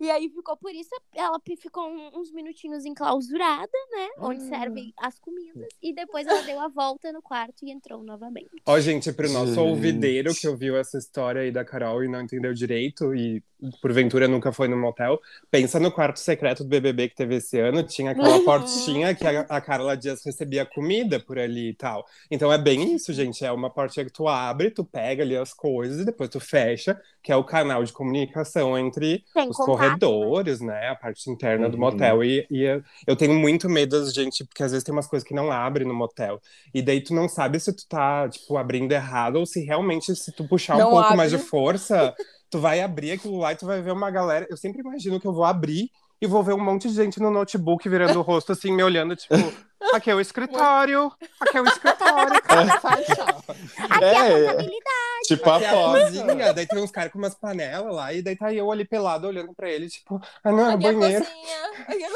E 0.00 0.08
aí 0.12 0.28
ficou 0.28 0.56
por 0.56 0.72
isso, 0.72 0.90
ela 1.12 1.40
ficou 1.60 1.90
uns 2.14 2.30
minutinhos 2.30 2.84
enclausurada, 2.84 3.68
né? 3.90 4.08
Onde 4.18 4.44
Hum. 4.44 4.48
servem 4.48 4.94
as 4.96 5.18
comidas. 5.18 5.66
E 5.82 5.92
depois 5.92 6.24
ela 6.24 6.40
deu 6.42 6.60
a 6.60 6.68
volta 6.68 7.10
no 7.12 7.20
quarto 7.20 7.64
e 7.64 7.72
entrou 7.72 8.04
novamente. 8.04 8.48
Ó, 8.64 8.78
gente, 8.78 9.12
pro 9.12 9.28
nosso 9.28 9.54
Gente. 9.54 9.58
ouvideiro 9.58 10.32
que 10.36 10.46
ouviu 10.46 10.76
essa 10.76 10.98
história 10.98 11.40
aí 11.42 11.50
da 11.50 11.64
Carol 11.64 12.04
e 12.04 12.08
não 12.08 12.20
entendeu 12.22 12.54
direito 12.54 13.12
e 13.12 13.42
porventura 13.80 14.28
nunca 14.28 14.52
foi 14.52 14.68
no 14.68 14.76
motel, 14.76 15.18
pensa 15.50 15.80
no 15.80 15.90
quarto 15.90 16.18
secreto 16.20 16.62
do 16.64 16.68
BBB 16.68 17.08
que 17.08 17.14
teve 17.16 17.36
esse 17.36 17.58
ano, 17.58 17.82
tinha 17.82 18.12
aquela 18.12 18.38
portinha 18.44 19.14
que 19.14 19.26
a, 19.26 19.40
a 19.42 19.60
Carla 19.60 19.96
Dias 19.96 20.22
recebia 20.24 20.64
comida 20.64 21.18
por 21.20 21.38
ali 21.38 21.70
e 21.70 21.74
tal. 21.74 22.04
Então 22.30 22.52
é 22.52 22.58
bem 22.58 22.94
isso, 22.94 23.12
gente, 23.12 23.44
é 23.44 23.50
uma 23.52 23.70
portinha 23.70 24.04
que 24.06 24.12
tu 24.12 24.28
abre, 24.28 24.70
tu 24.70 24.84
pega 24.84 25.22
ali 25.22 25.36
as 25.36 25.52
coisas 25.52 26.00
e 26.00 26.04
depois 26.04 26.30
tu 26.30 26.40
fecha, 26.40 26.98
que 27.22 27.32
é 27.32 27.36
o 27.36 27.44
canal 27.44 27.82
de 27.84 27.92
comunicação 27.92 28.78
entre 28.78 29.24
Sem 29.32 29.48
os 29.48 29.56
contato, 29.56 29.68
né? 29.76 29.76
corredores, 29.76 30.60
né? 30.60 30.88
A 30.88 30.94
parte 30.94 31.30
interna 31.30 31.68
do 31.68 31.74
Uhum. 31.74 31.80
motel. 31.80 32.24
E, 32.24 32.46
e 32.50 32.62
eu- 33.06 33.16
tenho 33.16 33.34
muito 33.34 33.68
medo, 33.68 34.08
gente, 34.10 34.44
porque 34.44 34.62
às 34.62 34.70
vezes 34.72 34.84
tem 34.84 34.92
umas 34.92 35.06
coisas 35.06 35.26
que 35.26 35.34
não 35.34 35.50
abrem 35.50 35.86
no 35.86 35.94
motel. 35.94 36.40
E 36.72 36.80
daí 36.82 37.00
tu 37.02 37.14
não 37.14 37.28
sabe 37.28 37.58
se 37.60 37.72
tu 37.74 37.86
tá, 37.88 38.28
tipo, 38.28 38.56
abrindo 38.56 38.92
errado 38.92 39.36
ou 39.36 39.46
se 39.46 39.60
realmente, 39.64 40.14
se 40.14 40.32
tu 40.32 40.46
puxar 40.46 40.76
um 40.76 40.78
Não 40.78 40.90
pouco 40.90 41.04
abre. 41.04 41.16
mais 41.16 41.30
de 41.30 41.38
força, 41.38 42.14
tu 42.50 42.58
vai 42.60 42.80
abrir 42.80 43.12
aquilo 43.12 43.38
lá 43.38 43.52
e 43.52 43.56
tu 43.56 43.66
vai 43.66 43.80
ver 43.82 43.92
uma 43.92 44.10
galera. 44.10 44.46
Eu 44.50 44.56
sempre 44.56 44.80
imagino 44.80 45.20
que 45.20 45.26
eu 45.26 45.32
vou 45.32 45.44
abrir 45.44 45.90
e 46.20 46.26
vou 46.26 46.42
ver 46.42 46.52
um 46.54 46.58
monte 46.64 46.88
de 46.88 46.94
gente 46.94 47.20
no 47.20 47.30
notebook 47.30 47.88
virando 47.88 48.18
o 48.18 48.22
rosto 48.22 48.50
assim, 48.52 48.72
me 48.72 48.82
olhando, 48.82 49.14
tipo, 49.14 49.34
aqui 49.92 50.10
é 50.10 50.14
o 50.16 50.20
escritório, 50.20 51.12
aqui 51.38 51.56
é 51.56 51.60
o 51.62 51.66
escritório, 51.66 52.42
cara, 52.42 52.80
fecha. 52.80 53.22
Aqui 53.88 54.04
é 54.04 54.16
a 54.18 54.26
É, 54.26 54.40
contabilidade. 54.40 55.26
tipo 55.28 55.48
a 55.48 55.56
Aqui 55.56 55.64
é 55.64 55.68
a 55.68 55.72
cozinha, 56.04 56.52
daí 56.54 56.66
tem 56.66 56.82
uns 56.82 56.90
caras 56.90 57.12
com 57.12 57.18
umas 57.18 57.36
panelas 57.36 57.94
lá, 57.94 58.12
e 58.12 58.20
daí 58.20 58.34
tá 58.34 58.52
eu 58.52 58.72
ali 58.72 58.84
pelado 58.84 59.28
olhando 59.28 59.54
pra 59.54 59.70
ele, 59.70 59.88
tipo, 59.88 60.20
ah 60.42 60.50
não, 60.50 60.58
é 60.58 60.74
o 60.74 60.74
Aqui 60.74 60.86
é 60.86 60.88
a 60.90 60.92
banheiro. 60.92 61.24
é 61.24 62.04
a. 62.04 62.08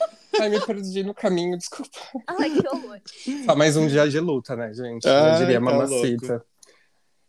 Ai, 0.40 0.48
me 0.48 0.60
perdi 0.66 1.04
no 1.04 1.14
caminho, 1.14 1.56
desculpa. 1.58 1.90
Ai, 2.26 2.50
que 2.50 2.66
horror. 2.66 2.98
Só 3.44 3.54
mais 3.54 3.76
um 3.76 3.86
dia 3.86 4.08
de 4.08 4.18
luta, 4.18 4.56
né, 4.56 4.72
gente? 4.72 5.06
Ai, 5.06 5.34
Eu 5.34 5.38
diria 5.38 5.54
tá 5.58 5.60
mamacita. 5.60 6.44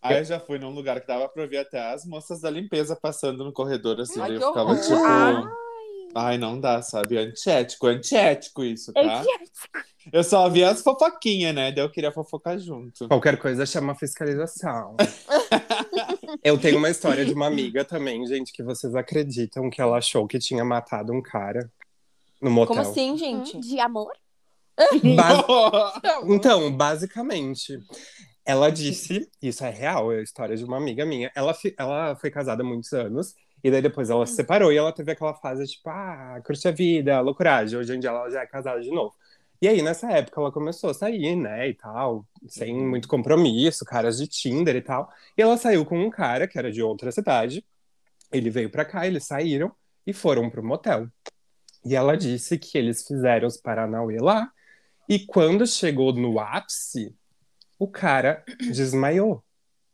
Aí 0.08 0.18
eu 0.20 0.24
já 0.26 0.40
fui 0.40 0.58
num 0.60 0.70
lugar 0.72 1.00
que 1.02 1.08
dava 1.08 1.28
pra 1.30 1.46
ver 1.46 1.58
até 1.58 1.80
as 1.94 2.06
moças 2.06 2.42
da 2.42 2.50
limpeza 2.50 2.96
passando 2.96 3.44
no 3.44 3.52
corredor, 3.54 4.00
assim. 4.02 4.20
Ai, 4.22 4.36
eu 4.36 4.40
ficava 4.48 4.72
horror. 4.72 4.82
tipo. 4.82 4.96
Ai. 5.04 5.44
Ai, 6.18 6.38
não 6.38 6.58
dá, 6.60 6.82
sabe? 6.82 7.18
Antiético, 7.18 7.88
antiético 7.88 8.64
isso, 8.64 8.94
tá? 8.94 9.02
tinha- 9.22 9.40
Eu 10.14 10.24
só 10.24 10.48
via 10.48 10.70
as 10.70 10.82
fofoquinhas, 10.82 11.54
né? 11.54 11.72
Daí 11.74 11.84
eu 11.84 11.90
queria 11.92 12.12
fofocar 12.12 12.58
junto. 12.58 13.08
Qualquer 13.10 13.38
coisa 13.38 13.66
chama 13.66 13.96
fiscalização. 13.96 14.96
Eu 16.44 16.58
tenho 16.60 16.78
uma 16.78 16.90
história 16.90 17.26
de 17.26 17.34
uma 17.34 17.48
amiga 17.48 17.84
também, 17.84 18.26
gente, 18.28 18.52
que 18.54 18.62
vocês 18.64 18.96
acreditam 18.96 19.70
que 19.70 19.82
ela 19.82 19.98
achou 19.98 20.28
que 20.28 20.38
tinha 20.40 20.64
matado 20.64 21.12
um 21.12 21.22
cara 21.22 21.72
no 22.42 22.52
motel. 22.52 22.76
Como 22.76 22.82
assim, 22.90 23.18
gente? 23.18 23.60
De 23.60 23.80
amor? 23.80 24.12
Bas- 25.16 26.02
Então, 26.28 26.72
basicamente, 26.76 27.80
ela 28.46 28.70
disse, 28.70 29.30
isso 29.42 29.64
é 29.66 29.70
real, 29.70 30.12
é 30.12 30.20
a 30.20 30.22
história 30.22 30.56
de 30.56 30.64
uma 30.64 30.78
amiga 30.78 31.06
minha. 31.06 31.32
Ela, 31.36 31.56
ela 31.78 32.16
foi 32.16 32.30
casada 32.32 32.64
há 32.64 32.66
muitos 32.66 32.94
anos, 32.94 33.36
e 33.64 33.72
daí 33.72 33.82
depois 33.82 34.10
ela 34.10 34.26
se 34.28 34.36
separou 34.36 34.72
e 34.72 34.78
ela 34.78 34.92
teve 34.92 35.12
aquela 35.12 35.34
fase 35.34 35.66
tipo, 35.66 35.90
ah, 35.90 36.40
curte 36.46 36.68
a 36.68 36.72
vida, 36.72 37.20
loucuragem. 37.22 37.80
Hoje 37.80 37.96
em 37.96 38.00
dia 38.00 38.12
ela 38.12 38.30
já 38.30 38.42
é 38.42 38.46
casada 38.46 38.80
de 38.82 38.92
novo. 38.92 39.16
E 39.62 39.68
aí, 39.68 39.82
nessa 39.82 40.12
época, 40.12 40.40
ela 40.40 40.52
começou 40.52 40.90
a 40.92 40.94
sair, 40.94 41.36
né, 41.36 41.70
e 41.70 41.74
tal, 41.74 42.28
sem 42.48 42.76
muito 42.76 43.08
compromisso, 43.08 43.86
caras 43.86 44.18
de 44.18 44.28
Tinder 44.28 44.76
e 44.76 44.82
tal. 44.82 45.10
E 45.38 45.42
ela 45.42 45.58
saiu 45.58 45.86
com 45.86 46.00
um 46.00 46.10
cara 46.10 46.48
que 46.48 46.60
era 46.60 46.72
de 46.72 46.84
outra 46.84 47.12
cidade. 47.12 47.66
Ele 48.32 48.50
veio 48.50 48.70
pra 48.70 48.86
cá, 48.86 49.08
eles 49.08 49.26
saíram 49.26 49.72
e 50.06 50.14
foram 50.14 50.50
pro 50.50 50.64
motel. 50.64 51.08
E 51.84 51.96
ela 51.96 52.16
disse 52.18 52.58
que 52.60 52.78
eles 52.78 53.08
fizeram 53.08 53.48
os 53.48 53.58
Paranauê 53.58 54.20
lá. 54.20 54.52
E 55.08 55.20
quando 55.20 55.66
chegou 55.66 56.14
no 56.14 56.40
ápice, 56.40 57.16
o 57.80 57.88
cara 57.88 58.44
desmaiou. 58.72 59.44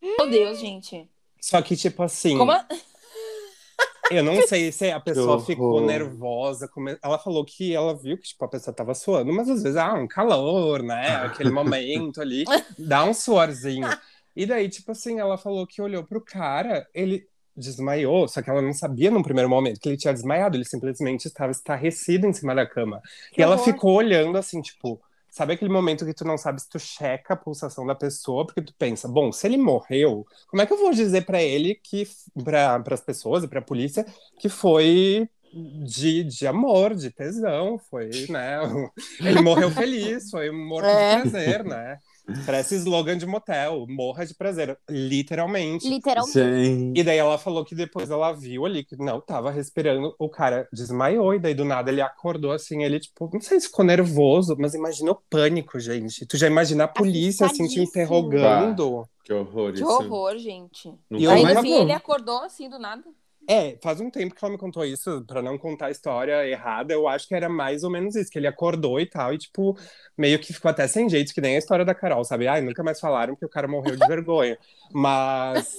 Meu 0.01 0.29
Deus, 0.29 0.59
gente. 0.59 1.09
Só 1.39 1.61
que, 1.61 1.75
tipo 1.75 2.03
assim, 2.03 2.37
Como 2.37 2.51
a- 2.51 2.65
eu 4.11 4.23
não 4.23 4.41
sei 4.47 4.71
se 4.71 4.91
a 4.91 4.99
pessoa 4.99 5.39
ficou 5.43 5.81
nervosa. 5.85 6.67
come- 6.67 6.97
Ela 7.03 7.17
falou 7.17 7.45
que 7.45 7.73
ela 7.73 7.95
viu 7.97 8.17
que 8.17 8.23
tipo, 8.29 8.43
a 8.43 8.47
pessoa 8.47 8.75
tava 8.75 8.93
suando, 8.93 9.31
mas 9.31 9.49
às 9.49 9.63
vezes, 9.63 9.77
ah, 9.77 9.93
um 9.93 10.07
calor, 10.07 10.83
né? 10.83 11.15
Aquele 11.25 11.49
momento 11.51 12.19
ali, 12.21 12.43
dá 12.77 13.03
um 13.05 13.13
suorzinho. 13.13 13.87
E 14.35 14.45
daí, 14.45 14.69
tipo 14.69 14.91
assim, 14.91 15.19
ela 15.19 15.37
falou 15.37 15.65
que 15.65 15.81
olhou 15.81 16.03
pro 16.03 16.21
cara, 16.21 16.87
ele 16.93 17.25
desmaiou, 17.55 18.27
só 18.27 18.41
que 18.41 18.49
ela 18.49 18.61
não 18.61 18.73
sabia 18.73 19.11
no 19.11 19.21
primeiro 19.21 19.49
momento 19.49 19.79
que 19.79 19.89
ele 19.89 19.97
tinha 19.97 20.13
desmaiado, 20.13 20.55
ele 20.55 20.63
simplesmente 20.65 21.25
estava 21.25 21.51
estarrecido 21.51 22.25
em 22.25 22.33
cima 22.33 22.55
da 22.55 22.65
cama. 22.65 23.01
Que 23.33 23.41
e 23.41 23.43
ela 23.43 23.55
horror. 23.55 23.65
ficou 23.65 23.93
olhando 23.93 24.37
assim, 24.37 24.61
tipo, 24.61 25.01
sabe 25.31 25.53
aquele 25.53 25.71
momento 25.71 26.05
que 26.05 26.13
tu 26.13 26.25
não 26.25 26.37
sabe 26.37 26.61
se 26.61 26.69
tu 26.69 26.77
checa 26.77 27.33
a 27.33 27.37
pulsação 27.37 27.85
da 27.87 27.95
pessoa, 27.95 28.45
porque 28.45 28.61
tu 28.61 28.73
pensa, 28.77 29.07
bom, 29.07 29.31
se 29.31 29.47
ele 29.47 29.57
morreu, 29.57 30.25
como 30.47 30.61
é 30.61 30.65
que 30.67 30.73
eu 30.73 30.77
vou 30.77 30.91
dizer 30.91 31.25
pra 31.25 31.41
ele 31.41 31.73
que 31.75 32.05
para 32.43 32.83
as 32.91 33.01
pessoas 33.01 33.43
e 33.43 33.47
pra 33.47 33.61
polícia 33.61 34.05
que 34.39 34.49
foi 34.49 35.27
de, 35.53 36.23
de 36.23 36.47
amor, 36.47 36.95
de 36.95 37.09
tesão, 37.11 37.77
foi, 37.89 38.09
né? 38.29 38.59
Ele 39.19 39.41
morreu 39.41 39.69
feliz, 39.69 40.29
foi 40.29 40.49
morto 40.51 40.85
É. 40.87 41.15
de 41.15 41.29
prazer, 41.29 41.63
né? 41.65 41.97
Parece 42.45 42.75
slogan 42.75 43.17
de 43.17 43.25
motel, 43.25 43.85
morra 43.87 44.25
de 44.25 44.33
prazer, 44.33 44.77
literalmente. 44.89 45.87
Literalmente. 45.87 46.33
Gente. 46.33 46.99
E 46.99 47.03
daí 47.03 47.17
ela 47.17 47.37
falou 47.37 47.65
que 47.65 47.75
depois 47.75 48.09
ela 48.09 48.31
viu 48.31 48.65
ali 48.65 48.83
que 48.83 48.95
não 48.95 49.19
tava 49.19 49.51
respirando, 49.51 50.15
o 50.17 50.29
cara 50.29 50.67
desmaiou, 50.71 51.33
e 51.33 51.39
daí 51.39 51.53
do 51.53 51.65
nada 51.65 51.91
ele 51.91 52.01
acordou 52.01 52.51
assim, 52.51 52.83
ele 52.83 52.99
tipo, 52.99 53.29
não 53.33 53.41
sei 53.41 53.59
se 53.59 53.67
ficou 53.67 53.83
nervoso, 53.85 54.55
mas 54.57 54.73
imagina 54.73 55.11
o 55.11 55.21
pânico, 55.29 55.79
gente. 55.79 56.25
Tu 56.25 56.37
já 56.37 56.47
imagina 56.47 56.85
a 56.85 56.87
polícia 56.87 57.45
assim 57.45 57.67
te 57.67 57.79
interrogando. 57.79 59.07
Que 59.23 59.33
horror 59.33 59.71
Que 59.71 59.79
isso. 59.79 59.87
horror, 59.87 60.37
gente. 60.37 60.93
E 61.11 61.27
Aí, 61.27 61.43
mais 61.43 61.55
no 61.55 61.61
fim, 61.61 61.69
não. 61.71 61.81
ele 61.83 61.93
acordou 61.93 62.39
assim 62.43 62.69
do 62.69 62.79
nada. 62.79 63.03
É, 63.49 63.77
faz 63.81 63.99
um 63.99 64.09
tempo 64.09 64.33
que 64.33 64.43
ela 64.43 64.53
me 64.53 64.57
contou 64.57 64.85
isso, 64.85 65.23
pra 65.25 65.41
não 65.41 65.57
contar 65.57 65.87
a 65.87 65.91
história 65.91 66.47
errada, 66.47 66.93
eu 66.93 67.07
acho 67.07 67.27
que 67.27 67.35
era 67.35 67.49
mais 67.49 67.83
ou 67.83 67.89
menos 67.89 68.15
isso, 68.15 68.31
que 68.31 68.39
ele 68.39 68.47
acordou 68.47 68.99
e 68.99 69.05
tal, 69.05 69.33
e 69.33 69.37
tipo, 69.37 69.77
meio 70.17 70.39
que 70.39 70.53
ficou 70.53 70.69
até 70.69 70.87
sem 70.87 71.09
jeito, 71.09 71.33
que 71.33 71.41
nem 71.41 71.55
a 71.55 71.59
história 71.59 71.83
da 71.83 71.95
Carol, 71.95 72.23
sabe? 72.23 72.47
Ai, 72.47 72.61
nunca 72.61 72.83
mais 72.83 72.99
falaram 72.99 73.35
que 73.35 73.45
o 73.45 73.49
cara 73.49 73.67
morreu 73.67 73.95
de 73.95 74.07
vergonha. 74.07 74.57
Mas. 74.93 75.75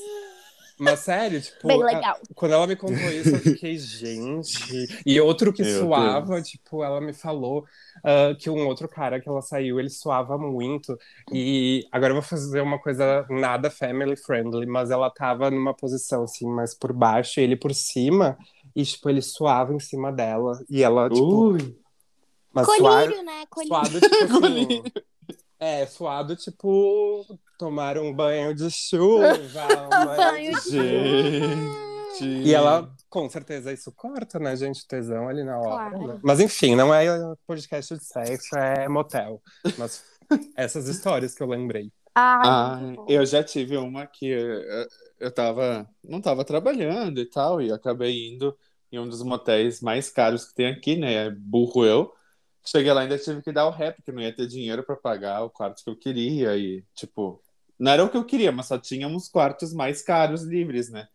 Mas 0.83 1.01
sério, 1.01 1.41
tipo. 1.41 1.69
Bem 1.69 1.81
a- 1.83 1.87
legal. 1.87 2.19
Quando 2.35 2.53
ela 2.53 2.67
me 2.67 2.75
contou 2.75 3.09
isso, 3.11 3.31
eu 3.31 3.39
fiquei, 3.39 3.79
gente. 3.79 4.89
E 5.07 5.21
outro 5.21 5.53
que 5.53 5.63
Meu 5.63 5.81
suava, 5.81 6.43
tipo, 6.43 6.83
ela 6.83 7.01
me 7.01 7.13
falou 7.13 7.65
ah, 8.05 8.35
que 8.37 8.51
um 8.51 8.67
outro 8.67 8.89
cara 8.89 9.21
que 9.21 9.29
ela 9.29 9.41
saiu, 9.41 9.79
ele 9.79 9.91
suava 9.91 10.37
muito. 10.37 10.99
E 11.33 11.87
agora 11.93 12.11
eu 12.11 12.17
vou 12.17 12.23
fazer 12.23 12.61
uma 12.61 12.79
coisa 12.81 13.25
nada 13.31 13.71
family 13.71 14.17
friendly, 14.17 14.67
mas 14.67 14.91
ela 14.91 15.09
tava 15.09 15.51
numa 15.51 15.73
posição 15.73 16.25
assim, 16.25 16.47
mais 16.47 16.75
por 16.75 16.93
baixo, 16.93 17.39
e 17.39 17.45
ele 17.45 17.55
por 17.57 17.73
cima, 17.73 18.37
e 18.75 18.85
tipo, 18.85 19.09
ele 19.09 19.23
suava 19.23 19.73
em 19.73 19.79
cima 19.81 20.11
dela. 20.13 20.59
E 20.69 20.83
ela, 20.83 21.09
tipo, 21.09 21.53
Ui. 21.53 21.79
mas 22.53 22.67
suar- 22.67 23.05
Colírio, 23.05 23.23
né? 23.25 23.45
Colírio. 23.49 23.75
suado, 23.77 24.01
tipo 24.01 24.15
assim. 24.17 24.29
Colírio. 24.41 24.83
É, 25.61 25.87
suado, 25.87 26.35
tipo, 26.35 27.25
tomar 27.63 27.97
um 27.97 28.13
banho 28.13 28.53
de 28.53 28.69
chuva, 28.71 29.35
um 29.39 30.17
banho 30.17 30.53
de 30.53 30.71
Gente. 32.13 32.49
E 32.49 32.53
ela, 32.53 32.93
com 33.09 33.29
certeza, 33.31 33.73
isso 33.73 33.91
corta, 33.93 34.39
né, 34.39 34.55
gente? 34.57 34.83
O 34.83 34.87
tesão 34.87 35.29
ali 35.29 35.45
na 35.45 35.59
hora. 35.59 35.91
Claro. 35.91 36.07
né? 36.09 36.21
Mas 36.23 36.41
enfim, 36.41 36.75
não 36.75 36.93
é 36.93 37.07
podcast 37.47 37.97
de 37.97 38.05
sexo, 38.05 38.57
é 38.57 38.89
motel. 38.89 39.41
Mas 39.79 40.05
essas 40.57 40.89
histórias 40.89 41.35
que 41.35 41.43
eu 41.43 41.47
lembrei. 41.47 41.91
Ah, 42.15 42.79
eu 43.09 43.25
já 43.25 43.43
tive 43.43 43.77
uma 43.77 44.07
que 44.07 44.27
eu, 44.27 44.87
eu 45.21 45.33
tava, 45.33 45.89
não 46.05 46.21
tava 46.21 46.45
trabalhando 46.45 47.21
e 47.21 47.25
tal, 47.25 47.63
e 47.63 47.73
acabei 47.73 48.29
indo 48.29 48.55
em 48.91 48.99
um 48.99 49.09
dos 49.09 49.23
motéis 49.23 49.81
mais 49.81 50.11
caros 50.11 50.45
que 50.45 50.55
tem 50.55 50.67
aqui, 50.67 50.97
né? 50.97 51.31
Burro 51.31 51.85
eu. 51.87 52.13
Cheguei 52.65 52.93
lá 52.93 53.01
e 53.01 53.05
ainda 53.05 53.19
tive 53.19 53.43
que 53.43 53.51
dar 53.51 53.67
o 53.67 53.71
ré, 53.71 53.91
porque 53.91 54.13
não 54.13 54.21
ia 54.23 54.35
ter 54.35 54.47
dinheiro 54.47 54.85
pra 54.85 54.95
pagar 54.95 55.43
o 55.43 55.51
quarto 55.51 55.83
que 55.83 55.91
eu 55.91 55.97
queria. 55.97 56.57
E, 56.57 56.85
tipo, 56.95 57.43
não 57.79 57.93
era 57.93 58.05
o 58.05 58.09
que 58.09 58.17
eu 58.17 58.25
queria, 58.25 58.53
mas 58.53 58.67
só 58.67 58.79
tínhamos 58.79 59.29
quartos 59.29 59.73
mais 59.73 60.03
caros 60.03 60.43
livres, 60.43 60.91
né? 60.91 61.09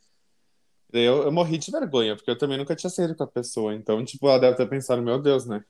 Daí 0.92 1.04
eu, 1.04 1.24
eu 1.24 1.32
morri 1.32 1.58
de 1.58 1.70
vergonha, 1.70 2.16
porque 2.16 2.32
eu 2.32 2.38
também 2.38 2.58
nunca 2.58 2.76
tinha 2.76 2.90
saído 2.90 3.16
com 3.16 3.24
a 3.24 3.28
pessoa. 3.28 3.74
Então, 3.74 4.04
tipo, 4.06 4.28
ela 4.28 4.40
deve 4.40 4.56
ter 4.56 4.68
pensado, 4.68 5.02
meu 5.02 5.22
Deus, 5.22 5.46
né? 5.46 5.64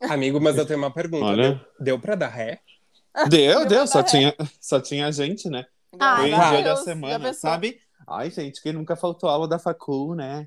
Amigo, 0.00 0.40
mas 0.40 0.56
eu 0.56 0.66
tenho 0.66 0.78
uma 0.78 0.92
pergunta. 0.92 1.24
Olha. 1.24 1.54
Deu, 1.54 1.60
deu 1.80 1.98
pra 1.98 2.14
dar 2.14 2.28
ré? 2.28 2.60
Deu, 3.28 3.60
Deu 3.60 3.66
deu, 3.66 3.86
só 3.86 3.98
ré. 4.00 4.04
tinha, 4.04 4.34
só 4.60 4.80
tinha 4.80 5.10
gente, 5.12 5.48
né? 5.48 5.66
Ah, 5.98 6.16
Foi 6.16 6.30
dia 6.30 6.62
da 6.62 6.76
semana, 6.76 7.32
sabe? 7.32 7.80
Ai, 8.06 8.30
gente, 8.30 8.60
que 8.60 8.72
nunca 8.72 8.96
faltou 8.96 9.30
aula 9.30 9.48
da 9.48 9.58
facul, 9.58 10.14
né? 10.14 10.46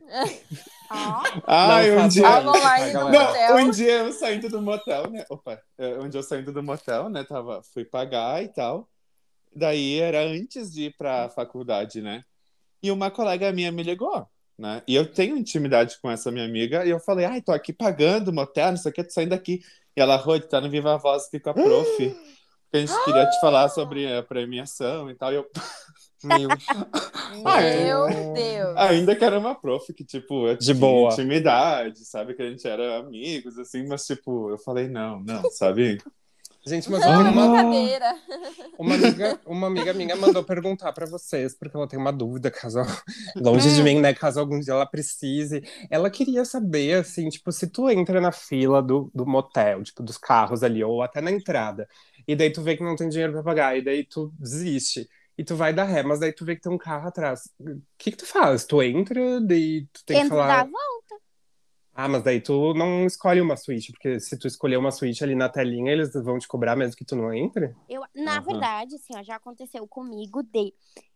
Ó, 0.91 1.23
Ai, 1.47 1.91
Não 1.91 2.05
um 2.05 2.07
dia. 2.07 2.41
Não, 2.41 3.57
um 3.57 3.69
dia 3.71 3.93
eu 3.99 4.13
saindo 4.13 4.49
do 4.49 4.61
motel, 4.61 5.09
né? 5.09 5.25
Opa, 5.29 5.59
é, 5.77 5.97
um 5.97 6.07
dia 6.07 6.19
eu 6.19 6.23
saindo 6.23 6.51
do 6.51 6.61
motel, 6.61 7.09
né? 7.09 7.23
Tava, 7.23 7.63
fui 7.73 7.83
pagar 7.83 8.43
e 8.43 8.47
tal. 8.49 8.87
Daí 9.57 9.99
era 9.99 10.21
antes 10.21 10.71
de 10.71 10.85
ir 10.85 10.95
pra 10.97 11.29
faculdade, 11.29 12.01
né? 12.01 12.23
E 12.81 12.91
uma 12.91 13.09
colega 13.09 13.51
minha 13.51 13.71
me 13.71 13.83
ligou, 13.83 14.27
né? 14.57 14.83
E 14.87 14.95
eu 14.95 15.11
tenho 15.11 15.37
intimidade 15.37 15.97
com 16.01 16.09
essa 16.11 16.31
minha 16.31 16.45
amiga. 16.45 16.85
E 16.85 16.89
eu 16.89 16.99
falei, 16.99 17.25
ai, 17.25 17.41
tô 17.41 17.51
aqui 17.51 17.73
pagando 17.73 18.31
motel, 18.31 18.71
não 18.71 18.77
sei 18.77 18.91
o 18.91 18.93
que, 18.93 19.03
tô 19.03 19.11
saindo 19.11 19.33
aqui. 19.33 19.61
E 19.95 20.01
ela, 20.01 20.15
Rô, 20.15 20.39
tá 20.39 20.61
no 20.61 20.69
Viva 20.69 20.97
Voz 20.97 21.25
aqui 21.25 21.39
com 21.39 21.49
a 21.49 21.53
prof. 21.53 22.15
Que 22.69 22.77
a 22.77 22.79
gente 22.79 23.03
queria 23.05 23.25
te 23.25 23.39
falar 23.39 23.69
sobre 23.69 24.13
a 24.13 24.21
premiação 24.21 25.09
e 25.09 25.15
tal. 25.15 25.31
E 25.31 25.35
eu, 25.37 25.49
Meu. 26.23 26.49
Meu 28.07 28.33
Deus. 28.33 28.77
Ainda 28.77 29.15
que 29.15 29.23
era 29.23 29.37
uma 29.37 29.53
prof 29.53 29.93
que, 29.93 30.03
tipo, 30.03 30.47
eu 30.47 30.57
De 30.57 30.73
boa. 30.73 31.11
intimidade, 31.13 32.05
sabe? 32.05 32.33
Que 32.33 32.41
a 32.41 32.49
gente 32.49 32.67
era 32.67 32.97
amigos, 32.97 33.57
assim, 33.57 33.87
mas, 33.87 34.05
tipo, 34.05 34.49
eu 34.49 34.57
falei, 34.57 34.87
não, 34.87 35.19
não, 35.19 35.49
sabe? 35.51 35.99
Gente, 36.67 36.91
mas 36.91 37.01
tenho 37.01 37.21
uma, 37.21 37.45
uma, 38.77 38.95
amiga, 38.95 39.39
uma 39.45 39.67
amiga 39.67 39.93
minha 39.93 40.15
mandou 40.17 40.43
perguntar 40.43 40.91
pra 40.91 41.05
vocês, 41.05 41.55
porque 41.57 41.77
ela 41.77 41.87
tem 41.87 41.97
uma 41.97 42.11
dúvida, 42.11 42.51
caso 42.51 42.79
longe 43.37 43.73
de 43.73 43.81
mim, 43.81 44.01
né? 44.01 44.13
Caso 44.13 44.39
algum 44.39 44.59
dia 44.59 44.73
ela 44.73 44.85
precise. 44.85 45.63
Ela 45.89 46.09
queria 46.09 46.43
saber, 46.43 46.99
assim, 46.99 47.29
tipo, 47.29 47.51
se 47.53 47.67
tu 47.67 47.89
entra 47.89 48.19
na 48.19 48.33
fila 48.33 48.81
do, 48.81 49.09
do 49.15 49.25
motel, 49.25 49.81
tipo, 49.81 50.03
dos 50.03 50.17
carros 50.17 50.61
ali, 50.61 50.83
ou 50.83 51.01
até 51.01 51.21
na 51.21 51.31
entrada, 51.31 51.87
e 52.27 52.35
daí 52.35 52.51
tu 52.51 52.61
vê 52.61 52.75
que 52.75 52.83
não 52.83 52.97
tem 52.97 53.07
dinheiro 53.07 53.31
pra 53.31 53.43
pagar, 53.43 53.77
e 53.77 53.81
daí 53.81 54.03
tu 54.03 54.33
desiste. 54.37 55.07
E 55.37 55.43
tu 55.43 55.55
vai 55.55 55.71
dar 55.71 55.85
ré, 55.85 56.03
mas 56.03 56.19
daí 56.19 56.33
tu 56.33 56.43
vê 56.43 56.55
que 56.55 56.63
tem 56.63 56.71
um 56.71 56.77
carro 56.77 57.07
atrás. 57.07 57.49
O 57.59 57.79
que 57.97 58.11
que 58.11 58.17
tu 58.17 58.25
faz? 58.25 58.65
Tu 58.65 58.81
entra, 58.81 59.39
daí 59.39 59.87
tu 59.93 60.03
tem 60.03 60.17
que 60.17 60.25
entra 60.25 60.37
falar. 60.37 60.57
da 60.57 60.63
volta. 60.63 61.26
Ah, 61.99 62.07
mas 62.07 62.21
daí 62.21 62.39
tu 62.39 62.75
não 62.75 63.07
escolhe 63.07 63.41
uma 63.41 63.57
suíte, 63.57 63.91
porque 63.91 64.19
se 64.19 64.37
tu 64.37 64.45
escolher 64.47 64.77
uma 64.77 64.91
suíte 64.91 65.23
ali 65.23 65.33
na 65.33 65.49
telinha, 65.49 65.91
eles 65.91 66.13
vão 66.13 66.37
te 66.37 66.47
cobrar 66.47 66.75
mesmo 66.75 66.95
que 66.95 67.03
tu 67.03 67.15
não 67.15 67.33
entre? 67.33 67.75
Eu, 67.89 68.03
na 68.13 68.33
Aham. 68.33 68.43
verdade, 68.43 68.95
assim, 68.95 69.15
ó, 69.15 69.23
já 69.23 69.37
aconteceu 69.37 69.87
comigo 69.87 70.43
de 70.43 70.71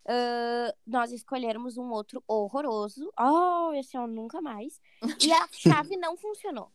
ah, 0.08 0.74
nós 0.88 1.12
escolhermos 1.12 1.78
um 1.78 1.92
outro 1.92 2.24
horroroso. 2.28 3.14
Oh, 3.20 3.72
esse 3.76 3.96
eu 3.96 4.08
nunca 4.08 4.42
mais. 4.42 4.82
E 5.22 5.32
a 5.32 5.48
chave 5.54 5.96
não 5.98 6.18
funcionou. 6.18 6.72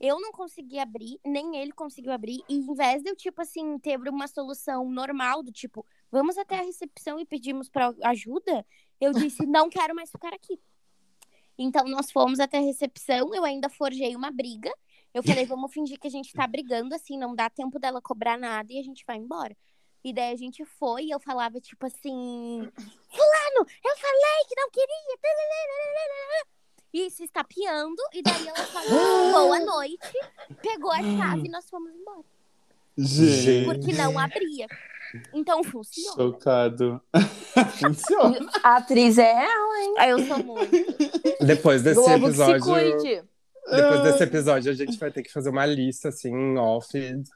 Eu 0.00 0.18
não 0.18 0.32
consegui 0.32 0.78
abrir, 0.78 1.20
nem 1.22 1.58
ele 1.58 1.72
conseguiu 1.72 2.12
abrir. 2.12 2.42
E 2.48 2.54
em 2.54 2.74
vez 2.74 3.02
de 3.02 3.10
eu, 3.10 3.16
tipo 3.16 3.42
assim, 3.42 3.78
ter 3.78 3.98
uma 4.08 4.26
solução 4.26 4.88
normal, 4.90 5.42
do 5.42 5.52
tipo, 5.52 5.84
vamos 6.10 6.38
até 6.38 6.58
a 6.58 6.62
recepção 6.62 7.20
e 7.20 7.26
pedimos 7.26 7.68
pra 7.68 7.92
ajuda, 8.04 8.64
eu 8.98 9.12
disse, 9.12 9.44
não 9.44 9.68
quero 9.68 9.94
mais 9.94 10.10
ficar 10.10 10.32
aqui. 10.32 10.58
Então 11.62 11.84
nós 11.84 12.10
fomos 12.10 12.40
até 12.40 12.56
a 12.56 12.62
recepção, 12.62 13.34
eu 13.34 13.44
ainda 13.44 13.68
forjei 13.68 14.16
uma 14.16 14.30
briga. 14.30 14.72
Eu 15.12 15.22
falei, 15.22 15.44
vamos 15.44 15.70
fingir 15.70 15.98
que 15.98 16.06
a 16.06 16.10
gente 16.10 16.32
tá 16.32 16.46
brigando, 16.46 16.94
assim, 16.94 17.18
não 17.18 17.34
dá 17.34 17.50
tempo 17.50 17.78
dela 17.78 18.00
cobrar 18.00 18.38
nada 18.38 18.72
e 18.72 18.78
a 18.78 18.82
gente 18.82 19.04
vai 19.06 19.18
embora. 19.18 19.54
E 20.02 20.10
daí 20.10 20.32
a 20.32 20.36
gente 20.36 20.64
foi 20.64 21.04
e 21.04 21.10
eu 21.10 21.20
falava, 21.20 21.60
tipo 21.60 21.84
assim, 21.84 22.70
Fulano, 23.10 23.66
eu 23.84 23.96
falei 23.98 24.44
que 24.48 24.56
não 24.56 24.70
queria. 24.70 25.00
E 26.94 27.10
se 27.10 27.24
estapeando, 27.24 28.02
e 28.14 28.22
daí 28.22 28.48
ela 28.48 28.64
falou 28.64 29.30
boa 29.30 29.60
noite, 29.60 30.18
pegou 30.62 30.90
a 30.90 31.02
chave 31.02 31.46
e 31.46 31.50
nós 31.50 31.68
fomos 31.68 31.92
embora. 31.92 32.24
Gente, 32.96 33.66
Porque 33.66 33.92
não 33.92 34.18
abria. 34.18 34.66
Então 35.34 35.62
funciona. 35.64 36.16
chocado. 36.16 37.00
Funciona. 37.80 38.38
A 38.62 38.76
atriz 38.76 39.18
é 39.18 39.30
ela, 39.30 39.82
hein? 39.82 39.94
Eu 40.10 40.26
sou 40.26 40.44
muito. 40.44 40.70
Depois 41.44 41.82
desse 41.82 42.00
Globo 42.00 42.28
que 42.28 42.34
se 42.34 42.42
episódio. 42.42 42.62
cuide. 42.98 43.22
Depois 43.68 44.02
desse 44.02 44.22
episódio, 44.24 44.70
a 44.70 44.74
gente 44.74 44.98
vai 44.98 45.10
ter 45.10 45.22
que 45.22 45.32
fazer 45.32 45.50
uma 45.50 45.64
lista, 45.66 46.08
assim, 46.08 46.56
off, 46.56 46.88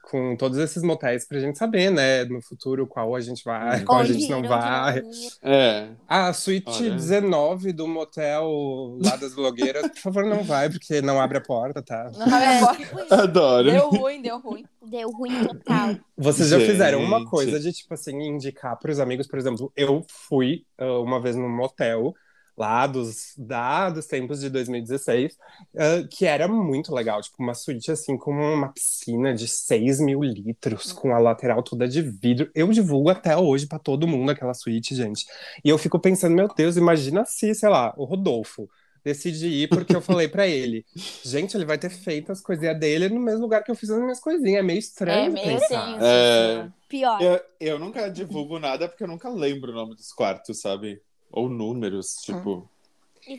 com 0.09 0.35
todos 0.35 0.57
esses 0.57 0.83
motéis 0.83 1.25
pra 1.27 1.39
gente 1.39 1.57
saber, 1.57 1.89
né, 1.91 2.25
no 2.25 2.41
futuro, 2.41 2.85
qual 2.87 3.15
a 3.15 3.21
gente 3.21 3.43
vai, 3.43 3.83
qual 3.83 3.99
a 3.99 4.03
gente 4.05 4.29
não 4.29 4.43
vai. 4.43 5.01
É. 5.41 5.87
Ah, 6.07 6.27
a 6.27 6.33
suíte 6.33 6.69
Olha. 6.83 6.91
19 6.95 7.71
do 7.71 7.87
motel 7.87 8.97
lá 9.03 9.15
das 9.15 9.33
blogueiras, 9.33 9.87
por 9.89 9.99
favor, 9.99 10.25
não 10.25 10.43
vai, 10.43 10.69
porque 10.69 11.01
não 11.01 11.21
abre 11.21 11.37
a 11.37 11.41
porta, 11.41 11.81
tá? 11.81 12.11
Não 12.17 12.23
abre 12.25 12.35
a 12.45 12.53
É, 12.53 12.59
porta. 12.59 12.81
isso. 12.83 13.13
Adoro. 13.13 13.71
Deu 13.71 13.89
ruim, 13.89 14.21
deu 14.21 14.39
ruim. 14.39 14.65
Deu 14.87 15.09
ruim 15.11 15.43
total. 15.45 15.95
Vocês 16.17 16.49
já 16.49 16.59
Gente. 16.59 16.69
fizeram 16.71 17.01
uma 17.03 17.25
coisa 17.25 17.59
de, 17.59 17.71
tipo 17.71 17.93
assim, 17.93 18.15
indicar 18.21 18.77
pros 18.77 18.99
amigos, 18.99 19.27
por 19.27 19.39
exemplo, 19.39 19.71
eu 19.75 20.05
fui 20.27 20.63
ah, 20.77 20.99
uma 20.99 21.19
vez 21.21 21.35
num 21.35 21.49
motel 21.49 22.13
lá 22.57 22.87
dos, 22.87 23.33
da, 23.37 23.89
dos 23.89 24.05
tempos 24.07 24.39
de 24.39 24.49
2016, 24.49 25.37
ah, 25.77 26.07
que 26.09 26.25
era 26.25 26.47
muito 26.47 26.93
legal, 26.93 27.21
tipo, 27.21 27.41
uma 27.43 27.53
suíte 27.53 27.91
assim, 27.91 28.17
com 28.17 28.31
uma 28.31 28.69
piscina 28.71 29.33
de 29.33 29.47
6 29.47 29.99
mil 29.99 30.23
litros, 30.23 30.91
com 30.91 31.13
a 31.13 31.19
lateral 31.19 31.61
toda 31.63 31.87
de 31.87 32.01
vidro. 32.01 32.49
Eu 32.55 32.67
divulgo 32.71 33.09
até 33.09 33.35
hoje 33.37 33.67
pra 33.67 33.79
todo 33.79 34.07
mundo 34.07 34.29
aquela 34.31 34.53
suíte, 34.53 34.95
gente. 34.95 35.25
E 35.63 35.69
eu 35.69 35.77
fico 35.77 35.99
pensando, 35.99 36.35
meu 36.35 36.47
Deus, 36.47 36.77
imagina 36.77 37.25
se, 37.25 37.53
sei 37.53 37.69
lá, 37.69 37.93
o 37.97 38.05
Rodolfo 38.05 38.69
decide 39.03 39.47
ir 39.47 39.69
porque 39.69 39.95
eu 39.95 40.01
falei 40.01 40.27
pra 40.27 40.47
ele, 40.47 40.83
gente, 41.23 41.55
ele 41.55 41.63
vai 41.65 41.77
ter 41.77 41.91
feito 41.91 42.31
as 42.31 42.41
coisinhas 42.41 42.79
dele 42.79 43.07
no 43.07 43.19
mesmo 43.19 43.41
lugar 43.41 43.63
que 43.63 43.69
eu 43.69 43.75
fiz 43.75 43.89
as 43.91 44.01
minhas 44.01 44.19
coisinhas. 44.19 44.59
É 44.59 44.63
meio 44.63 44.79
estranho 44.79 45.25
É 45.25 45.29
meio 45.29 45.59
pensar. 45.59 45.85
tenso. 45.85 46.03
É. 46.03 46.59
assim, 46.61 46.73
Pior. 46.87 47.21
Eu, 47.21 47.39
eu 47.59 47.79
nunca 47.79 48.09
divulgo 48.09 48.57
nada 48.59 48.87
porque 48.87 49.03
eu 49.03 49.07
nunca 49.07 49.29
lembro 49.29 49.71
o 49.71 49.75
nome 49.75 49.95
dos 49.95 50.11
quartos, 50.11 50.61
sabe? 50.61 51.01
Ou 51.35 51.49
números, 51.49 52.15
tipo. 52.21 52.67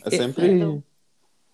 É 0.05 0.11
sempre. 0.11 0.83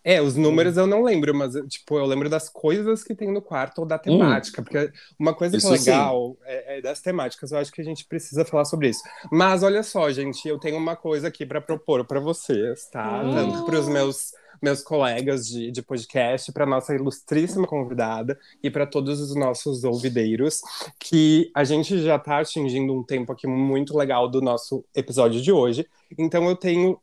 É, 0.04 0.20
os 0.20 0.34
números 0.34 0.76
eu 0.76 0.86
não 0.86 1.04
lembro, 1.04 1.32
mas 1.32 1.54
tipo, 1.68 1.96
eu 1.96 2.04
lembro 2.06 2.28
das 2.28 2.48
coisas 2.48 3.04
que 3.04 3.14
tem 3.14 3.32
no 3.32 3.40
quarto 3.40 3.78
ou 3.78 3.86
da 3.86 3.96
temática, 3.96 4.60
porque 4.60 4.90
uma 5.16 5.32
coisa 5.32 5.56
que 5.56 5.64
é 5.64 5.68
Hum. 5.68 5.72
Legal 5.72 6.36
é, 6.44 6.78
é 6.78 6.82
das 6.82 7.00
temáticas, 7.00 7.52
eu 7.52 7.58
acho 7.58 7.70
que 7.70 7.80
a 7.80 7.84
gente 7.84 8.04
precisa 8.04 8.44
falar 8.44 8.64
sobre 8.64 8.88
isso. 8.88 9.00
Mas 9.30 9.62
olha 9.62 9.84
só, 9.84 10.10
gente, 10.10 10.48
eu 10.48 10.58
tenho 10.58 10.76
uma 10.76 10.96
coisa 10.96 11.28
aqui 11.28 11.46
para 11.46 11.60
propor 11.60 12.04
para 12.04 12.18
vocês, 12.18 12.86
tá? 12.86 13.22
Hum. 13.22 13.32
Tanto 13.32 13.64
para 13.64 13.78
os 13.78 13.88
meus 13.88 14.32
meus 14.62 14.80
colegas 14.82 15.46
de, 15.46 15.70
de 15.70 15.82
podcast, 15.82 16.52
para 16.52 16.64
nossa 16.64 16.94
ilustríssima 16.94 17.66
convidada 17.66 18.38
e 18.62 18.70
para 18.70 18.86
todos 18.86 19.20
os 19.20 19.34
nossos 19.34 19.82
ouvideiros, 19.82 20.60
que 20.98 21.50
a 21.54 21.64
gente 21.64 22.00
já 22.00 22.16
está 22.16 22.38
atingindo 22.38 22.94
um 22.94 23.02
tempo 23.02 23.32
aqui 23.32 23.46
muito 23.46 23.96
legal 23.96 24.28
do 24.28 24.40
nosso 24.40 24.84
episódio 24.94 25.42
de 25.42 25.50
hoje. 25.50 25.86
Então 26.16 26.48
eu 26.48 26.54
tenho 26.54 27.00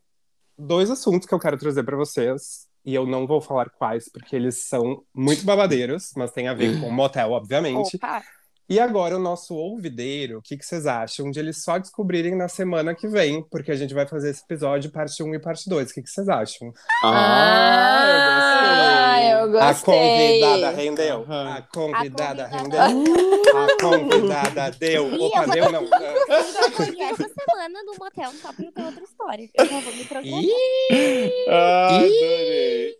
dois 0.58 0.90
assuntos 0.90 1.26
que 1.26 1.34
eu 1.34 1.38
quero 1.38 1.58
trazer 1.58 1.82
para 1.84 1.96
vocês. 1.96 2.68
E 2.82 2.94
eu 2.94 3.04
não 3.04 3.26
vou 3.26 3.42
falar 3.42 3.68
quais, 3.68 4.08
porque 4.08 4.34
eles 4.34 4.56
são 4.66 5.04
muito 5.14 5.44
babadeiros, 5.44 6.12
mas 6.16 6.30
tem 6.30 6.48
a 6.48 6.54
ver 6.54 6.80
com 6.80 6.90
motel, 6.90 7.32
obviamente. 7.32 7.96
Opa. 7.96 8.22
E 8.70 8.78
agora 8.78 9.16
o 9.16 9.18
nosso 9.18 9.52
ouvideiro, 9.56 10.38
o 10.38 10.42
que, 10.42 10.56
que 10.56 10.64
vocês 10.64 10.86
acham 10.86 11.28
de 11.28 11.40
eles 11.40 11.60
só 11.64 11.76
descobrirem 11.76 12.36
na 12.36 12.46
semana 12.46 12.94
que 12.94 13.08
vem? 13.08 13.42
Porque 13.50 13.72
a 13.72 13.74
gente 13.74 13.92
vai 13.92 14.06
fazer 14.06 14.30
esse 14.30 14.44
episódio 14.44 14.92
parte 14.92 15.20
1 15.24 15.34
e 15.34 15.40
parte 15.40 15.68
2. 15.68 15.90
O 15.90 15.94
que, 15.94 16.02
que 16.02 16.08
vocês 16.08 16.28
acham? 16.28 16.72
Ah, 17.02 18.36
Ah, 19.12 19.22
eu 19.24 19.58
A 19.60 19.72
gostei. 19.72 19.92
convidada 19.92 20.70
rendeu. 20.70 21.22
Aham. 21.28 21.52
A 21.56 21.62
convidada 21.62 22.44
A 22.44 22.46
rendeu. 22.46 22.80
A 22.80 22.90
convidada 23.82 24.70
deu. 24.78 25.10
Ih, 25.14 25.18
Opa, 25.20 25.40
eu 25.40 25.44
vou- 25.46 25.54
deu 25.54 25.72
não. 25.72 25.82
Eu 25.82 25.88
vou 25.90 27.04
essa 27.04 27.28
semana 27.28 27.82
no 27.84 27.94
motel 27.98 28.30
só 28.40 28.52
pra 28.52 28.70
ter 28.70 28.84
outra 28.84 29.02
história. 29.02 29.50
Eu 29.52 29.66
já 29.66 29.80
vou 29.80 29.92
me 29.96 30.04
programar. 30.04 30.42
Ih! 30.44 31.32
Ah, 31.48 31.96
adorei. 31.96 32.94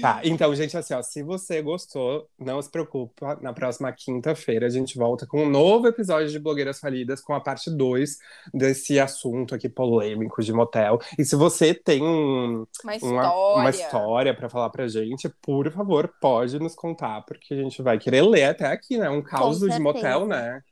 Tá, 0.00 0.20
então, 0.24 0.52
gente, 0.52 0.76
assim, 0.76 0.94
ó, 0.94 1.00
se 1.00 1.22
você 1.22 1.62
gostou, 1.62 2.28
não 2.36 2.60
se 2.60 2.68
preocupa, 2.68 3.38
na 3.40 3.52
próxima 3.52 3.92
quinta-feira 3.92 4.66
a 4.66 4.68
gente 4.68 4.98
volta 4.98 5.26
com 5.28 5.44
um 5.44 5.48
novo 5.48 5.86
episódio 5.86 6.28
de 6.28 6.40
Blogueiras 6.40 6.80
Falidas, 6.80 7.20
com 7.20 7.32
a 7.32 7.40
parte 7.40 7.70
2 7.70 8.18
desse 8.52 8.98
assunto 8.98 9.54
aqui 9.54 9.68
polêmico 9.68 10.42
de 10.42 10.52
motel. 10.52 10.98
E 11.16 11.24
se 11.24 11.36
você 11.36 11.72
tem 11.72 12.02
um- 12.02 12.66
Uma 12.82 12.96
história. 12.96 13.30
uma 13.60 13.70
história 13.70 14.34
pra 14.34 14.48
falar 14.48 14.70
pra 14.70 14.88
gente, 14.88 15.28
por 15.40 15.70
favor, 15.70 16.12
pode 16.20 16.58
nos 16.58 16.74
contar, 16.74 17.22
porque 17.22 17.54
a 17.54 17.56
gente 17.56 17.80
vai 17.80 17.96
querer 17.96 18.22
ler 18.22 18.44
até 18.44 18.66
aqui, 18.66 18.98
né? 18.98 19.08
Um 19.08 19.22
caos 19.22 19.60
de 19.60 19.78
motel, 19.80 20.26
né? 20.26 20.62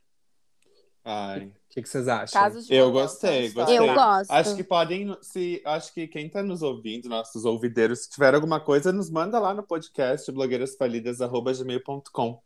Ai, 1.05 1.51
que, 1.75 1.81
que 1.83 1.89
vocês 1.89 2.07
acham? 2.07 2.41
Casos 2.41 2.65
de 2.67 2.73
Eu 2.73 2.89
gostei, 2.91 3.51
gostei. 3.51 3.77
Eu 3.77 3.93
gosto. 3.93 4.31
acho 4.31 4.55
que 4.55 4.63
podem, 4.63 5.13
se 5.21 5.61
acho 5.65 5.93
que 5.93 6.07
quem 6.07 6.29
tá 6.29 6.41
nos 6.41 6.61
ouvindo, 6.61 7.09
nossos 7.09 7.43
ouvideiros, 7.45 8.03
se 8.03 8.09
tiver 8.09 8.33
alguma 8.33 8.59
coisa, 8.61 8.93
nos 8.93 9.09
manda 9.09 9.37
lá 9.39 9.53
no 9.53 9.61
podcast 9.63 10.31
blogueirasfalidas@gmail.com. 10.31 12.39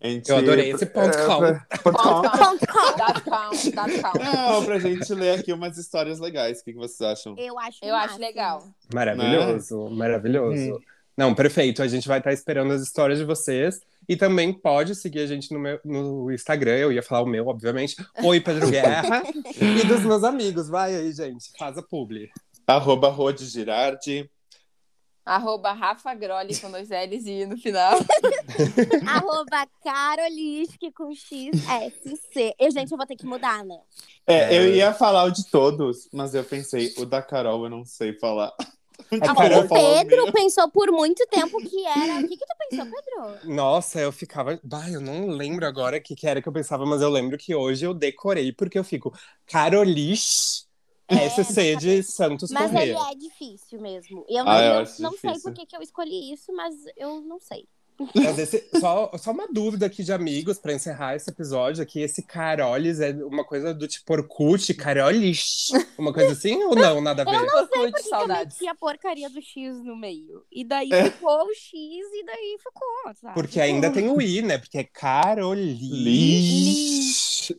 Gente- 0.00 0.30
Eu 0.30 0.36
adorei 0.36 0.70
esse 0.70 0.86
ponto 0.86 1.18
é, 1.18 1.26
com. 1.26 1.38
pra- 1.42 1.66
ponto 1.82 1.98
com. 1.98 2.22
Ponto 2.22 2.66
com. 2.68 2.96
Dot 2.96 3.20
com, 3.24 3.50
dot 3.50 4.00
com. 4.02 4.18
Não, 4.22 4.64
pra 4.64 4.78
gente 4.78 5.12
ler 5.12 5.40
aqui 5.40 5.52
umas 5.52 5.76
histórias 5.76 6.20
legais. 6.20 6.60
O 6.60 6.64
que, 6.64 6.72
que 6.72 6.78
vocês 6.78 7.00
acham? 7.10 7.34
Eu 7.36 7.58
acho 7.58 7.78
Eu 7.82 7.96
acho 7.96 8.16
legal. 8.20 8.62
Maravilhoso, 8.94 9.90
maravilhoso. 9.90 10.76
Hum. 10.76 10.78
Não, 11.18 11.34
perfeito. 11.34 11.82
A 11.82 11.88
gente 11.88 12.06
vai 12.06 12.18
estar 12.18 12.32
esperando 12.32 12.72
as 12.72 12.80
histórias 12.80 13.18
de 13.18 13.24
vocês. 13.24 13.80
E 14.08 14.16
também 14.16 14.52
pode 14.52 14.94
seguir 14.94 15.18
a 15.18 15.26
gente 15.26 15.52
no, 15.52 15.58
meu, 15.58 15.80
no 15.84 16.30
Instagram. 16.30 16.76
Eu 16.76 16.92
ia 16.92 17.02
falar 17.02 17.22
o 17.22 17.26
meu, 17.26 17.48
obviamente. 17.48 17.96
Oi, 18.22 18.40
Pedro 18.40 18.70
Guerra. 18.70 19.24
e 19.60 19.84
dos 19.84 20.02
meus 20.02 20.22
amigos. 20.22 20.68
Vai 20.68 20.94
aí, 20.94 21.12
gente. 21.12 21.50
Faz 21.58 21.76
a 21.76 21.82
publi. 21.82 22.30
Arroba 22.64 23.08
Rode 23.08 23.44
Girardi. 23.46 24.30
Arroba 25.26 25.72
Rafa 25.72 26.14
Grolli 26.14 26.56
com 26.58 26.70
dois 26.70 26.88
L's 26.88 27.26
e 27.26 27.44
no 27.46 27.58
final. 27.58 27.98
Arroba 29.06 29.66
Carolisque 29.84 30.90
com 30.92 31.12
XSC. 31.12 32.54
Eu, 32.58 32.70
gente, 32.70 32.92
eu 32.92 32.96
vou 32.96 33.06
ter 33.06 33.16
que 33.16 33.26
mudar, 33.26 33.64
né? 33.64 33.78
É, 34.26 34.54
É. 34.54 34.58
eu 34.58 34.72
ia 34.72 34.94
falar 34.94 35.24
o 35.24 35.30
de 35.30 35.44
todos, 35.50 36.08
mas 36.12 36.32
eu 36.34 36.44
pensei, 36.44 36.94
o 36.96 37.04
da 37.04 37.20
Carol 37.20 37.64
eu 37.64 37.70
não 37.70 37.84
sei 37.84 38.14
falar. 38.18 38.52
Carol 39.22 39.50
eu 39.52 39.64
vou 39.66 39.94
o 39.94 39.98
Pedro 40.02 40.28
pensou 40.32 40.70
por 40.70 40.90
muito 40.92 41.26
tempo 41.28 41.60
que 41.62 41.84
era. 41.86 42.20
O 42.20 42.24
que, 42.24 42.36
que 42.36 42.46
tu 42.46 42.54
pensou, 42.58 42.86
Pedro? 42.86 43.42
Nossa, 43.42 44.00
eu 44.00 44.12
ficava. 44.12 44.58
Bah, 44.64 44.90
eu 44.90 45.00
não 45.00 45.28
lembro 45.28 45.66
agora 45.66 45.98
o 45.98 46.02
que, 46.02 46.14
que 46.16 46.26
era 46.26 46.42
que 46.42 46.48
eu 46.48 46.52
pensava, 46.52 46.84
mas 46.86 47.00
eu 47.02 47.08
lembro 47.10 47.38
que 47.38 47.54
hoje 47.54 47.84
eu 47.86 47.94
decorei, 47.94 48.52
porque 48.52 48.78
eu 48.78 48.84
fico 48.84 49.12
Caroliche 49.46 50.64
É, 51.08 51.16
SC 51.16 51.76
de 51.76 52.02
Santos 52.02 52.52
Mas 52.52 52.74
ele 52.74 52.92
Correia. 52.92 52.96
é 52.96 53.14
difícil 53.14 53.80
mesmo. 53.80 54.24
Eu 54.28 54.44
Ah, 54.44 54.62
eu 54.64 54.74
não, 54.74 54.82
acho 54.82 54.94
não 54.98 55.16
sei 55.16 55.38
por 55.38 55.52
que, 55.52 55.66
que 55.66 55.76
eu 55.76 55.82
escolhi 55.82 56.32
isso, 56.32 56.52
mas 56.52 56.74
eu 56.96 57.20
não 57.22 57.38
sei. 57.40 57.68
Mas 58.14 58.38
esse- 58.38 58.68
só, 58.78 59.10
só 59.18 59.32
uma 59.32 59.48
dúvida 59.52 59.86
aqui 59.86 60.04
de 60.04 60.12
amigos 60.12 60.58
pra 60.58 60.72
encerrar 60.72 61.16
esse 61.16 61.28
episódio 61.30 61.82
aqui. 61.82 62.00
Esse 62.00 62.22
Carolis 62.22 63.00
é 63.00 63.10
uma 63.24 63.44
coisa 63.44 63.74
do 63.74 63.88
tipo 63.88 64.12
Orkut, 64.12 64.72
Carolis. 64.74 65.68
Uma 65.98 66.12
coisa 66.12 66.32
assim 66.32 66.62
ou 66.64 66.76
não? 66.76 67.00
Nada 67.00 67.22
a 67.22 67.24
ver? 67.24 67.36
Orkut, 67.36 67.68
Porque 67.72 67.98
eu 67.98 68.02
saudades. 68.04 68.56
meti 68.60 68.70
a 68.70 68.74
porcaria 68.74 69.28
do 69.28 69.42
X 69.42 69.82
no 69.82 69.96
meio. 69.96 70.44
E 70.52 70.64
daí 70.64 70.90
É. 70.92 71.10
ficou 71.10 71.44
o 71.44 71.52
X 71.54 71.72
e 71.74 72.24
daí 72.24 72.56
ficou, 72.62 73.14
sabe? 73.20 73.34
Porque 73.34 73.60
ainda 73.60 73.90
tem 73.90 74.08
o 74.08 74.20
I, 74.22 74.42
né? 74.42 74.58
Porque 74.58 74.78
é 74.78 74.84
Carolis. 74.84 75.78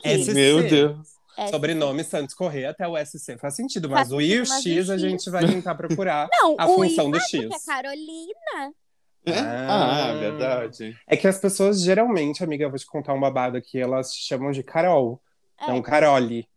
SC. 0.03 0.33
Meu 0.33 0.63
Deus. 0.67 0.97
É, 1.37 1.47
Sobrenome 1.47 2.03
Santos 2.03 2.35
Correia 2.35 2.71
até 2.71 2.85
o 2.85 2.97
SC 2.97 3.37
faz 3.37 3.55
sentido, 3.55 3.87
Faz 3.89 4.09
mas 4.09 4.11
o 4.11 4.19
I 4.19 4.33
e 4.33 4.41
o 4.41 4.45
X 4.45 4.89
a 4.89 4.97
gente 4.97 5.29
vai 5.29 5.47
tentar 5.47 5.73
procurar 5.73 6.27
Não, 6.33 6.55
a 6.59 6.67
o 6.67 6.75
função 6.75 7.07
I 7.07 7.11
do 7.11 7.19
X. 7.21 7.31
porque 7.41 7.55
é 7.55 7.59
Carolina. 7.65 8.73
É? 9.26 9.38
Ah. 9.39 10.09
Ah, 10.09 10.13
verdade. 10.13 10.97
É 11.07 11.15
que 11.17 11.28
as 11.28 11.38
pessoas 11.39 11.82
geralmente, 11.82 12.43
amiga, 12.43 12.63
eu 12.65 12.70
vou 12.70 12.80
te 12.80 12.86
contar 12.86 13.13
um 13.13 13.20
babado 13.20 13.57
aqui, 13.57 13.80
elas 13.80 14.11
te 14.13 14.24
chamam 14.28 14.51
de 14.51 14.63
Carol, 14.63 15.22
É. 15.59 15.67
não 15.67 15.82
Carole. 15.82 16.47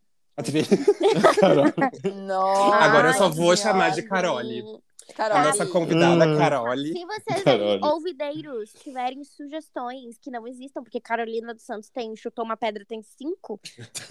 Carol. 1.41 1.65
Nossa. 2.27 2.77
Agora 2.77 3.09
eu 3.09 3.15
só 3.15 3.29
vou 3.29 3.55
chamar 3.57 3.91
de 3.91 3.97
Deus. 3.97 4.09
Carole. 4.09 4.63
A 5.11 5.13
Carol. 5.15 5.39
nossa 5.45 5.67
convidada 5.67 6.27
Hum. 6.27 6.39
Carole. 6.39 6.93
Se 6.93 7.05
vocês 7.05 7.43
Carole. 7.45 7.85
ouvideiros, 7.85 8.73
tiverem 8.83 9.23
sugestões 9.25 10.17
que 10.19 10.31
não 10.31 10.47
existam, 10.47 10.83
porque 10.83 11.01
Carolina 11.01 11.53
dos 11.53 11.65
Santos 11.65 11.91
tem 11.91 12.15
chutou 12.17 12.45
uma 12.45 12.57
pedra, 12.57 12.85
tem 12.87 13.03
cinco, 13.03 13.61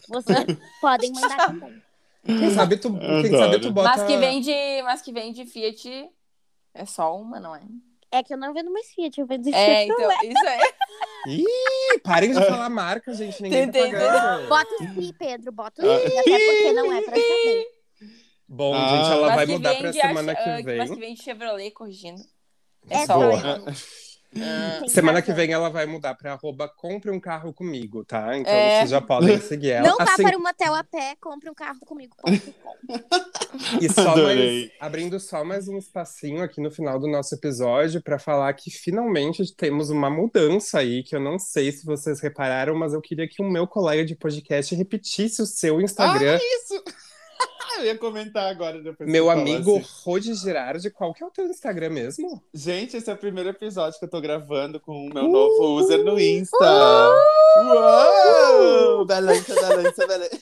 vocês 0.08 0.38
podem 0.80 1.12
mandar 1.14 1.48
também. 1.48 1.82
Quem 2.24 2.52
sabe 2.52 2.78
tu, 2.78 2.94
quem 3.00 3.32
sabe 3.36 3.60
tu 3.60 3.72
bota... 3.72 3.90
Mas 3.90 4.04
que 4.04 4.18
vem 4.18 4.42
de, 4.42 4.84
mas 4.84 5.02
que 5.02 5.12
vem 5.12 5.34
de 5.34 5.44
Fiat 5.46 6.10
é 6.76 6.86
só 6.86 7.18
uma, 7.20 7.40
não 7.40 7.56
é? 7.56 7.62
É 8.12 8.22
que 8.22 8.34
eu 8.34 8.38
não 8.38 8.54
vendo 8.54 8.72
mais 8.72 8.88
Fiat, 8.94 9.20
eu 9.20 9.26
vendo 9.26 9.48
É, 9.54 9.86
então, 9.86 10.12
isso 10.24 10.48
aí. 10.48 10.74
Ih, 11.28 12.00
parem 12.04 12.32
de 12.34 12.40
falar 12.46 12.70
marca, 12.70 13.14
gente. 13.14 13.42
Ninguém 13.42 13.68
tá 13.68 13.72
Tentei, 13.74 13.92
pagando. 13.92 14.50
Bota 14.50 14.76
o 14.76 14.88
Si, 15.02 15.14
Pedro, 15.14 15.52
bota 15.52 15.82
o 15.82 15.86
Si, 15.86 16.18
até 16.18 16.40
porque 16.40 16.74
não 16.74 16.92
é 16.94 17.02
pra 17.02 17.16
saber. 17.16 17.68
Bom, 18.48 18.74
Ah. 18.76 18.88
gente, 18.90 19.12
ela 19.14 19.28
Mas 19.28 19.36
vai 19.36 19.46
que 19.46 19.52
mudar 19.54 19.76
pra 19.78 19.94
semana 19.94 20.32
ah, 20.34 20.36
que 20.36 20.64
vem. 20.64 20.78
Mas 20.78 20.90
que 20.90 21.00
vem 21.00 21.14
de 21.14 21.24
Chevrolet 21.24 21.72
corrigindo. 21.72 22.22
É, 22.90 22.98
É 23.04 23.06
só 23.06 23.14
boa. 23.14 23.30
uma. 23.36 23.66
Ah, 24.34 24.88
Semana 24.88 25.22
que 25.22 25.34
vem 25.34 25.52
ela 25.52 25.70
vai 25.70 25.86
mudar 25.86 26.16
pra 26.16 26.34
arroba 26.34 26.70
compre 26.70 27.12
um 27.12 27.20
carro 27.20 27.54
comigo, 27.54 28.06
tá? 28.06 28.38
Então 28.38 28.54
É. 28.54 28.78
vocês 28.80 28.90
já 28.92 29.02
podem 29.02 29.40
seguir 29.42 29.72
ela. 29.72 29.88
Não 29.90 29.98
vá 29.98 30.06
Assim, 30.06 30.24
para 30.24 30.38
o 30.38 30.42
motel 30.42 30.74
a 30.74 30.84
pé, 30.84 31.16
compre 31.20 31.50
um 31.50 31.54
carro 31.54 31.80
comigo. 31.82 32.16
E 33.82 33.90
só 33.92 34.12
Adorei. 34.12 34.60
mais, 34.60 34.72
abrindo 34.80 35.20
só 35.20 35.44
mais 35.44 35.68
um 35.68 35.78
espacinho 35.78 36.42
aqui 36.42 36.62
no 36.62 36.72
final 36.72 36.98
do 37.00 37.08
nosso 37.08 37.36
episódio 37.36 38.02
para 38.02 38.18
falar 38.18 38.54
que 38.54 38.72
finalmente 38.72 39.54
temos 39.56 39.90
uma 39.90 40.10
mudança 40.10 40.80
aí, 40.80 41.04
que 41.04 41.16
eu 41.16 41.20
não 41.20 41.38
sei 41.38 41.72
se 41.72 41.86
vocês 41.86 42.20
repararam, 42.22 42.74
mas 42.76 42.94
eu 42.94 43.02
queria 43.02 43.28
que 43.28 43.42
o 43.42 43.50
meu 43.50 43.68
colega 43.68 44.06
de 44.06 44.16
podcast 44.16 44.74
repetisse 44.76 45.42
o 45.42 45.46
seu 45.46 45.82
Instagram. 45.82 46.38
Isso! 46.42 46.82
Eu 47.82 47.86
ia 47.88 47.98
comentar 47.98 48.50
agora 48.50 48.82
depois. 48.82 49.10
meu 49.10 49.30
amigo 49.30 49.78
assim. 49.78 49.88
Rodi 50.04 50.34
Girardi, 50.36 50.90
qual 50.90 51.14
que 51.14 51.24
é 51.24 51.28
o 51.28 51.32
teu 51.32 51.46
Instagram 51.48 51.90
mesmo? 51.90 52.42
Gente, 52.54 52.96
esse 52.98 53.10
é 53.10 53.14
o 53.14 53.18
primeiro 53.18 53.50
episódio 53.50 53.98
que 54.00 54.06
eu 54.06 54.10
tô 54.10 54.22
gravando 54.22 54.80
com 54.80 55.08
o 55.08 55.14
meu 55.14 55.28
novo 55.28 55.80
user 55.80 56.04
no 56.04 56.20
Insta. 56.20 56.56
Uh! 56.58 57.62
Uou! 57.66 59.06
Balança, 59.06 59.56
balança, 59.56 60.08
balança. 60.08 60.42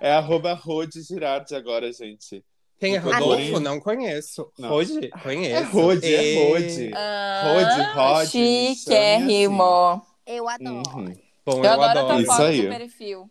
É 0.00 0.12
arroba 0.12 0.52
Rode 0.54 1.02
Girardi 1.02 1.54
agora, 1.54 1.90
gente. 1.92 2.44
Quem 2.78 2.94
é. 2.96 2.98
Rodolfo? 2.98 3.58
Não 3.58 3.80
conheço. 3.80 4.50
Não. 4.58 4.68
Rodi? 4.68 5.08
Conheço. 5.22 5.54
É 5.54 5.60
Rode, 5.62 6.14
é 6.14 6.48
Rode. 6.50 6.90
Ah, 6.94 7.42
Rode, 7.44 7.98
Rode, 7.98 8.30
Chiquérrimo. 8.30 10.02
Eu 10.26 10.48
adoro. 10.48 10.82
Uhum. 10.94 11.14
Bom, 11.46 11.58
Eu, 11.58 11.64
eu, 11.64 11.70
adoro 11.70 11.88
a 11.88 11.92
tua 11.92 12.02
adoro. 12.02 12.20
Isso 12.20 12.32
foto 12.32 12.42
aí. 12.42 12.62
do 12.62 12.68
perfil. 12.68 13.30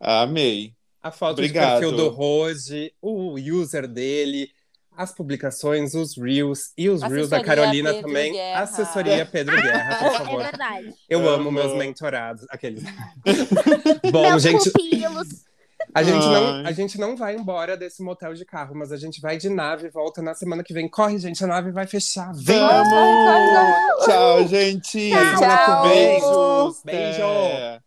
Amei. 0.00 0.72
A 1.06 1.10
foto 1.10 1.32
Obrigado. 1.32 1.74
de 1.74 1.80
perfil 1.80 1.96
do 1.96 2.08
Rodi, 2.08 2.92
o 3.00 3.34
user 3.38 3.86
dele, 3.86 4.50
as 4.96 5.12
publicações, 5.14 5.94
os 5.94 6.16
Reels 6.16 6.72
e 6.76 6.88
os 6.88 7.02
Reels 7.02 7.28
da 7.28 7.42
Carolina 7.42 7.90
Pedro 7.92 8.08
também. 8.08 8.32
Guerra. 8.32 8.60
Assessoria 8.62 9.26
Pedro 9.26 9.54
Guerra, 9.62 9.96
por 9.98 10.06
É 10.06 10.18
favor. 10.18 10.42
verdade. 10.42 10.94
Eu 11.08 11.20
amo 11.28 11.48
Amo. 11.48 11.52
meus 11.52 11.74
mentorados. 11.76 12.44
Aqueles. 12.50 12.82
Bom, 14.10 14.30
Meus 14.30 14.42
gente, 14.42 14.70
pupilos. 14.70 15.28
a 15.94 16.02
gente, 16.02 16.26
não, 16.26 16.66
a 16.66 16.72
gente 16.72 16.98
não 16.98 17.16
vai 17.16 17.36
embora 17.36 17.76
desse 17.76 18.02
motel 18.02 18.34
de 18.34 18.44
carro, 18.44 18.74
mas 18.74 18.90
a 18.90 18.96
gente 18.96 19.20
vai 19.20 19.36
de 19.36 19.48
nave 19.48 19.86
e 19.86 19.90
volta 19.90 20.20
na 20.22 20.34
semana 20.34 20.64
que 20.64 20.72
vem. 20.74 20.88
Corre, 20.88 21.18
gente, 21.18 21.44
a 21.44 21.46
nave 21.46 21.70
vai 21.70 21.86
fechar. 21.86 22.32
Vem! 22.34 22.58
Vamos! 22.58 24.04
Tchau, 24.06 24.48
gente! 24.48 25.10
Tchau. 25.10 25.82
Vem. 25.88 26.08
Beijos! 26.08 26.82
Beijo. 26.84 27.22
Até. 27.22 27.80